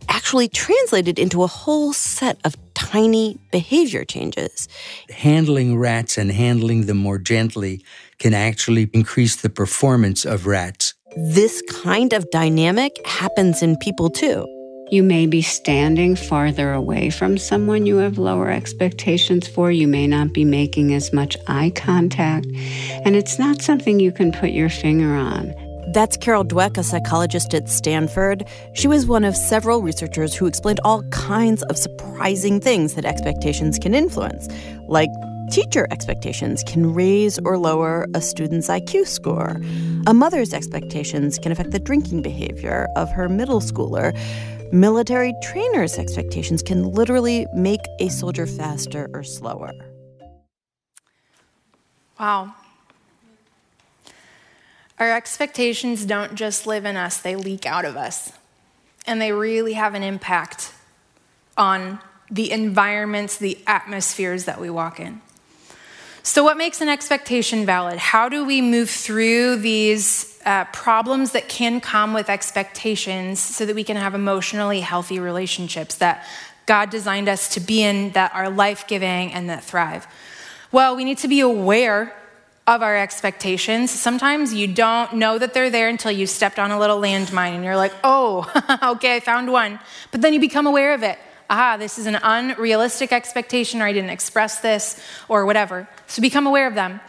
actually 0.09 0.49
translated 0.49 1.19
into 1.19 1.43
a 1.43 1.47
whole 1.47 1.93
set 1.93 2.39
of 2.45 2.57
tiny 2.75 3.39
behavior 3.53 4.05
changes. 4.05 4.69
Handling 5.11 5.79
rats 5.79 6.17
and 6.17 6.31
handling 6.31 6.87
them 6.87 6.97
more 6.97 7.19
gently 7.19 7.85
can 8.19 8.33
actually 8.35 8.89
increase 8.93 9.37
the 9.37 9.51
performance 9.51 10.25
of 10.25 10.47
rats. 10.47 10.95
This 11.17 11.63
kind 11.71 12.13
of 12.13 12.31
dynamic 12.31 13.05
happens 13.07 13.63
in 13.63 13.77
people 13.77 14.11
too. 14.11 14.47
You 14.91 15.03
may 15.03 15.27
be 15.27 15.43
standing 15.43 16.17
farther 16.17 16.73
away 16.73 17.11
from 17.11 17.37
someone 17.37 17.85
you 17.85 17.97
have 17.99 18.17
lower 18.17 18.51
expectations 18.51 19.47
for. 19.47 19.71
You 19.71 19.87
may 19.87 20.07
not 20.07 20.33
be 20.33 20.47
making 20.47 20.95
as 20.95 21.13
much 21.13 21.37
eye 21.47 21.73
contact. 21.75 22.47
And 23.05 23.15
it's 23.15 23.39
not 23.39 23.61
something 23.61 24.01
you 24.01 24.13
can 24.13 24.33
put 24.33 24.51
your 24.51 24.71
finger 24.71 25.15
on. 25.15 25.55
That's 25.93 26.17
Carol 26.17 26.45
Dweck, 26.45 26.79
a 26.79 26.83
psychologist 26.83 27.53
at 27.53 27.69
Stanford. 27.69 28.47
She 28.73 28.89
was 28.89 29.05
one 29.05 29.25
of 29.25 29.37
several 29.37 29.83
researchers 29.83 30.35
who 30.35 30.47
explained 30.47 30.81
all 30.85 31.03
kinds 31.11 31.63
of 31.65 31.77
surprising 31.77 32.59
things 32.59 32.95
that 32.95 33.05
expectations 33.05 33.79
can 33.79 33.95
influence, 33.95 34.49
like 34.87 35.11
Teacher 35.51 35.89
expectations 35.91 36.63
can 36.63 36.93
raise 36.93 37.39
or 37.39 37.57
lower 37.57 38.07
a 38.15 38.21
student's 38.21 38.69
IQ 38.69 39.07
score. 39.07 39.59
A 40.07 40.13
mother's 40.13 40.53
expectations 40.53 41.39
can 41.39 41.53
affect 41.53 41.71
the 41.71 41.79
drinking 41.79 42.21
behavior 42.21 42.87
of 42.97 43.11
her 43.13 43.31
middle 43.31 43.61
schooler. 43.61 44.15
Military 44.73 45.33
trainers' 45.43 45.99
expectations 45.99 46.63
can 46.63 46.93
literally 46.93 47.47
make 47.55 47.81
a 48.01 48.09
soldier 48.11 48.47
faster 48.47 49.09
or 49.15 49.23
slower. 49.23 49.73
Wow. 52.21 52.55
Our 54.99 55.13
expectations 55.13 56.05
don't 56.05 56.35
just 56.35 56.67
live 56.67 56.85
in 56.85 56.97
us, 56.97 57.19
they 57.19 57.35
leak 57.35 57.65
out 57.65 57.85
of 57.85 57.97
us. 57.97 58.33
And 59.07 59.23
they 59.23 59.33
really 59.33 59.73
have 59.73 59.95
an 59.95 60.03
impact 60.03 60.73
on 61.57 62.01
the 62.31 62.51
environments, 62.51 63.39
the 63.39 63.59
atmospheres 63.67 64.45
that 64.45 64.61
we 64.61 64.69
walk 64.69 65.01
in. 65.01 65.23
So, 66.23 66.45
what 66.45 66.59
makes 66.59 66.83
an 66.83 66.91
expectation 66.91 67.65
valid? 67.65 67.97
How 67.99 68.29
do 68.29 68.45
we 68.45 68.61
move 68.61 68.91
through 68.91 69.57
these 69.57 70.38
uh, 70.49 70.65
problems 70.73 71.33
that 71.33 71.47
can 71.47 71.79
come 71.79 72.15
with 72.15 72.31
expectations 72.31 73.39
so 73.39 73.67
that 73.67 73.75
we 73.75 73.85
can 73.85 73.99
have 73.99 74.15
emotionally 74.15 74.81
healthy 74.81 75.21
relationships 75.21 75.97
that 75.97 76.27
God 76.65 76.89
designed 76.89 77.29
us 77.29 77.51
to 77.51 77.61
be 77.61 77.83
in, 77.83 78.13
that 78.13 78.35
are 78.35 78.49
life 78.49 78.87
giving 78.87 79.35
and 79.35 79.51
that 79.51 79.63
thrive? 79.63 80.07
Well, 80.73 80.97
we 80.97 81.05
need 81.05 81.19
to 81.19 81.29
be 81.29 81.41
aware 81.41 82.17
of 82.67 82.83
our 82.83 82.97
expectations. 82.97 83.91
Sometimes 83.91 84.55
you 84.55 84.67
don't 84.67 85.17
know 85.17 85.39
that 85.39 85.53
they're 85.53 85.69
there 85.69 85.91
until 85.91 86.13
you 86.13 86.27
stepped 86.27 86.59
on 86.59 86.71
a 86.71 86.79
little 86.79 86.99
landmine 86.99 87.55
and 87.55 87.63
you're 87.63 87.77
like, 87.77 87.93
oh, 88.03 88.51
okay, 88.97 89.17
I 89.17 89.21
found 89.21 89.53
one. 89.53 89.79
But 90.13 90.23
then 90.23 90.33
you 90.33 90.41
become 90.41 90.67
aware 90.67 90.95
of 90.95 91.03
it 91.03 91.19
aha, 91.51 91.77
this 91.79 91.99
is 91.99 92.07
an 92.07 92.19
unrealistic 92.23 93.13
expectation, 93.13 93.81
or 93.81 93.87
I 93.87 93.93
didn't 93.93 94.11
express 94.11 94.61
this, 94.61 95.01
or 95.29 95.47
whatever. 95.47 95.89
So 96.07 96.21
become 96.21 96.47
aware 96.47 96.67
of 96.67 96.75
them. 96.75 97.01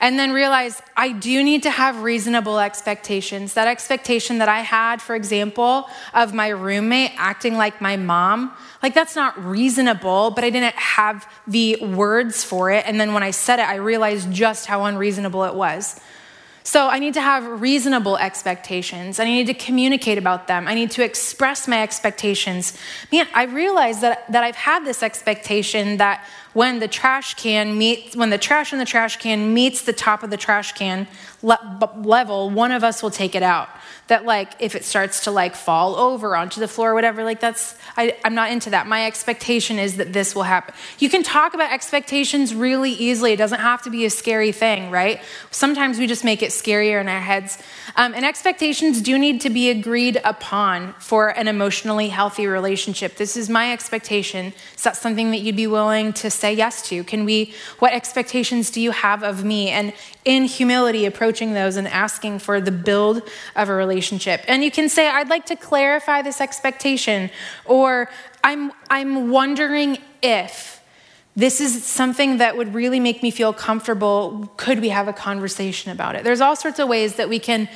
And 0.00 0.18
then 0.18 0.32
realize 0.32 0.80
I 0.96 1.12
do 1.12 1.42
need 1.44 1.62
to 1.64 1.70
have 1.70 2.02
reasonable 2.02 2.58
expectations. 2.58 3.52
That 3.54 3.68
expectation 3.68 4.38
that 4.38 4.48
I 4.48 4.60
had, 4.60 5.02
for 5.02 5.14
example, 5.14 5.88
of 6.14 6.32
my 6.32 6.48
roommate 6.48 7.12
acting 7.16 7.56
like 7.56 7.82
my 7.82 7.98
mom, 7.98 8.56
like 8.82 8.94
that's 8.94 9.14
not 9.14 9.38
reasonable, 9.44 10.30
but 10.30 10.42
I 10.42 10.48
didn't 10.48 10.74
have 10.76 11.30
the 11.46 11.76
words 11.84 12.42
for 12.42 12.70
it. 12.70 12.86
And 12.86 12.98
then 12.98 13.12
when 13.12 13.22
I 13.22 13.30
said 13.30 13.58
it, 13.58 13.68
I 13.68 13.74
realized 13.74 14.32
just 14.32 14.66
how 14.66 14.84
unreasonable 14.84 15.44
it 15.44 15.54
was. 15.54 16.00
So 16.62 16.88
I 16.88 16.98
need 16.98 17.14
to 17.14 17.22
have 17.22 17.60
reasonable 17.60 18.16
expectations. 18.18 19.18
I 19.18 19.24
need 19.24 19.46
to 19.46 19.54
communicate 19.54 20.18
about 20.18 20.46
them. 20.46 20.68
I 20.68 20.74
need 20.74 20.90
to 20.92 21.04
express 21.04 21.66
my 21.66 21.82
expectations. 21.82 22.76
Man, 23.10 23.26
I 23.34 23.44
realize 23.44 24.02
that, 24.02 24.30
that 24.30 24.44
I've 24.44 24.56
had 24.56 24.84
this 24.84 25.02
expectation 25.02 25.96
that 25.96 26.24
when 26.52 26.80
the 26.80 26.88
trash 26.88 27.34
can 27.34 27.78
meets, 27.78 28.16
when 28.16 28.30
the 28.30 28.38
trash 28.38 28.72
in 28.72 28.78
the 28.78 28.84
trash 28.84 29.16
can 29.16 29.54
meets 29.54 29.82
the 29.82 29.92
top 29.92 30.22
of 30.22 30.30
the 30.30 30.36
trash 30.36 30.72
can 30.72 31.06
le- 31.42 31.90
level, 31.96 32.50
one 32.50 32.72
of 32.72 32.82
us 32.82 33.02
will 33.02 33.10
take 33.10 33.34
it 33.34 33.42
out 33.42 33.68
that 34.10 34.24
like 34.24 34.52
if 34.58 34.74
it 34.74 34.84
starts 34.84 35.24
to 35.24 35.30
like 35.30 35.54
fall 35.54 35.94
over 35.94 36.34
onto 36.34 36.60
the 36.60 36.66
floor 36.66 36.90
or 36.90 36.94
whatever 36.94 37.22
like 37.22 37.38
that's 37.38 37.76
I, 37.96 38.16
i'm 38.24 38.34
not 38.34 38.50
into 38.50 38.70
that. 38.70 38.88
My 38.88 39.06
expectation 39.06 39.78
is 39.78 39.96
that 39.98 40.12
this 40.12 40.34
will 40.34 40.42
happen. 40.42 40.74
You 40.98 41.08
can 41.08 41.22
talk 41.22 41.54
about 41.54 41.72
expectations 41.72 42.52
really 42.52 42.90
easily. 42.90 43.32
It 43.32 43.36
doesn't 43.36 43.60
have 43.60 43.82
to 43.82 43.90
be 43.90 44.04
a 44.04 44.10
scary 44.10 44.52
thing 44.52 44.90
right? 44.90 45.22
Sometimes 45.52 45.98
we 45.98 46.08
just 46.08 46.24
make 46.24 46.42
it 46.42 46.50
scarier 46.50 47.00
in 47.00 47.08
our 47.08 47.20
heads. 47.20 47.58
Um, 47.94 48.12
and 48.14 48.24
expectations 48.24 49.00
do 49.00 49.16
need 49.16 49.40
to 49.42 49.50
be 49.50 49.70
agreed 49.70 50.20
upon 50.24 50.92
for 50.94 51.28
an 51.28 51.46
emotionally 51.46 52.08
healthy 52.08 52.46
relationship. 52.48 53.16
This 53.16 53.36
is 53.36 53.48
my 53.48 53.72
expectation. 53.72 54.52
Is 54.76 54.82
that 54.82 54.96
something 54.96 55.30
that 55.30 55.38
you'd 55.38 55.56
be 55.56 55.68
willing 55.68 56.12
to 56.14 56.30
say 56.30 56.52
yes 56.52 56.88
to? 56.88 57.04
Can 57.04 57.24
we 57.24 57.54
what 57.78 57.92
expectations 57.92 58.70
do 58.70 58.80
you 58.80 58.90
have 58.90 59.22
of 59.22 59.44
me? 59.44 59.68
And 59.68 59.92
in 60.24 60.44
humility 60.44 61.06
approaching 61.06 61.54
those 61.54 61.76
and 61.76 61.86
asking 61.88 62.40
for 62.40 62.60
the 62.60 62.72
build 62.72 63.22
of 63.54 63.68
a 63.68 63.72
relationship. 63.72 63.99
And 64.48 64.64
you 64.64 64.70
can 64.70 64.88
say, 64.88 65.08
I'd 65.08 65.28
like 65.28 65.46
to 65.46 65.56
clarify 65.56 66.22
this 66.22 66.40
expectation, 66.40 67.30
or 67.64 68.08
I'm, 68.42 68.72
I'm 68.88 69.30
wondering 69.30 69.98
if 70.22 70.82
this 71.36 71.60
is 71.60 71.84
something 71.84 72.38
that 72.38 72.56
would 72.56 72.74
really 72.74 73.00
make 73.00 73.22
me 73.22 73.30
feel 73.30 73.52
comfortable. 73.52 74.52
Could 74.56 74.80
we 74.80 74.88
have 74.88 75.08
a 75.08 75.12
conversation 75.12 75.90
about 75.92 76.16
it? 76.16 76.24
There's 76.24 76.40
all 76.40 76.56
sorts 76.56 76.78
of 76.78 76.88
ways 76.88 77.16
that 77.16 77.28
we 77.28 77.38
can 77.38 77.68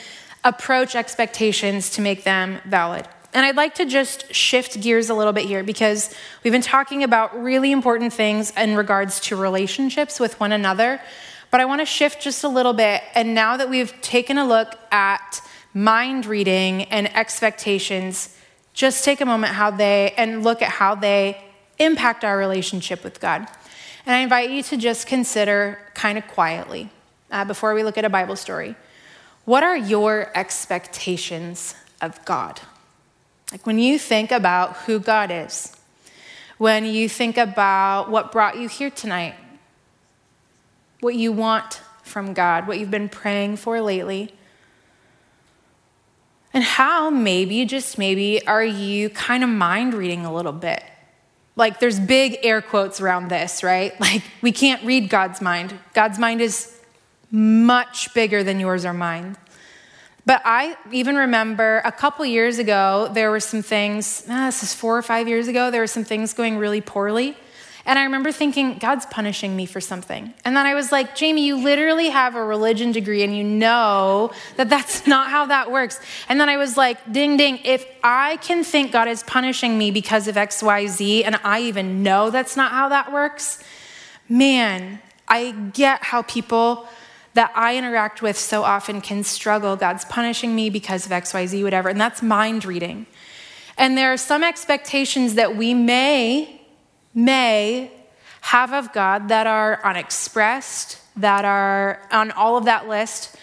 approach 0.42 0.94
expectations 0.94 1.90
to 1.90 2.02
make 2.02 2.24
them 2.24 2.60
valid. 2.66 3.06
And 3.32 3.44
I'd 3.44 3.56
like 3.56 3.74
to 3.76 3.84
just 3.84 4.32
shift 4.32 4.80
gears 4.80 5.10
a 5.10 5.14
little 5.14 5.32
bit 5.32 5.46
here 5.46 5.64
because 5.64 6.14
we've 6.42 6.52
been 6.52 6.62
talking 6.62 7.02
about 7.02 7.42
really 7.42 7.72
important 7.72 8.12
things 8.12 8.52
in 8.56 8.76
regards 8.76 9.18
to 9.20 9.36
relationships 9.36 10.20
with 10.20 10.38
one 10.38 10.52
another. 10.52 11.00
But 11.50 11.60
I 11.60 11.64
want 11.64 11.80
to 11.80 11.86
shift 11.86 12.20
just 12.20 12.44
a 12.44 12.48
little 12.48 12.74
bit. 12.74 13.02
And 13.14 13.34
now 13.34 13.56
that 13.56 13.68
we've 13.68 13.92
taken 14.02 14.38
a 14.38 14.46
look 14.46 14.74
at 14.92 15.40
mind 15.74 16.24
reading 16.24 16.84
and 16.84 17.14
expectations, 17.16 18.34
just 18.72 19.04
take 19.04 19.20
a 19.20 19.26
moment 19.26 19.52
how 19.52 19.70
they 19.70 20.14
and 20.16 20.44
look 20.44 20.62
at 20.62 20.70
how 20.70 20.94
they 20.94 21.44
impact 21.78 22.24
our 22.24 22.38
relationship 22.38 23.02
with 23.02 23.20
God. 23.20 23.46
And 24.06 24.14
I 24.14 24.20
invite 24.20 24.50
you 24.50 24.62
to 24.64 24.76
just 24.76 25.06
consider 25.06 25.78
kind 25.94 26.16
of 26.16 26.26
quietly 26.28 26.90
uh, 27.30 27.44
before 27.44 27.74
we 27.74 27.82
look 27.82 27.98
at 27.98 28.04
a 28.04 28.10
Bible 28.10 28.36
story 28.36 28.76
what 29.44 29.62
are 29.62 29.76
your 29.76 30.30
expectations 30.34 31.74
of 32.00 32.24
God? 32.24 32.60
Like 33.52 33.66
when 33.66 33.78
you 33.78 33.98
think 33.98 34.32
about 34.32 34.76
who 34.78 34.98
God 34.98 35.30
is, 35.30 35.76
when 36.56 36.86
you 36.86 37.10
think 37.10 37.36
about 37.36 38.10
what 38.10 38.32
brought 38.32 38.58
you 38.58 38.68
here 38.68 38.88
tonight, 38.88 39.34
what 41.00 41.14
you 41.14 41.30
want 41.30 41.82
from 42.02 42.32
God, 42.32 42.66
what 42.66 42.78
you've 42.78 42.90
been 42.90 43.10
praying 43.10 43.58
for 43.58 43.82
lately, 43.82 44.32
and 46.54 46.62
how 46.62 47.10
maybe, 47.10 47.64
just 47.64 47.98
maybe, 47.98 48.46
are 48.46 48.64
you 48.64 49.10
kind 49.10 49.42
of 49.42 49.50
mind 49.50 49.92
reading 49.92 50.24
a 50.24 50.32
little 50.32 50.52
bit? 50.52 50.82
Like 51.56 51.80
there's 51.80 51.98
big 51.98 52.38
air 52.42 52.62
quotes 52.62 53.00
around 53.00 53.28
this, 53.28 53.62
right? 53.62 53.92
Like 54.00 54.22
we 54.40 54.52
can't 54.52 54.82
read 54.84 55.10
God's 55.10 55.40
mind. 55.40 55.74
God's 55.92 56.18
mind 56.18 56.40
is 56.40 56.74
much 57.30 58.14
bigger 58.14 58.44
than 58.44 58.60
yours 58.60 58.84
or 58.84 58.92
mine. 58.92 59.36
But 60.26 60.40
I 60.44 60.76
even 60.92 61.16
remember 61.16 61.82
a 61.84 61.92
couple 61.92 62.24
years 62.24 62.58
ago, 62.58 63.10
there 63.12 63.30
were 63.30 63.40
some 63.40 63.62
things, 63.62 64.24
ah, 64.30 64.46
this 64.46 64.62
is 64.62 64.72
four 64.72 64.96
or 64.96 65.02
five 65.02 65.28
years 65.28 65.48
ago, 65.48 65.70
there 65.70 65.82
were 65.82 65.86
some 65.86 66.04
things 66.04 66.32
going 66.32 66.56
really 66.56 66.80
poorly. 66.80 67.36
And 67.86 67.98
I 67.98 68.04
remember 68.04 68.32
thinking, 68.32 68.78
God's 68.78 69.04
punishing 69.06 69.54
me 69.54 69.66
for 69.66 69.80
something. 69.80 70.32
And 70.44 70.56
then 70.56 70.64
I 70.64 70.74
was 70.74 70.90
like, 70.90 71.14
Jamie, 71.14 71.44
you 71.44 71.56
literally 71.56 72.08
have 72.08 72.34
a 72.34 72.42
religion 72.42 72.92
degree 72.92 73.22
and 73.22 73.36
you 73.36 73.44
know 73.44 74.32
that 74.56 74.70
that's 74.70 75.06
not 75.06 75.30
how 75.30 75.46
that 75.46 75.70
works. 75.70 76.00
And 76.28 76.40
then 76.40 76.48
I 76.48 76.56
was 76.56 76.76
like, 76.76 77.12
ding, 77.12 77.36
ding, 77.36 77.60
if 77.64 77.86
I 78.02 78.38
can 78.38 78.64
think 78.64 78.92
God 78.92 79.08
is 79.08 79.22
punishing 79.22 79.76
me 79.76 79.90
because 79.90 80.28
of 80.28 80.36
XYZ 80.36 81.24
and 81.24 81.38
I 81.44 81.60
even 81.62 82.02
know 82.02 82.30
that's 82.30 82.56
not 82.56 82.72
how 82.72 82.88
that 82.88 83.12
works, 83.12 83.62
man, 84.28 85.00
I 85.28 85.50
get 85.50 86.04
how 86.04 86.22
people 86.22 86.88
that 87.34 87.52
I 87.54 87.76
interact 87.76 88.22
with 88.22 88.38
so 88.38 88.62
often 88.62 89.00
can 89.00 89.24
struggle. 89.24 89.76
God's 89.76 90.04
punishing 90.06 90.54
me 90.54 90.70
because 90.70 91.04
of 91.04 91.12
XYZ, 91.12 91.62
whatever. 91.62 91.88
And 91.88 92.00
that's 92.00 92.22
mind 92.22 92.64
reading. 92.64 93.06
And 93.76 93.98
there 93.98 94.12
are 94.12 94.16
some 94.16 94.44
expectations 94.44 95.34
that 95.34 95.56
we 95.56 95.74
may, 95.74 96.53
may 97.14 97.90
have 98.40 98.72
of 98.72 98.92
God 98.92 99.28
that 99.28 99.46
are 99.46 99.80
unexpressed, 99.84 100.98
that 101.16 101.44
are 101.44 102.02
on 102.10 102.30
all 102.32 102.56
of 102.56 102.64
that 102.66 102.88
list. 102.88 103.36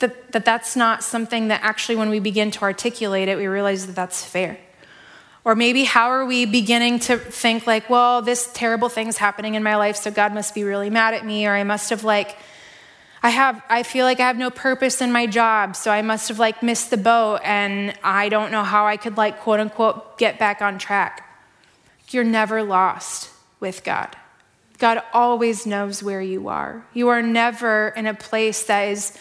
That, 0.00 0.32
that 0.32 0.44
that's 0.44 0.76
not 0.76 1.02
something 1.02 1.48
that 1.48 1.62
actually, 1.62 1.96
when 1.96 2.10
we 2.10 2.20
begin 2.20 2.50
to 2.50 2.62
articulate 2.62 3.28
it, 3.28 3.38
we 3.38 3.46
realize 3.46 3.86
that 3.86 3.96
that's 3.96 4.22
fair. 4.22 4.58
Or 5.44 5.54
maybe 5.54 5.84
how 5.84 6.10
are 6.10 6.26
we 6.26 6.44
beginning 6.44 6.98
to 7.00 7.16
think 7.16 7.66
like, 7.66 7.88
well, 7.88 8.20
this 8.20 8.50
terrible 8.52 8.88
thing's 8.88 9.16
happening 9.16 9.54
in 9.54 9.62
my 9.62 9.76
life, 9.76 9.96
so 9.96 10.10
God 10.10 10.34
must 10.34 10.54
be 10.54 10.64
really 10.64 10.90
mad 10.90 11.14
at 11.14 11.24
me, 11.24 11.46
or 11.46 11.52
I 11.52 11.62
must 11.62 11.90
have 11.90 12.04
like 12.04 12.36
I 13.22 13.30
have 13.30 13.62
I 13.68 13.82
feel 13.82 14.04
like 14.04 14.20
I 14.20 14.26
have 14.26 14.38
no 14.38 14.50
purpose 14.50 15.00
in 15.00 15.10
my 15.10 15.26
job, 15.26 15.74
so 15.74 15.90
I 15.90 16.02
must 16.02 16.28
have 16.28 16.38
like 16.38 16.62
missed 16.62 16.90
the 16.90 16.96
boat 16.96 17.40
and 17.42 17.92
I 18.04 18.28
don't 18.28 18.52
know 18.52 18.62
how 18.62 18.86
I 18.86 18.96
could 18.96 19.16
like 19.16 19.40
quote 19.40 19.58
unquote 19.58 20.18
get 20.18 20.38
back 20.38 20.62
on 20.62 20.78
track. 20.78 21.25
You're 22.16 22.24
never 22.24 22.62
lost 22.62 23.28
with 23.60 23.84
God. 23.84 24.16
God 24.78 25.02
always 25.12 25.66
knows 25.66 26.02
where 26.02 26.22
you 26.22 26.48
are. 26.48 26.86
You 26.94 27.08
are 27.08 27.20
never 27.20 27.88
in 27.88 28.06
a 28.06 28.14
place 28.14 28.62
that 28.68 28.88
is 28.88 29.18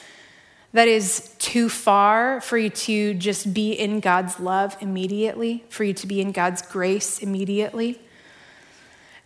that 0.71 0.87
is 0.87 1.35
too 1.37 1.67
far 1.67 2.39
for 2.39 2.57
you 2.57 2.69
to 2.69 3.13
just 3.15 3.53
be 3.53 3.73
in 3.73 3.99
God's 3.99 4.39
love 4.39 4.77
immediately, 4.79 5.65
for 5.67 5.83
you 5.83 5.93
to 5.93 6.07
be 6.07 6.21
in 6.21 6.31
God's 6.31 6.61
grace 6.61 7.19
immediately. 7.19 7.99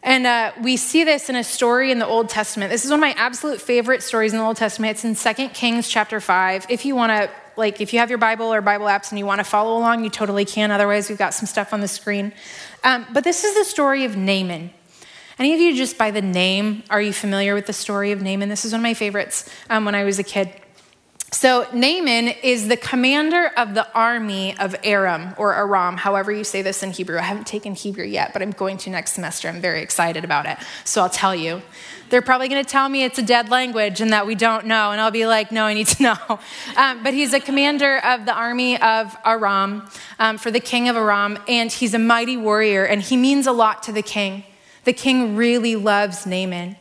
And 0.02 0.26
uh, 0.26 0.54
we 0.64 0.76
see 0.76 1.04
this 1.04 1.30
in 1.30 1.36
a 1.36 1.44
story 1.44 1.92
in 1.92 2.00
the 2.00 2.08
Old 2.08 2.30
Testament. 2.30 2.72
This 2.72 2.86
is 2.86 2.90
one 2.90 3.00
of 3.00 3.02
my 3.02 3.14
absolute 3.22 3.62
favorite 3.62 4.02
stories 4.02 4.32
in 4.32 4.40
the 4.40 4.46
Old 4.46 4.58
Testament. 4.58 4.92
It's 5.04 5.26
in 5.26 5.36
2 5.36 5.50
Kings 5.50 5.90
chapter 5.90 6.20
5. 6.20 6.68
If 6.70 6.86
you 6.86 6.96
want 6.96 7.12
to, 7.12 7.30
like, 7.58 7.82
if 7.82 7.94
you 7.94 8.00
have 8.00 8.10
your 8.10 8.18
Bible 8.18 8.52
or 8.52 8.62
Bible 8.62 8.86
apps 8.86 9.12
and 9.12 9.20
you 9.20 9.26
want 9.26 9.40
to 9.40 9.44
follow 9.44 9.78
along, 9.78 10.04
you 10.06 10.10
totally 10.10 10.46
can. 10.46 10.72
Otherwise, 10.72 11.10
we've 11.10 11.18
got 11.18 11.34
some 11.34 11.46
stuff 11.46 11.74
on 11.74 11.82
the 11.82 11.88
screen. 11.88 12.32
Um, 12.84 13.06
but 13.12 13.24
this 13.24 13.44
is 13.44 13.56
the 13.56 13.66
story 13.66 14.06
of 14.06 14.16
Naaman. 14.16 14.72
Any 15.38 15.54
of 15.54 15.60
you, 15.60 15.76
just 15.76 15.98
by 15.98 16.12
the 16.12 16.22
name, 16.22 16.84
are 16.90 17.02
you 17.02 17.14
familiar 17.14 17.54
with 17.54 17.66
the 17.66 17.74
story 17.74 18.12
of 18.12 18.22
Naaman? 18.22 18.50
This 18.50 18.66
is 18.66 18.74
one 18.74 18.82
of 18.82 18.84
my 18.84 18.94
favorites 18.94 19.50
um, 19.70 19.86
when 19.86 19.96
I 19.96 20.04
was 20.04 20.20
a 20.20 20.24
kid. 20.24 20.54
So, 21.32 21.68
Naaman 21.74 22.30
is 22.42 22.68
the 22.68 22.78
commander 22.78 23.52
of 23.56 23.76
the 23.76 23.88
army 23.94 24.58
of 24.58 24.76
Aram 24.84 25.36
or 25.38 25.54
Aram, 25.54 25.96
however 25.96 26.32
you 26.32 26.44
say 26.44 26.64
this 26.64 26.82
in 26.82 26.92
Hebrew. 26.92 27.20
I 27.20 27.22
haven't 27.22 27.46
taken 27.46 27.76
Hebrew 27.76 28.06
yet, 28.06 28.34
but 28.34 28.42
I'm 28.42 28.52
going 28.52 28.78
to 28.80 28.90
next 28.90 29.14
semester. 29.14 29.48
I'm 29.48 29.62
very 29.62 29.82
excited 29.82 30.24
about 30.24 30.48
it. 30.48 30.58
So, 30.86 31.02
I'll 31.02 31.10
tell 31.10 31.36
you. 31.36 31.62
They're 32.10 32.24
probably 32.24 32.48
going 32.48 32.64
to 32.64 32.70
tell 32.70 32.90
me 32.90 33.04
it's 33.04 33.20
a 33.20 33.24
dead 33.24 33.50
language 33.50 34.02
and 34.02 34.12
that 34.14 34.26
we 34.26 34.34
don't 34.34 34.66
know. 34.66 34.92
And 34.92 35.00
I'll 35.00 35.12
be 35.12 35.28
like, 35.28 35.52
no, 35.52 35.66
I 35.66 35.76
need 35.76 35.88
to 35.88 36.04
know. 36.30 36.40
Um, 36.76 37.04
but 37.04 37.14
he's 37.14 37.34
a 37.34 37.40
commander 37.40 38.00
of 38.00 38.26
the 38.26 38.34
army 38.34 38.82
of 38.82 39.16
Aram 39.24 39.88
um, 40.18 40.38
for 40.38 40.50
the 40.50 40.60
king 40.60 40.90
of 40.90 40.96
Aram. 40.96 41.38
And 41.48 41.72
he's 41.72 41.94
a 41.94 42.00
mighty 42.00 42.38
warrior 42.38 42.84
and 42.84 43.02
he 43.02 43.16
means 43.16 43.46
a 43.46 43.52
lot 43.52 43.84
to 43.84 43.92
the 43.92 44.02
king. 44.02 44.44
The 44.86 44.94
king 44.94 45.36
really 45.36 45.76
loves 45.76 46.26
Naaman. 46.26 46.78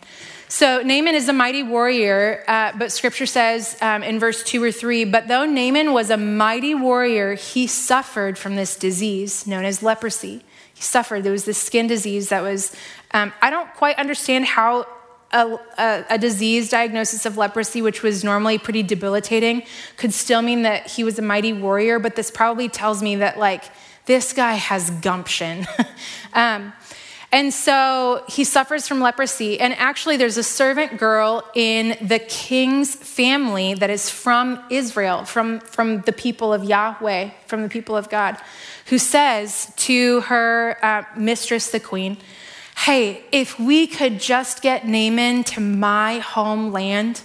So 0.51 0.83
Naaman 0.83 1.15
is 1.15 1.29
a 1.29 1.33
mighty 1.35 1.63
warrior, 1.63 2.43
uh, 2.49 2.73
but 2.79 2.91
scripture 2.91 3.27
says 3.27 3.77
um, 3.83 4.03
in 4.03 4.19
verse 4.19 4.43
two 4.43 4.63
or 4.63 4.73
three, 4.73 5.05
but 5.05 5.29
though 5.29 5.45
Naaman 5.45 5.93
was 5.93 6.09
a 6.09 6.17
mighty 6.17 6.75
warrior, 6.75 7.35
he 7.35 7.67
suffered 7.67 8.39
from 8.39 8.57
this 8.57 8.75
disease 8.75 9.47
known 9.47 9.67
as 9.67 9.83
leprosy. 9.83 10.43
He 10.73 10.83
suffered. 10.83 11.23
There 11.23 11.33
was 11.33 11.45
this 11.45 11.59
skin 11.59 11.87
disease 11.87 12.31
that 12.31 12.43
was, 12.43 12.75
um, 13.13 13.33
I 13.43 13.51
don't 13.51 13.73
quite 13.75 13.97
understand 13.99 14.47
how 14.47 14.87
a, 15.33 15.59
a, 15.77 16.05
a, 16.11 16.19
disease 16.19 16.71
diagnosis 16.71 17.27
of 17.27 17.37
leprosy, 17.37 17.83
which 17.83 18.03
was 18.03 18.25
normally 18.25 18.57
pretty 18.57 18.83
debilitating, 18.83 19.65
could 19.99 20.15
still 20.15 20.41
mean 20.41 20.63
that 20.63 20.87
he 20.87 21.05
was 21.05 21.19
a 21.19 21.23
mighty 21.23 21.53
warrior, 21.53 21.99
but 21.99 22.17
this 22.17 22.31
probably 22.31 22.69
tells 22.69 23.03
me 23.03 23.17
that, 23.17 23.39
like, 23.39 23.65
this 24.07 24.33
guy 24.33 24.55
has 24.55 24.89
gumption. 24.89 25.67
um, 26.33 26.73
and 27.31 27.53
so 27.53 28.25
he 28.27 28.45
suffers 28.45 28.89
from 28.89 29.01
leprosy. 29.01 29.61
And 29.61 29.75
actually, 29.75 30.17
there's 30.17 30.39
a 30.39 30.43
servant 30.43 30.99
girl 30.99 31.43
in 31.55 31.97
the 32.01 32.19
king's 32.19 32.95
family 32.95 33.75
that 33.75 33.91
is 33.91 34.09
from 34.09 34.63
Israel, 34.71 35.25
from, 35.27 35.61
from 35.61 36.01
the 36.03 36.13
people 36.13 36.55
of 36.55 36.65
Yahweh, 36.65 37.31
from 37.47 37.63
the 37.63 37.69
people 37.69 37.97
of 37.97 38.09
God, 38.09 38.39
who 38.87 38.97
says 38.97 39.71
to 39.77 40.21
her 40.23 40.79
uh, 40.83 41.03
mistress, 41.17 41.71
the 41.71 41.81
queen, 41.81 42.17
Hey, 42.85 43.25
if 43.33 43.59
we 43.59 43.87
could 43.87 44.21
just 44.21 44.63
get 44.63 44.87
Naaman 44.87 45.45
to 45.45 45.61
my 45.61 46.21
homeland 46.21 47.21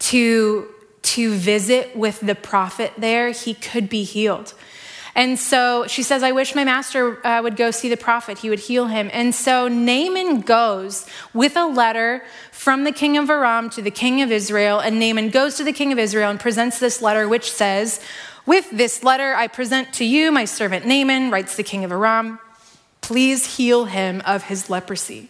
to, 0.00 0.68
to 1.02 1.34
visit 1.34 1.96
with 1.96 2.20
the 2.20 2.34
prophet 2.34 2.92
there, 2.98 3.30
he 3.30 3.54
could 3.54 3.88
be 3.88 4.02
healed. 4.02 4.52
And 5.14 5.38
so 5.38 5.86
she 5.86 6.02
says, 6.02 6.22
I 6.22 6.32
wish 6.32 6.54
my 6.54 6.64
master 6.64 7.24
uh, 7.26 7.42
would 7.42 7.56
go 7.56 7.70
see 7.70 7.88
the 7.88 7.98
prophet. 7.98 8.38
He 8.38 8.48
would 8.48 8.60
heal 8.60 8.86
him. 8.86 9.10
And 9.12 9.34
so 9.34 9.68
Naaman 9.68 10.40
goes 10.40 11.06
with 11.34 11.54
a 11.56 11.66
letter 11.66 12.22
from 12.50 12.84
the 12.84 12.92
king 12.92 13.18
of 13.18 13.28
Aram 13.28 13.68
to 13.70 13.82
the 13.82 13.90
king 13.90 14.22
of 14.22 14.32
Israel. 14.32 14.80
And 14.80 14.98
Naaman 14.98 15.28
goes 15.28 15.56
to 15.56 15.64
the 15.64 15.72
king 15.72 15.92
of 15.92 15.98
Israel 15.98 16.30
and 16.30 16.40
presents 16.40 16.78
this 16.78 17.02
letter, 17.02 17.28
which 17.28 17.50
says, 17.52 18.00
With 18.46 18.70
this 18.70 19.04
letter 19.04 19.34
I 19.34 19.48
present 19.48 19.92
to 19.94 20.04
you 20.04 20.32
my 20.32 20.46
servant 20.46 20.86
Naaman, 20.86 21.30
writes 21.30 21.56
the 21.56 21.62
king 21.62 21.84
of 21.84 21.92
Aram, 21.92 22.38
please 23.02 23.56
heal 23.56 23.84
him 23.84 24.22
of 24.24 24.44
his 24.44 24.70
leprosy. 24.70 25.28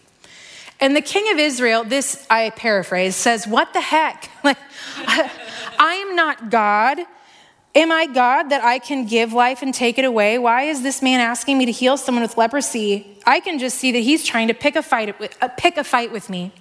And 0.79 0.95
the 0.95 1.01
king 1.01 1.31
of 1.31 1.39
Israel, 1.39 1.83
this 1.83 2.25
I 2.29 2.51
paraphrase, 2.51 3.15
says, 3.15 3.47
What 3.47 3.73
the 3.73 3.81
heck? 3.81 4.29
Like, 4.43 4.57
I 5.79 6.05
am 6.07 6.15
not 6.15 6.49
God 6.49 6.99
Am 7.75 7.91
I 7.91 8.05
God 8.05 8.49
that 8.49 8.63
I 8.63 8.77
can 8.77 9.07
give 9.07 9.33
life 9.33 9.63
and 9.63 9.73
take 9.73 9.97
it 9.97 10.05
away? 10.05 10.37
Why 10.37 10.63
is 10.63 10.83
this 10.83 11.01
man 11.01 11.19
asking 11.19 11.57
me 11.57 11.65
to 11.65 11.71
heal 11.71 11.97
someone 11.97 12.21
with 12.21 12.37
leprosy? 12.37 13.17
I 13.25 13.39
can 13.39 13.57
just 13.57 13.79
see 13.79 13.91
that 13.93 13.99
he's 13.99 14.23
trying 14.23 14.47
to 14.49 14.53
pick 14.53 14.75
a 14.75 14.83
fight, 14.83 15.15
uh, 15.41 15.47
pick 15.57 15.77
a 15.77 15.83
fight 15.83 16.11
with 16.11 16.29
me. 16.29 16.51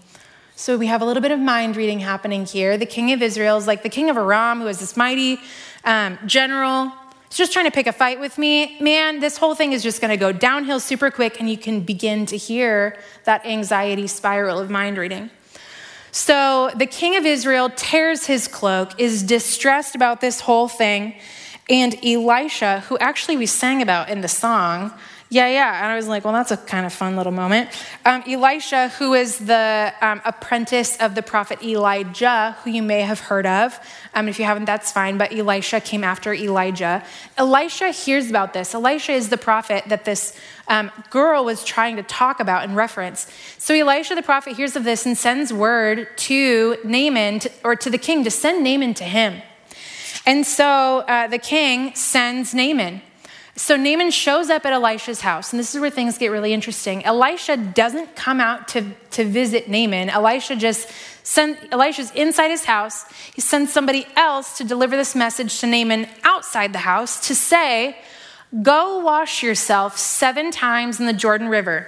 So 0.56 0.78
we 0.78 0.86
have 0.86 1.02
a 1.02 1.04
little 1.04 1.20
bit 1.20 1.30
of 1.30 1.38
mind 1.38 1.76
reading 1.76 2.00
happening 2.00 2.46
here. 2.46 2.78
The 2.78 2.86
king 2.86 3.12
of 3.12 3.20
Israel 3.20 3.58
is 3.58 3.66
like 3.66 3.82
the 3.82 3.90
king 3.90 4.08
of 4.08 4.16
Aram, 4.16 4.60
who 4.62 4.68
is 4.68 4.78
this 4.78 4.96
mighty 4.96 5.38
um, 5.84 6.18
general. 6.24 6.90
He's 7.28 7.36
just 7.36 7.52
trying 7.52 7.66
to 7.66 7.70
pick 7.70 7.86
a 7.86 7.92
fight 7.92 8.18
with 8.18 8.38
me. 8.38 8.78
Man, 8.80 9.20
this 9.20 9.36
whole 9.36 9.54
thing 9.54 9.72
is 9.72 9.82
just 9.82 10.00
going 10.00 10.10
to 10.10 10.16
go 10.16 10.32
downhill 10.32 10.80
super 10.80 11.10
quick, 11.10 11.40
and 11.40 11.50
you 11.50 11.58
can 11.58 11.80
begin 11.80 12.24
to 12.26 12.38
hear 12.38 12.98
that 13.24 13.44
anxiety 13.44 14.06
spiral 14.06 14.58
of 14.58 14.70
mind 14.70 14.96
reading. 14.96 15.30
So 16.12 16.70
the 16.76 16.86
king 16.86 17.16
of 17.16 17.24
Israel 17.24 17.70
tears 17.74 18.26
his 18.26 18.46
cloak, 18.46 19.00
is 19.00 19.22
distressed 19.22 19.94
about 19.94 20.20
this 20.20 20.40
whole 20.40 20.68
thing. 20.68 21.14
And 21.70 21.96
Elisha, 22.04 22.80
who 22.80 22.98
actually 22.98 23.38
we 23.38 23.46
sang 23.46 23.80
about 23.80 24.10
in 24.10 24.20
the 24.20 24.28
song, 24.28 24.92
Yeah, 25.32 25.48
yeah. 25.48 25.82
And 25.82 25.90
I 25.90 25.96
was 25.96 26.08
like, 26.08 26.24
well, 26.24 26.34
that's 26.34 26.50
a 26.50 26.58
kind 26.58 26.84
of 26.84 26.92
fun 26.92 27.16
little 27.16 27.32
moment. 27.32 27.70
Um, 28.04 28.22
Elisha, 28.26 28.88
who 28.98 29.14
is 29.14 29.38
the 29.38 29.94
um, 30.02 30.20
apprentice 30.26 30.98
of 30.98 31.14
the 31.14 31.22
prophet 31.22 31.62
Elijah, 31.62 32.54
who 32.62 32.70
you 32.70 32.82
may 32.82 33.00
have 33.00 33.18
heard 33.18 33.46
of. 33.46 33.80
Um, 34.12 34.28
if 34.28 34.38
you 34.38 34.44
haven't, 34.44 34.66
that's 34.66 34.92
fine. 34.92 35.16
But 35.16 35.32
Elisha 35.32 35.80
came 35.80 36.04
after 36.04 36.34
Elijah. 36.34 37.02
Elisha 37.38 37.92
hears 37.92 38.28
about 38.28 38.52
this. 38.52 38.74
Elisha 38.74 39.12
is 39.12 39.30
the 39.30 39.38
prophet 39.38 39.84
that 39.86 40.04
this 40.04 40.38
um, 40.68 40.90
girl 41.10 41.44
was 41.44 41.64
trying 41.64 41.96
to 41.96 42.02
talk 42.02 42.40
about 42.40 42.64
and 42.64 42.76
reference. 42.76 43.26
So 43.58 43.74
Elisha 43.74 44.14
the 44.14 44.22
prophet 44.22 44.56
hears 44.56 44.76
of 44.76 44.84
this 44.84 45.06
and 45.06 45.16
sends 45.16 45.52
word 45.52 46.08
to 46.16 46.76
Naaman, 46.84 47.40
to, 47.40 47.50
or 47.64 47.76
to 47.76 47.90
the 47.90 47.98
king, 47.98 48.24
to 48.24 48.30
send 48.30 48.64
Naaman 48.64 48.94
to 48.94 49.04
him. 49.04 49.42
And 50.24 50.46
so 50.46 51.00
uh, 51.00 51.26
the 51.26 51.38
king 51.38 51.94
sends 51.94 52.54
Naaman. 52.54 53.02
So 53.54 53.76
Naaman 53.76 54.10
shows 54.10 54.48
up 54.48 54.64
at 54.64 54.72
Elisha's 54.72 55.20
house, 55.20 55.52
and 55.52 55.60
this 55.60 55.74
is 55.74 55.80
where 55.80 55.90
things 55.90 56.16
get 56.16 56.28
really 56.28 56.54
interesting. 56.54 57.04
Elisha 57.04 57.58
doesn't 57.58 58.16
come 58.16 58.40
out 58.40 58.68
to, 58.68 58.82
to 59.10 59.24
visit 59.24 59.68
Naaman. 59.68 60.08
Elisha 60.08 60.56
just 60.56 60.88
sends, 61.22 61.58
Elisha's 61.70 62.10
inside 62.12 62.48
his 62.48 62.64
house. 62.64 63.04
He 63.34 63.42
sends 63.42 63.70
somebody 63.70 64.06
else 64.16 64.56
to 64.56 64.64
deliver 64.64 64.96
this 64.96 65.14
message 65.14 65.60
to 65.60 65.66
Naaman 65.66 66.08
outside 66.24 66.72
the 66.72 66.78
house 66.78 67.28
to 67.28 67.34
say, 67.34 67.98
Go 68.60 68.98
wash 68.98 69.42
yourself 69.42 69.96
seven 69.96 70.50
times 70.50 71.00
in 71.00 71.06
the 71.06 71.14
Jordan 71.14 71.48
River, 71.48 71.86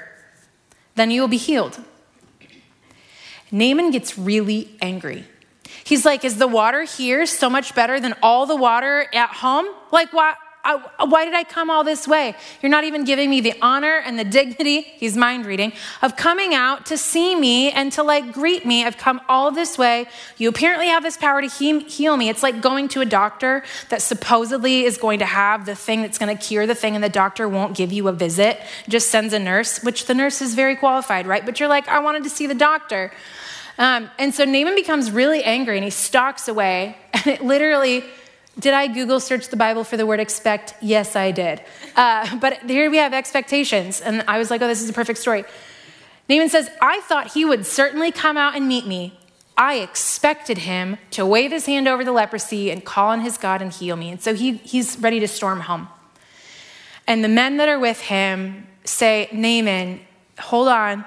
then 0.95 1.11
you 1.11 1.21
will 1.21 1.29
be 1.29 1.37
healed. 1.37 1.79
Naaman 3.51 3.91
gets 3.91 4.17
really 4.17 4.77
angry. 4.81 5.25
He's 5.85 6.05
like, 6.05 6.25
Is 6.25 6.39
the 6.39 6.49
water 6.49 6.85
here 6.85 7.27
so 7.27 7.51
much 7.51 7.75
better 7.75 8.01
than 8.01 8.15
all 8.23 8.47
the 8.47 8.57
water 8.57 9.07
at 9.13 9.29
home? 9.31 9.67
Like, 9.93 10.13
why? 10.13 10.35
I, 10.65 11.05
why 11.05 11.27
did 11.27 11.35
I 11.35 11.45
come 11.45 11.69
all 11.69 11.85
this 11.85 12.09
way? 12.09 12.35
You're 12.63 12.71
not 12.71 12.85
even 12.85 13.05
giving 13.05 13.29
me 13.29 13.41
the 13.41 13.55
honor 13.61 14.03
and 14.05 14.19
the 14.19 14.25
dignity, 14.25 14.81
he's 14.97 15.17
mind 15.17 15.45
reading, 15.45 15.73
of 16.03 16.17
coming 16.17 16.55
out 16.55 16.87
to 16.87 16.97
see 16.97 17.37
me 17.37 17.71
and 17.71 17.93
to 17.93 18.03
like 18.03 18.33
greet 18.33 18.65
me. 18.65 18.85
I've 18.85 18.97
come 18.97 19.21
all 19.29 19.51
this 19.51 19.77
way. 19.77 20.07
You 20.39 20.49
apparently 20.49 20.89
have 20.89 21.03
this 21.03 21.17
power 21.17 21.43
to 21.43 21.49
heal 21.49 22.17
me. 22.17 22.29
It's 22.29 22.43
like 22.43 22.63
going 22.63 22.89
to 22.89 23.03
a 23.03 23.05
doctor 23.05 23.63
that 23.91 24.01
supposedly 24.01 24.85
is 24.85 24.97
going 24.97 25.19
to 25.19 25.27
have 25.27 25.67
the 25.67 25.75
thing 25.75 26.03
that's 26.03 26.19
going 26.19 26.35
to 26.35 26.43
cure 26.43 26.67
the 26.67 26.75
thing, 26.75 26.95
and 26.95 27.05
the 27.05 27.09
doctor 27.09 27.49
won't 27.49 27.77
give 27.77 27.93
you 27.93 28.09
a 28.09 28.13
visit, 28.13 28.59
just 28.89 29.11
sends 29.11 29.35
a 29.35 29.39
nurse, 29.39 29.83
which 29.83 30.07
the 30.07 30.15
nurse 30.15 30.41
is 30.41 30.55
very 30.55 30.77
qualified, 30.77 31.27
right? 31.27 31.45
But 31.45 31.61
you're 31.61 31.69
like, 31.69 31.89
I 31.89 31.99
wanted 31.99 32.25
to 32.25 32.31
see 32.31 32.47
the 32.47 32.55
doctor. 32.55 33.13
Um, 33.77 34.11
and 34.19 34.33
so 34.33 34.45
Naaman 34.45 34.75
becomes 34.75 35.11
really 35.11 35.43
angry 35.43 35.77
and 35.77 35.85
he 35.85 35.91
stalks 35.91 36.49
away, 36.49 36.97
and 37.13 37.27
it 37.27 37.45
literally 37.45 38.05
did 38.59 38.73
I 38.73 38.87
Google 38.87 39.19
search 39.19 39.49
the 39.49 39.57
Bible 39.57 39.83
for 39.83 39.97
the 39.97 40.07
word 40.07 40.21
expect? 40.21 40.75
Yes, 40.81 41.17
I 41.17 41.33
did. 41.33 41.61
Uh, 41.97 42.37
but 42.37 42.63
here 42.63 42.91
we 42.91 42.99
have 42.99 43.13
expectations. 43.13 44.01
And 44.01 44.25
I 44.29 44.39
was 44.39 44.51
like, 44.51 44.63
oh, 44.63 44.69
this 44.69 44.81
is 44.81 44.89
a 44.89 44.93
perfect 44.93 45.19
story. 45.19 45.45
Naaman 46.29 46.49
says, 46.49 46.71
I 46.81 47.01
thought 47.03 47.33
he 47.33 47.45
would 47.45 47.67
certainly 47.67 48.13
come 48.13 48.37
out 48.37 48.57
and 48.57 48.69
meet 48.69 48.87
me. 48.87 49.19
I 49.57 49.77
expected 49.77 50.59
him 50.59 50.99
to 51.13 51.27
wave 51.27 51.51
his 51.51 51.67
hand 51.67 51.87
over 51.87 52.05
the 52.05 52.13
leprosy 52.13 52.71
and 52.71 52.85
call 52.85 53.11
on 53.11 53.21
his 53.21 53.39
God 53.39 53.61
and 53.61 53.73
heal 53.73 53.97
me. 53.97 54.11
And 54.11 54.21
so 54.21 54.35
he, 54.35 54.55
he's 54.59 54.99
ready 54.99 55.21
to 55.21 55.29
storm 55.29 55.61
home. 55.61 55.89
And 57.07 57.23
the 57.23 57.29
men 57.29 57.59
that 57.59 57.69
are 57.69 57.79
with 57.79 58.01
him 58.01 58.67
say, 58.85 59.29
Naaman, 59.33 60.01
hold 60.39 60.69
on, 60.69 61.05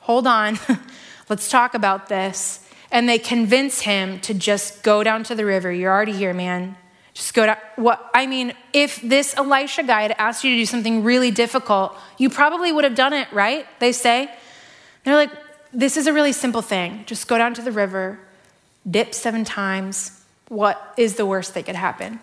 hold 0.00 0.26
on. 0.26 0.58
Let's 1.28 1.50
talk 1.50 1.74
about 1.74 2.08
this. 2.08 2.66
And 2.90 3.08
they 3.08 3.18
convince 3.18 3.80
him 3.80 4.20
to 4.20 4.34
just 4.34 4.82
go 4.82 5.02
down 5.02 5.24
to 5.24 5.34
the 5.34 5.44
river. 5.44 5.72
You're 5.72 5.92
already 5.92 6.12
here, 6.12 6.34
man. 6.34 6.76
Just 7.14 7.34
go 7.34 7.44
to 7.44 7.58
what 7.76 8.10
I 8.14 8.26
mean, 8.26 8.54
if 8.72 9.00
this 9.02 9.36
Elisha 9.36 9.82
guy 9.82 10.02
had 10.02 10.14
asked 10.18 10.44
you 10.44 10.50
to 10.50 10.56
do 10.56 10.66
something 10.66 11.04
really 11.04 11.30
difficult, 11.30 11.96
you 12.16 12.30
probably 12.30 12.72
would 12.72 12.84
have 12.84 12.94
done 12.94 13.12
it, 13.12 13.30
right? 13.32 13.66
They 13.80 13.92
say. 13.92 14.30
They're 15.04 15.16
like, 15.16 15.32
this 15.72 15.96
is 15.96 16.06
a 16.06 16.12
really 16.12 16.32
simple 16.32 16.62
thing. 16.62 17.04
Just 17.06 17.28
go 17.28 17.36
down 17.36 17.54
to 17.54 17.62
the 17.62 17.72
river, 17.72 18.20
dip 18.88 19.14
seven 19.14 19.44
times. 19.44 20.20
What 20.48 20.94
is 20.96 21.16
the 21.16 21.26
worst 21.26 21.54
that 21.54 21.66
could 21.66 21.76
happen? 21.76 22.20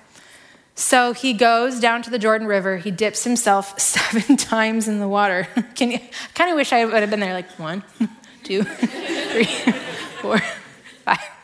So 0.75 1.13
he 1.13 1.33
goes 1.33 1.79
down 1.79 2.03
to 2.03 2.09
the 2.09 2.19
Jordan 2.19 2.47
River. 2.47 2.77
He 2.77 2.89
dips 2.89 3.23
himself 3.23 3.77
seven 3.79 4.37
times 4.37 4.87
in 4.87 4.99
the 4.99 5.07
water. 5.07 5.47
Can 5.75 5.91
you? 5.91 5.99
Kind 6.33 6.49
of 6.49 6.55
wish 6.55 6.71
I 6.71 6.85
would 6.85 6.93
have 6.93 7.09
been 7.09 7.19
there. 7.19 7.33
Like 7.33 7.51
one, 7.59 7.83
two, 8.43 8.63
three, 8.63 9.45
four, 10.21 10.39
five 11.03 11.38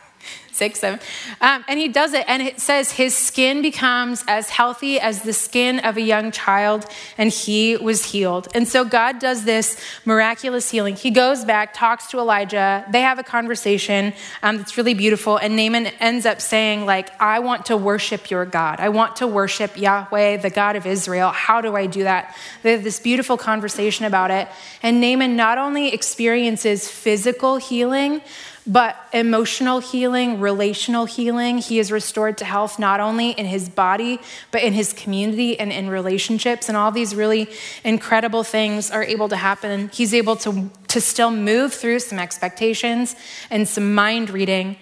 six, 0.56 0.80
seven. 0.80 0.98
Um, 1.40 1.64
and 1.68 1.78
he 1.78 1.88
does 1.88 2.12
it, 2.12 2.24
and 2.26 2.42
it 2.42 2.60
says 2.60 2.92
his 2.92 3.16
skin 3.16 3.62
becomes 3.62 4.24
as 4.26 4.50
healthy 4.50 4.98
as 4.98 5.22
the 5.22 5.32
skin 5.32 5.78
of 5.80 5.96
a 5.96 6.00
young 6.00 6.32
child, 6.32 6.86
and 7.18 7.30
he 7.30 7.76
was 7.76 8.06
healed. 8.06 8.48
And 8.54 8.66
so 8.66 8.84
God 8.84 9.18
does 9.18 9.44
this 9.44 9.78
miraculous 10.04 10.70
healing. 10.70 10.96
He 10.96 11.10
goes 11.10 11.44
back, 11.44 11.74
talks 11.74 12.08
to 12.08 12.18
Elijah. 12.18 12.84
They 12.90 13.02
have 13.02 13.18
a 13.18 13.22
conversation 13.22 14.14
um, 14.42 14.56
that's 14.58 14.76
really 14.76 14.94
beautiful, 14.94 15.36
and 15.36 15.56
Naaman 15.56 15.86
ends 16.00 16.26
up 16.26 16.40
saying, 16.40 16.86
like, 16.86 17.08
I 17.20 17.38
want 17.40 17.66
to 17.66 17.76
worship 17.76 18.30
your 18.30 18.44
God. 18.44 18.80
I 18.80 18.88
want 18.88 19.16
to 19.16 19.26
worship 19.26 19.76
Yahweh, 19.76 20.38
the 20.38 20.50
God 20.50 20.76
of 20.76 20.86
Israel. 20.86 21.30
How 21.30 21.60
do 21.60 21.76
I 21.76 21.86
do 21.86 22.04
that? 22.04 22.34
They 22.62 22.72
have 22.72 22.84
this 22.84 22.98
beautiful 22.98 23.36
conversation 23.36 24.06
about 24.06 24.30
it. 24.30 24.48
And 24.82 25.00
Naaman 25.00 25.36
not 25.36 25.58
only 25.58 25.92
experiences 25.92 26.88
physical 26.88 27.56
healing, 27.56 28.22
but 28.66 28.96
emotional 29.12 29.78
healing, 29.78 30.40
relational 30.40 31.04
healing, 31.04 31.58
he 31.58 31.78
is 31.78 31.92
restored 31.92 32.36
to 32.38 32.44
health 32.44 32.78
not 32.78 32.98
only 32.98 33.30
in 33.30 33.46
his 33.46 33.68
body, 33.68 34.18
but 34.50 34.62
in 34.62 34.72
his 34.72 34.92
community 34.92 35.58
and 35.58 35.72
in 35.72 35.88
relationships. 35.88 36.68
And 36.68 36.76
all 36.76 36.90
these 36.90 37.14
really 37.14 37.48
incredible 37.84 38.42
things 38.42 38.90
are 38.90 39.04
able 39.04 39.28
to 39.28 39.36
happen. 39.36 39.88
He's 39.92 40.12
able 40.12 40.34
to, 40.36 40.68
to 40.88 41.00
still 41.00 41.30
move 41.30 41.74
through 41.74 42.00
some 42.00 42.18
expectations 42.18 43.14
and 43.50 43.68
some 43.68 43.94
mind 43.94 44.30
reading. 44.30 44.76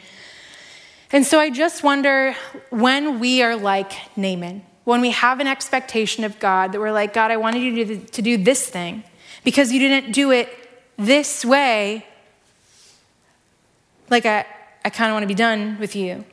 And 1.12 1.26
so 1.26 1.38
I 1.38 1.50
just 1.50 1.84
wonder 1.84 2.34
when 2.70 3.20
we 3.20 3.42
are 3.42 3.54
like 3.54 3.92
Naaman, 4.16 4.64
when 4.84 5.02
we 5.02 5.10
have 5.10 5.40
an 5.40 5.46
expectation 5.46 6.24
of 6.24 6.38
God 6.38 6.72
that 6.72 6.80
we're 6.80 6.92
like, 6.92 7.12
God, 7.12 7.30
I 7.30 7.36
wanted 7.36 7.60
you 7.60 7.84
to, 7.84 7.98
to 7.98 8.22
do 8.22 8.38
this 8.38 8.66
thing 8.66 9.04
because 9.44 9.72
you 9.72 9.78
didn't 9.78 10.12
do 10.12 10.30
it 10.30 10.48
this 10.96 11.44
way 11.44 12.06
like, 14.14 14.26
I, 14.26 14.46
I 14.84 14.90
kind 14.90 15.10
of 15.10 15.14
want 15.14 15.24
to 15.24 15.28
be 15.28 15.34
done 15.34 15.76
with 15.80 15.96
you. 15.96 16.24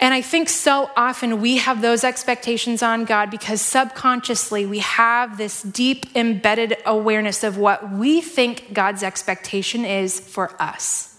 And 0.00 0.12
I 0.12 0.20
think 0.20 0.48
so 0.48 0.90
often 0.96 1.40
we 1.40 1.58
have 1.58 1.80
those 1.80 2.02
expectations 2.02 2.82
on 2.82 3.04
God 3.04 3.30
because 3.30 3.60
subconsciously 3.60 4.66
we 4.66 4.80
have 4.80 5.38
this 5.38 5.62
deep 5.62 6.14
embedded 6.16 6.76
awareness 6.84 7.44
of 7.44 7.56
what 7.56 7.92
we 7.92 8.20
think 8.20 8.72
God's 8.72 9.02
expectation 9.04 9.84
is 9.84 10.18
for 10.18 10.50
us. 10.60 11.16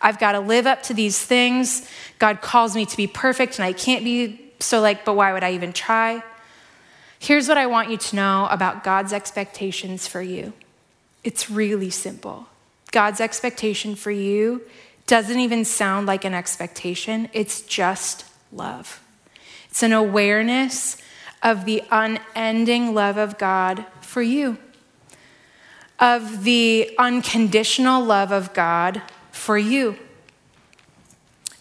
I've 0.00 0.18
got 0.18 0.32
to 0.32 0.40
live 0.40 0.66
up 0.66 0.82
to 0.84 0.94
these 0.94 1.18
things. 1.18 1.88
God 2.18 2.42
calls 2.42 2.76
me 2.76 2.84
to 2.84 2.96
be 2.96 3.06
perfect 3.06 3.58
and 3.58 3.64
I 3.64 3.72
can't 3.72 4.04
be 4.04 4.52
so 4.60 4.80
like, 4.80 5.04
but 5.04 5.14
why 5.14 5.32
would 5.32 5.42
I 5.42 5.54
even 5.54 5.72
try? 5.72 6.22
Here's 7.18 7.48
what 7.48 7.58
I 7.58 7.66
want 7.66 7.90
you 7.90 7.96
to 7.96 8.16
know 8.16 8.46
about 8.50 8.84
God's 8.84 9.12
expectations 9.12 10.06
for 10.06 10.20
you 10.20 10.52
it's 11.24 11.50
really 11.50 11.90
simple. 11.90 12.46
God's 12.90 13.20
expectation 13.20 13.94
for 13.94 14.10
you 14.10 14.62
doesn't 15.06 15.40
even 15.40 15.64
sound 15.64 16.06
like 16.06 16.24
an 16.24 16.34
expectation, 16.34 17.28
it's 17.32 17.62
just 17.62 18.24
love. 18.52 19.02
It's 19.70 19.82
an 19.82 19.92
awareness 19.92 20.98
of 21.42 21.64
the 21.64 21.82
unending 21.90 22.94
love 22.94 23.16
of 23.16 23.38
God 23.38 23.84
for 24.00 24.22
you, 24.22 24.58
of 25.98 26.44
the 26.44 26.94
unconditional 26.98 28.04
love 28.04 28.32
of 28.32 28.52
God 28.52 29.02
for 29.30 29.56
you. 29.56 29.96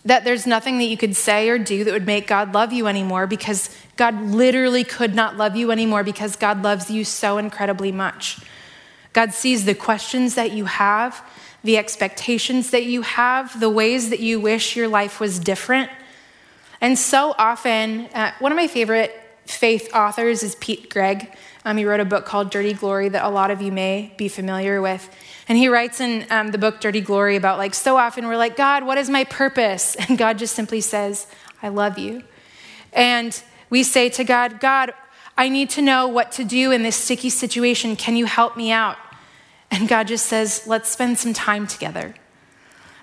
That 0.04 0.24
there's 0.24 0.48
nothing 0.48 0.78
that 0.80 0.86
you 0.86 0.98
could 0.98 1.16
say 1.16 1.50
or 1.50 1.58
do 1.58 1.84
that 1.84 1.92
would 1.94 2.06
make 2.06 2.28
God 2.28 2.54
love 2.54 2.72
you 2.72 2.88
anymore 2.88 3.28
because 3.28 3.70
God 3.98 4.22
literally 4.22 4.84
could 4.84 5.14
not 5.14 5.38
love 5.38 5.56
you 5.56 5.72
anymore 5.72 6.04
because 6.04 6.36
God 6.36 6.64
loves 6.64 6.90
you 6.90 7.04
so 7.04 7.38
incredibly 7.38 7.92
much. 7.92 8.40
God 9.18 9.34
sees 9.34 9.66
the 9.66 9.74
questions 9.74 10.36
that 10.36 10.52
you 10.52 10.66
have, 10.66 11.28
the 11.64 11.76
expectations 11.76 12.70
that 12.70 12.86
you 12.86 13.02
have, 13.02 13.60
the 13.60 13.68
ways 13.68 14.12
that 14.12 14.20
you 14.20 14.40
wish 14.40 14.76
your 14.76 14.88
life 14.88 15.20
was 15.20 15.40
different. 15.40 15.90
And 16.82 17.00
so 17.00 17.34
often, 17.36 18.02
uh, 18.14 18.34
one 18.38 18.52
of 18.52 18.56
my 18.56 18.68
favorite 18.68 19.12
faith 19.48 19.90
authors 19.92 20.44
is 20.44 20.54
Pete 20.54 20.92
Greig. 20.92 21.36
Um, 21.66 21.78
he 21.78 21.86
wrote 21.86 22.00
a 22.00 22.06
book 22.06 22.26
called 22.26 22.52
Dirty 22.52 22.74
Glory 22.74 23.10
that 23.10 23.26
a 23.26 23.30
lot 23.30 23.50
of 23.50 23.60
you 23.60 23.72
may 23.72 24.14
be 24.18 24.28
familiar 24.28 24.84
with. 24.84 25.10
And 25.50 25.58
he 25.58 25.68
writes 25.68 26.00
in 26.00 26.28
um, 26.30 26.52
the 26.52 26.60
book 26.60 26.80
Dirty 26.80 27.02
Glory 27.02 27.38
about 27.38 27.58
like, 27.58 27.74
so 27.74 27.98
often 27.98 28.28
we're 28.28 28.38
like, 28.38 28.56
God, 28.56 28.86
what 28.86 29.00
is 29.00 29.10
my 29.10 29.24
purpose? 29.24 29.98
And 30.08 30.16
God 30.20 30.38
just 30.38 30.54
simply 30.54 30.80
says, 30.80 31.26
I 31.64 31.70
love 31.70 31.98
you. 31.98 32.22
And 32.94 33.42
we 33.72 33.82
say 33.82 34.10
to 34.10 34.24
God, 34.24 34.60
God, 34.60 34.94
I 35.36 35.50
need 35.50 35.72
to 35.72 35.82
know 35.82 36.08
what 36.08 36.32
to 36.34 36.44
do 36.44 36.72
in 36.72 36.84
this 36.84 36.96
sticky 36.96 37.32
situation. 37.32 37.96
Can 37.96 38.16
you 38.16 38.28
help 38.28 38.56
me 38.56 38.72
out? 38.72 38.98
And 39.72 39.88
God 39.88 40.08
just 40.08 40.26
says, 40.26 40.64
let's 40.66 40.90
spend 40.90 41.18
some 41.18 41.34
time 41.34 41.68
together. 41.68 42.16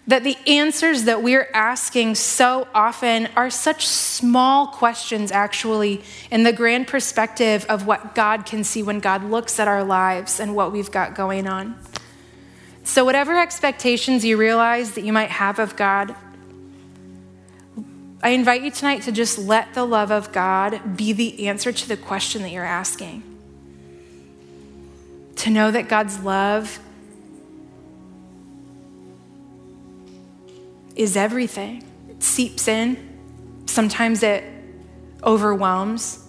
That 0.06 0.22
the 0.22 0.36
answers 0.46 1.04
that 1.04 1.22
we're 1.22 1.48
asking 1.54 2.16
so 2.16 2.68
often 2.74 3.28
are 3.36 3.48
such 3.48 3.86
small 3.86 4.66
questions, 4.66 5.32
actually, 5.32 6.02
in 6.30 6.42
the 6.42 6.52
grand 6.52 6.86
perspective 6.86 7.64
of 7.70 7.86
what 7.86 8.14
God 8.14 8.44
can 8.44 8.64
see 8.64 8.82
when 8.82 9.00
God 9.00 9.24
looks 9.24 9.58
at 9.58 9.66
our 9.66 9.82
lives 9.82 10.40
and 10.40 10.54
what 10.54 10.72
we've 10.72 10.90
got 10.90 11.14
going 11.14 11.46
on. 11.46 11.78
So, 12.82 13.02
whatever 13.06 13.38
expectations 13.38 14.26
you 14.26 14.36
realize 14.36 14.92
that 14.92 15.04
you 15.04 15.12
might 15.12 15.30
have 15.30 15.58
of 15.58 15.74
God, 15.74 16.14
I 18.22 18.30
invite 18.30 18.62
you 18.62 18.70
tonight 18.70 19.02
to 19.02 19.12
just 19.12 19.38
let 19.38 19.72
the 19.72 19.84
love 19.84 20.10
of 20.10 20.32
God 20.32 20.96
be 20.96 21.14
the 21.14 21.48
answer 21.48 21.72
to 21.72 21.88
the 21.88 21.96
question 21.96 22.42
that 22.42 22.50
you're 22.50 22.62
asking. 22.62 23.33
To 25.44 25.50
know 25.50 25.70
that 25.70 25.90
God's 25.90 26.18
love 26.20 26.80
is 30.96 31.18
everything. 31.18 31.84
It 32.08 32.22
seeps 32.22 32.66
in, 32.66 32.96
sometimes 33.66 34.22
it 34.22 34.42
overwhelms. 35.22 36.26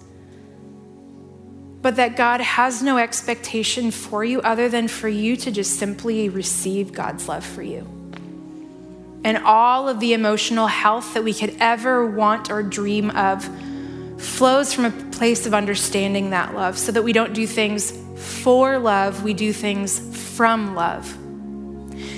But 1.80 1.96
that 1.96 2.16
God 2.16 2.42
has 2.42 2.82
no 2.82 2.98
expectation 2.98 3.90
for 3.90 4.22
you 4.22 4.42
other 4.42 4.68
than 4.68 4.86
for 4.86 5.08
you 5.08 5.34
to 5.36 5.50
just 5.50 5.78
simply 5.78 6.28
receive 6.28 6.92
God's 6.92 7.26
love 7.26 7.42
for 7.42 7.62
you. 7.62 7.88
And 9.24 9.38
all 9.38 9.88
of 9.88 9.98
the 9.98 10.12
emotional 10.12 10.66
health 10.66 11.14
that 11.14 11.24
we 11.24 11.32
could 11.32 11.56
ever 11.58 12.06
want 12.06 12.50
or 12.50 12.62
dream 12.62 13.08
of 13.12 13.48
flows 14.18 14.74
from 14.74 14.84
a 14.84 14.90
place 15.12 15.46
of 15.46 15.54
understanding 15.54 16.28
that 16.30 16.54
love 16.54 16.76
so 16.76 16.92
that 16.92 17.02
we 17.02 17.14
don't 17.14 17.32
do 17.32 17.46
things 17.46 17.94
for 18.16 18.78
love, 18.78 19.22
we 19.22 19.34
do 19.34 19.52
things 19.52 19.98
from 20.34 20.74
love. 20.74 21.06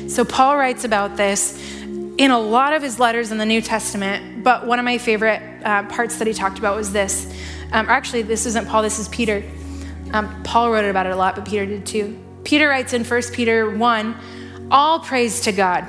So, 0.09 0.25
Paul 0.25 0.57
writes 0.57 0.85
about 0.85 1.17
this 1.17 1.59
in 2.19 2.31
a 2.31 2.39
lot 2.39 2.73
of 2.73 2.83
his 2.83 2.99
letters 2.99 3.31
in 3.31 3.39
the 3.39 3.47
New 3.47 3.61
Testament, 3.61 4.43
but 4.43 4.67
one 4.67 4.79
of 4.79 4.85
my 4.85 4.99
favorite 4.99 5.43
uh, 5.65 5.85
parts 5.85 6.19
that 6.19 6.27
he 6.27 6.33
talked 6.33 6.59
about 6.59 6.77
was 6.77 6.93
this. 6.93 7.27
Um, 7.73 7.87
actually, 7.89 8.23
this 8.23 8.47
isn't 8.47 8.67
Paul, 8.67 8.83
this 8.83 8.99
is 8.99 9.09
Peter. 9.09 9.45
Um, 10.13 10.43
Paul 10.43 10.73
wrote 10.73 10.89
about 10.89 11.07
it 11.07 11.13
a 11.13 11.17
lot, 11.17 11.37
but 11.37 11.45
Peter 11.45 11.67
did 11.67 11.87
too. 11.87 12.19
Peter 12.45 12.69
writes 12.69 12.93
in 12.93 13.05
1 13.05 13.23
Peter 13.33 13.77
1 13.77 14.17
All 14.71 15.01
praise 15.01 15.43
to 15.43 15.53
God, 15.53 15.85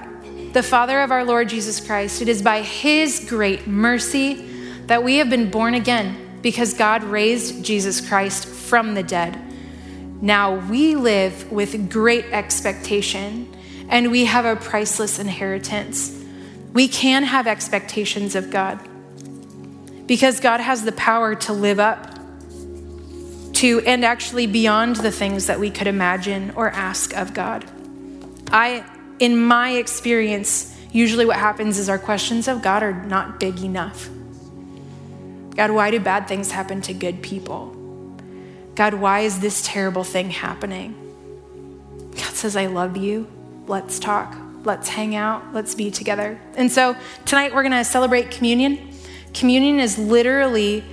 the 0.54 0.62
Father 0.62 1.02
of 1.02 1.12
our 1.12 1.24
Lord 1.24 1.50
Jesus 1.50 1.80
Christ. 1.80 2.22
It 2.22 2.28
is 2.28 2.42
by 2.42 2.62
his 2.62 3.26
great 3.28 3.66
mercy 3.66 4.46
that 4.88 5.04
we 5.04 5.18
have 5.18 5.30
been 5.30 5.50
born 5.50 5.74
again 5.74 6.40
because 6.42 6.74
God 6.74 7.04
raised 7.04 7.64
Jesus 7.64 8.08
Christ 8.08 8.46
from 8.46 8.94
the 8.94 9.04
dead. 9.04 9.40
Now 10.22 10.56
we 10.56 10.96
live 10.96 11.52
with 11.52 11.90
great 11.90 12.26
expectation 12.26 13.56
and 13.90 14.12
we 14.12 14.26
have 14.26 14.46
a 14.46 14.56
priceless 14.56 15.20
inheritance 15.20 16.20
we 16.74 16.88
can 16.88 17.24
have 17.24 17.48
expectations 17.48 18.36
of 18.36 18.52
God 18.52 18.80
because 20.06 20.40
God 20.40 20.60
has 20.60 20.84
the 20.84 20.92
power 20.92 21.36
to 21.36 21.54
live 21.54 21.80
up 21.80 22.16
to 23.54 23.82
and 23.82 24.06
actually 24.06 24.48
beyond 24.48 24.98
the 24.98 25.12
things 25.12 25.48
that 25.48 25.60
we 25.60 25.72
could 25.72 25.88
imagine 25.88 26.52
or 26.56 26.70
ask 26.70 27.16
of 27.16 27.34
God. 27.34 27.66
I, 28.52 28.86
in 29.20 29.38
my 29.38 29.72
experience, 29.72 30.76
usually 30.92 31.26
what 31.26 31.38
happens 31.38 31.78
is 31.78 31.90
our 31.90 32.00
questions 32.00 32.48
of 32.48 32.62
God 32.62 32.84
are 32.84 32.94
not 32.94 33.40
big 33.40 33.62
enough. 33.62 34.10
God, 35.56 35.72
why 35.72 35.92
do 35.92 36.00
bad 36.00 36.28
things 36.28 36.52
happen 36.52 36.82
to 36.84 36.94
good 36.94 37.22
people? 37.22 37.76
God, 38.80 38.94
why 38.94 39.20
is 39.20 39.42
this 39.42 39.62
terrible 39.62 40.06
thing 40.06 40.30
happening? 40.30 40.96
God 42.16 42.34
says, 42.34 42.56
I 42.56 42.68
love 42.68 42.96
you. 42.96 43.28
Let's 43.68 44.00
talk. 44.00 44.38
Let's 44.64 44.88
hang 44.88 45.18
out. 45.18 45.54
Let's 45.54 45.76
be 45.76 45.92
together. 45.92 46.40
And 46.56 46.72
so 46.72 46.96
tonight 47.26 47.54
we're 47.54 47.64
going 47.64 47.74
to 47.74 47.84
celebrate 47.84 48.32
communion. 48.32 48.94
Communion 49.34 49.82
is 49.82 49.98
literally 49.98 50.86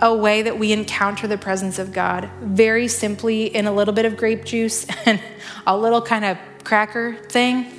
a 0.00 0.14
way 0.14 0.42
that 0.42 0.56
we 0.56 0.70
encounter 0.70 1.26
the 1.26 1.36
presence 1.36 1.80
of 1.80 1.92
God, 1.92 2.30
very 2.40 2.86
simply 2.86 3.46
in 3.46 3.66
a 3.66 3.72
little 3.72 3.92
bit 3.92 4.04
of 4.04 4.16
grape 4.16 4.44
juice 4.44 4.86
and 5.04 5.20
a 5.66 5.76
little 5.76 6.00
kind 6.00 6.24
of 6.24 6.38
cracker 6.62 7.16
thing. 7.28 7.72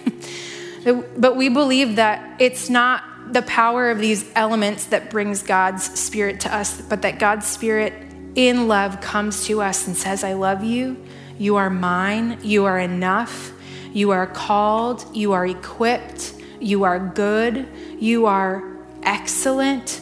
but 1.18 1.38
we 1.38 1.48
believe 1.48 1.96
that 1.96 2.36
it's 2.42 2.70
not 2.70 3.02
the 3.32 3.44
power 3.44 3.92
of 3.92 4.00
these 4.00 4.30
elements 4.36 4.88
that 4.88 5.10
brings 5.10 5.42
God's 5.42 5.86
spirit 5.98 6.42
to 6.42 6.54
us, 6.54 6.82
but 6.82 7.04
that 7.04 7.18
God's 7.18 7.48
spirit 7.48 7.94
in 8.36 8.68
love 8.68 9.02
comes 9.02 9.46
to 9.46 9.62
us 9.62 9.88
and 9.88 9.96
says, 9.96 10.24
I 10.24 10.34
love 10.34 10.64
you. 10.64 10.98
You 11.38 11.56
are 11.56 11.70
mine. 11.70 12.40
You 12.42 12.66
are 12.66 12.80
enough. 12.80 13.54
You 13.94 14.10
are 14.10 14.26
called, 14.26 15.06
you 15.16 15.34
are 15.34 15.46
equipped, 15.46 16.34
you 16.60 16.84
are 16.84 16.98
good, 16.98 17.68
you 18.00 18.26
are 18.26 18.64
excellent. 19.04 20.02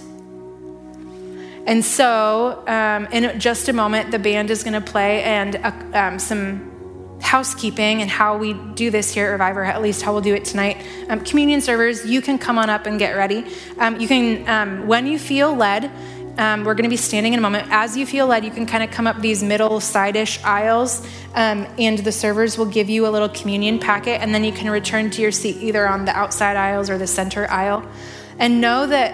And 1.67 1.83
so, 1.83 2.63
um, 2.67 3.07
in 3.11 3.37
just 3.37 3.67
a 3.67 3.73
moment, 3.73 4.11
the 4.11 4.17
band 4.17 4.49
is 4.49 4.63
going 4.63 4.81
to 4.81 4.81
play 4.81 5.23
and 5.23 5.57
uh, 5.57 5.71
um, 5.93 6.19
some 6.19 6.71
housekeeping 7.21 8.01
and 8.01 8.09
how 8.09 8.37
we 8.37 8.53
do 8.53 8.89
this 8.89 9.13
here 9.13 9.27
at 9.27 9.31
Reviver, 9.31 9.65
at 9.65 9.81
least 9.81 10.01
how 10.01 10.13
we'll 10.13 10.21
do 10.21 10.33
it 10.33 10.45
tonight. 10.45 10.77
Um, 11.09 11.19
communion 11.19 11.59
servers, 11.59 12.05
you 12.05 12.21
can 12.21 12.39
come 12.39 12.57
on 12.57 12.69
up 12.69 12.85
and 12.85 12.97
get 12.97 13.15
ready. 13.15 13.45
Um, 13.77 13.99
you 13.99 14.07
can, 14.07 14.47
um, 14.49 14.87
when 14.87 15.05
you 15.05 15.19
feel 15.19 15.53
led, 15.53 15.91
um, 16.37 16.63
we're 16.63 16.73
going 16.73 16.83
to 16.83 16.89
be 16.89 16.97
standing 16.97 17.33
in 17.33 17.39
a 17.39 17.41
moment. 17.41 17.67
As 17.69 17.97
you 17.97 18.05
feel 18.05 18.27
led, 18.27 18.45
you 18.45 18.51
can 18.51 18.65
kind 18.65 18.83
of 18.83 18.91
come 18.91 19.07
up 19.07 19.19
these 19.19 19.43
middle 19.43 19.79
side-ish 19.79 20.43
aisles, 20.43 21.05
um, 21.35 21.67
and 21.77 21.99
the 21.99 22.11
servers 22.11 22.57
will 22.57 22.65
give 22.65 22.89
you 22.89 23.07
a 23.07 23.09
little 23.09 23.29
communion 23.29 23.79
packet, 23.79 24.21
and 24.21 24.33
then 24.33 24.43
you 24.43 24.51
can 24.51 24.69
return 24.69 25.09
to 25.11 25.21
your 25.21 25.31
seat 25.31 25.57
either 25.57 25.87
on 25.87 26.05
the 26.05 26.11
outside 26.11 26.55
aisles 26.55 26.89
or 26.89 26.97
the 26.97 27.07
center 27.07 27.49
aisle. 27.49 27.85
And 28.39 28.61
know 28.61 28.87
that 28.87 29.13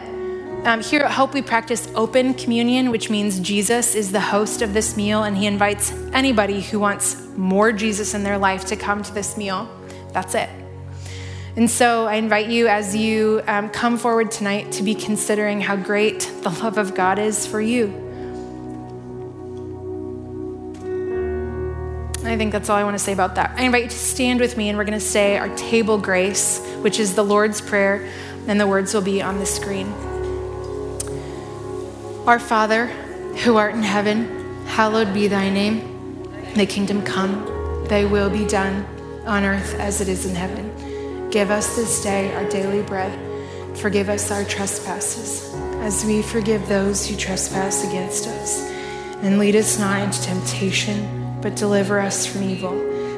um, 0.66 0.82
here 0.82 1.02
at 1.02 1.12
Hope 1.12 1.34
we 1.34 1.42
practice 1.42 1.90
open 1.96 2.34
communion, 2.34 2.92
which 2.92 3.10
means 3.10 3.40
Jesus 3.40 3.96
is 3.96 4.12
the 4.12 4.20
host 4.20 4.62
of 4.62 4.74
this 4.74 4.98
meal, 4.98 5.24
and 5.24 5.38
he 5.38 5.46
invites 5.46 5.92
anybody 6.14 6.62
who 6.62 6.80
wants 6.80 7.22
more 7.36 7.72
Jesus 7.72 8.14
in 8.14 8.24
their 8.24 8.38
life 8.38 8.66
to 8.66 8.76
come 8.76 9.04
to 9.04 9.14
this 9.14 9.38
meal. 9.38 9.70
That's 10.14 10.36
it. 10.36 10.50
And 11.58 11.72
so 11.72 12.06
I 12.06 12.16
invite 12.16 12.50
you 12.50 12.68
as 12.68 12.96
you 12.96 13.42
um, 13.48 13.70
come 13.70 13.98
forward 13.98 14.30
tonight 14.30 14.74
to 14.74 14.84
be 14.84 14.94
considering 14.94 15.60
how 15.60 15.76
great 15.76 16.32
the 16.44 16.52
love 16.52 16.78
of 16.78 16.94
God 16.94 17.18
is 17.18 17.48
for 17.48 17.60
you. 17.60 17.88
I 22.24 22.38
think 22.38 22.52
that's 22.52 22.70
all 22.70 22.78
I 22.78 22.84
want 22.84 22.94
to 22.94 23.04
say 23.04 23.12
about 23.12 23.34
that. 23.36 23.56
I 23.58 23.64
invite 23.64 23.86
you 23.86 23.90
to 23.90 23.98
stand 23.98 24.40
with 24.40 24.56
me 24.56 24.70
and 24.70 24.78
we're 24.78 24.84
going 24.84 25.00
to 25.00 25.04
say 25.04 25.36
our 25.40 25.50
table 25.56 25.98
grace, 25.98 26.60
which 26.82 27.00
is 27.00 27.16
the 27.16 27.24
Lord's 27.24 27.60
Prayer, 27.60 28.08
and 28.48 28.62
the 28.62 28.68
words 28.68 28.94
will 28.94 29.02
be 29.02 29.24
on 29.24 29.40
the 29.40 29.46
screen. 29.48 29.92
Our 32.28 32.38
Father, 32.38 32.86
who 33.44 33.58
art 33.58 33.74
in 33.74 33.82
heaven, 33.82 34.64
hallowed 34.68 35.12
be 35.12 35.28
thy 35.28 35.50
name. 35.50 36.22
Thy 36.54 36.68
kingdom 36.68 37.02
come, 37.02 37.86
thy 37.88 38.06
will 38.06 38.30
be 38.30 38.46
done 38.46 38.86
on 39.26 39.44
earth 39.44 39.74
as 39.80 40.02
it 40.02 40.08
is 40.08 40.28
in 40.28 40.36
heaven. 40.36 40.67
Give 41.32 41.52
us 41.52 41.76
this 41.76 42.02
day 42.02 42.34
our 42.36 42.46
daily 42.50 42.82
bread. 42.82 43.78
Forgive 43.78 44.08
us 44.08 44.32
our 44.32 44.46
trespasses, 44.46 45.54
as 45.82 46.06
we 46.06 46.22
forgive 46.22 46.68
those 46.70 47.06
who 47.06 47.18
trespass 47.18 47.86
against 47.86 48.28
us. 48.28 48.62
And 49.22 49.38
lead 49.38 49.58
us 49.58 49.78
not 49.78 50.02
into 50.02 50.22
temptation, 50.22 51.40
but 51.42 51.56
deliver 51.56 52.00
us 52.00 52.26
from 52.26 52.44
evil. 52.44 52.72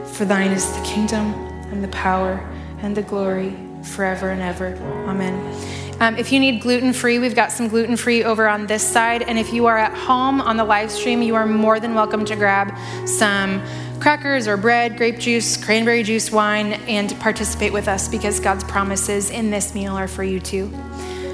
For 0.06 0.26
thine 0.26 0.52
is 0.52 0.72
the 0.76 0.84
kingdom, 0.84 1.34
and 1.72 1.84
the 1.84 1.88
power, 1.90 2.44
and 2.82 2.98
the 2.98 3.04
glory, 3.04 3.56
forever 3.84 4.32
and 4.32 4.42
ever. 4.42 4.76
Amen. 5.08 5.56
Um, 6.02 6.16
if 6.18 6.32
you 6.32 6.40
need 6.40 6.62
gluten 6.62 6.94
free, 6.94 7.20
we've 7.20 7.36
got 7.36 7.52
some 7.52 7.68
gluten 7.68 7.98
free 7.98 8.24
over 8.24 8.48
on 8.48 8.68
this 8.68 8.82
side. 8.82 9.22
And 9.22 9.38
if 9.38 9.54
you 9.54 9.66
are 9.66 9.78
at 9.78 9.94
home 9.94 10.40
on 10.40 10.56
the 10.56 10.64
live 10.64 10.92
stream, 10.92 11.22
you 11.22 11.36
are 11.36 11.46
more 11.46 11.80
than 11.80 11.94
welcome 11.94 12.26
to 12.26 12.36
grab 12.36 12.74
some 13.06 13.62
crackers 14.00 14.48
or 14.48 14.58
bread, 14.58 14.98
grape 14.98 15.20
juice, 15.20 15.58
cranberry 15.58 16.04
juice, 16.04 16.32
wine, 16.32 16.74
and 16.88 17.18
participate 17.20 17.74
with 17.74 17.88
us 17.88 18.08
because 18.08 18.40
God's 18.40 18.64
promises 18.64 19.30
in 19.30 19.52
this 19.52 19.74
meal 19.74 19.96
are 19.96 20.08
for 20.08 20.24
you 20.24 20.40
too. 20.40 20.72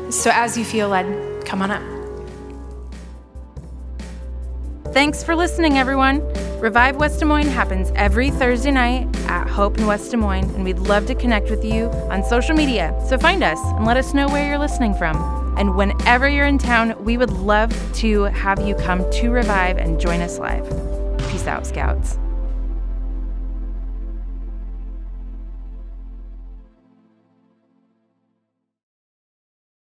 So 0.09 0.31
as 0.33 0.57
you 0.57 0.65
feel 0.65 0.89
led, 0.89 1.45
come 1.45 1.61
on 1.61 1.71
up. 1.71 1.95
Thanks 4.93 5.23
for 5.23 5.35
listening, 5.35 5.77
everyone. 5.77 6.21
Revive 6.59 6.95
West 6.95 7.19
Des 7.19 7.25
Moines 7.25 7.49
happens 7.49 7.91
every 7.95 8.29
Thursday 8.29 8.71
night 8.71 9.13
at 9.27 9.47
Hope 9.47 9.77
in 9.77 9.85
West 9.85 10.11
Des 10.11 10.17
Moines, 10.17 10.49
and 10.55 10.63
we'd 10.63 10.79
love 10.79 11.05
to 11.07 11.15
connect 11.15 11.49
with 11.49 11.65
you 11.65 11.87
on 12.09 12.23
social 12.23 12.55
media. 12.55 12.97
So 13.07 13.17
find 13.17 13.43
us 13.43 13.59
and 13.61 13.85
let 13.85 13.97
us 13.97 14.13
know 14.13 14.27
where 14.29 14.47
you're 14.47 14.57
listening 14.57 14.93
from. 14.93 15.17
And 15.57 15.75
whenever 15.75 16.29
you're 16.29 16.45
in 16.45 16.57
town, 16.57 16.95
we 17.03 17.17
would 17.17 17.31
love 17.31 17.73
to 17.95 18.23
have 18.23 18.65
you 18.65 18.73
come 18.75 19.09
to 19.11 19.29
Revive 19.29 19.77
and 19.77 19.99
join 19.99 20.21
us 20.21 20.39
live. 20.39 20.65
Peace 21.29 21.45
out, 21.45 21.67
Scouts. 21.67 22.17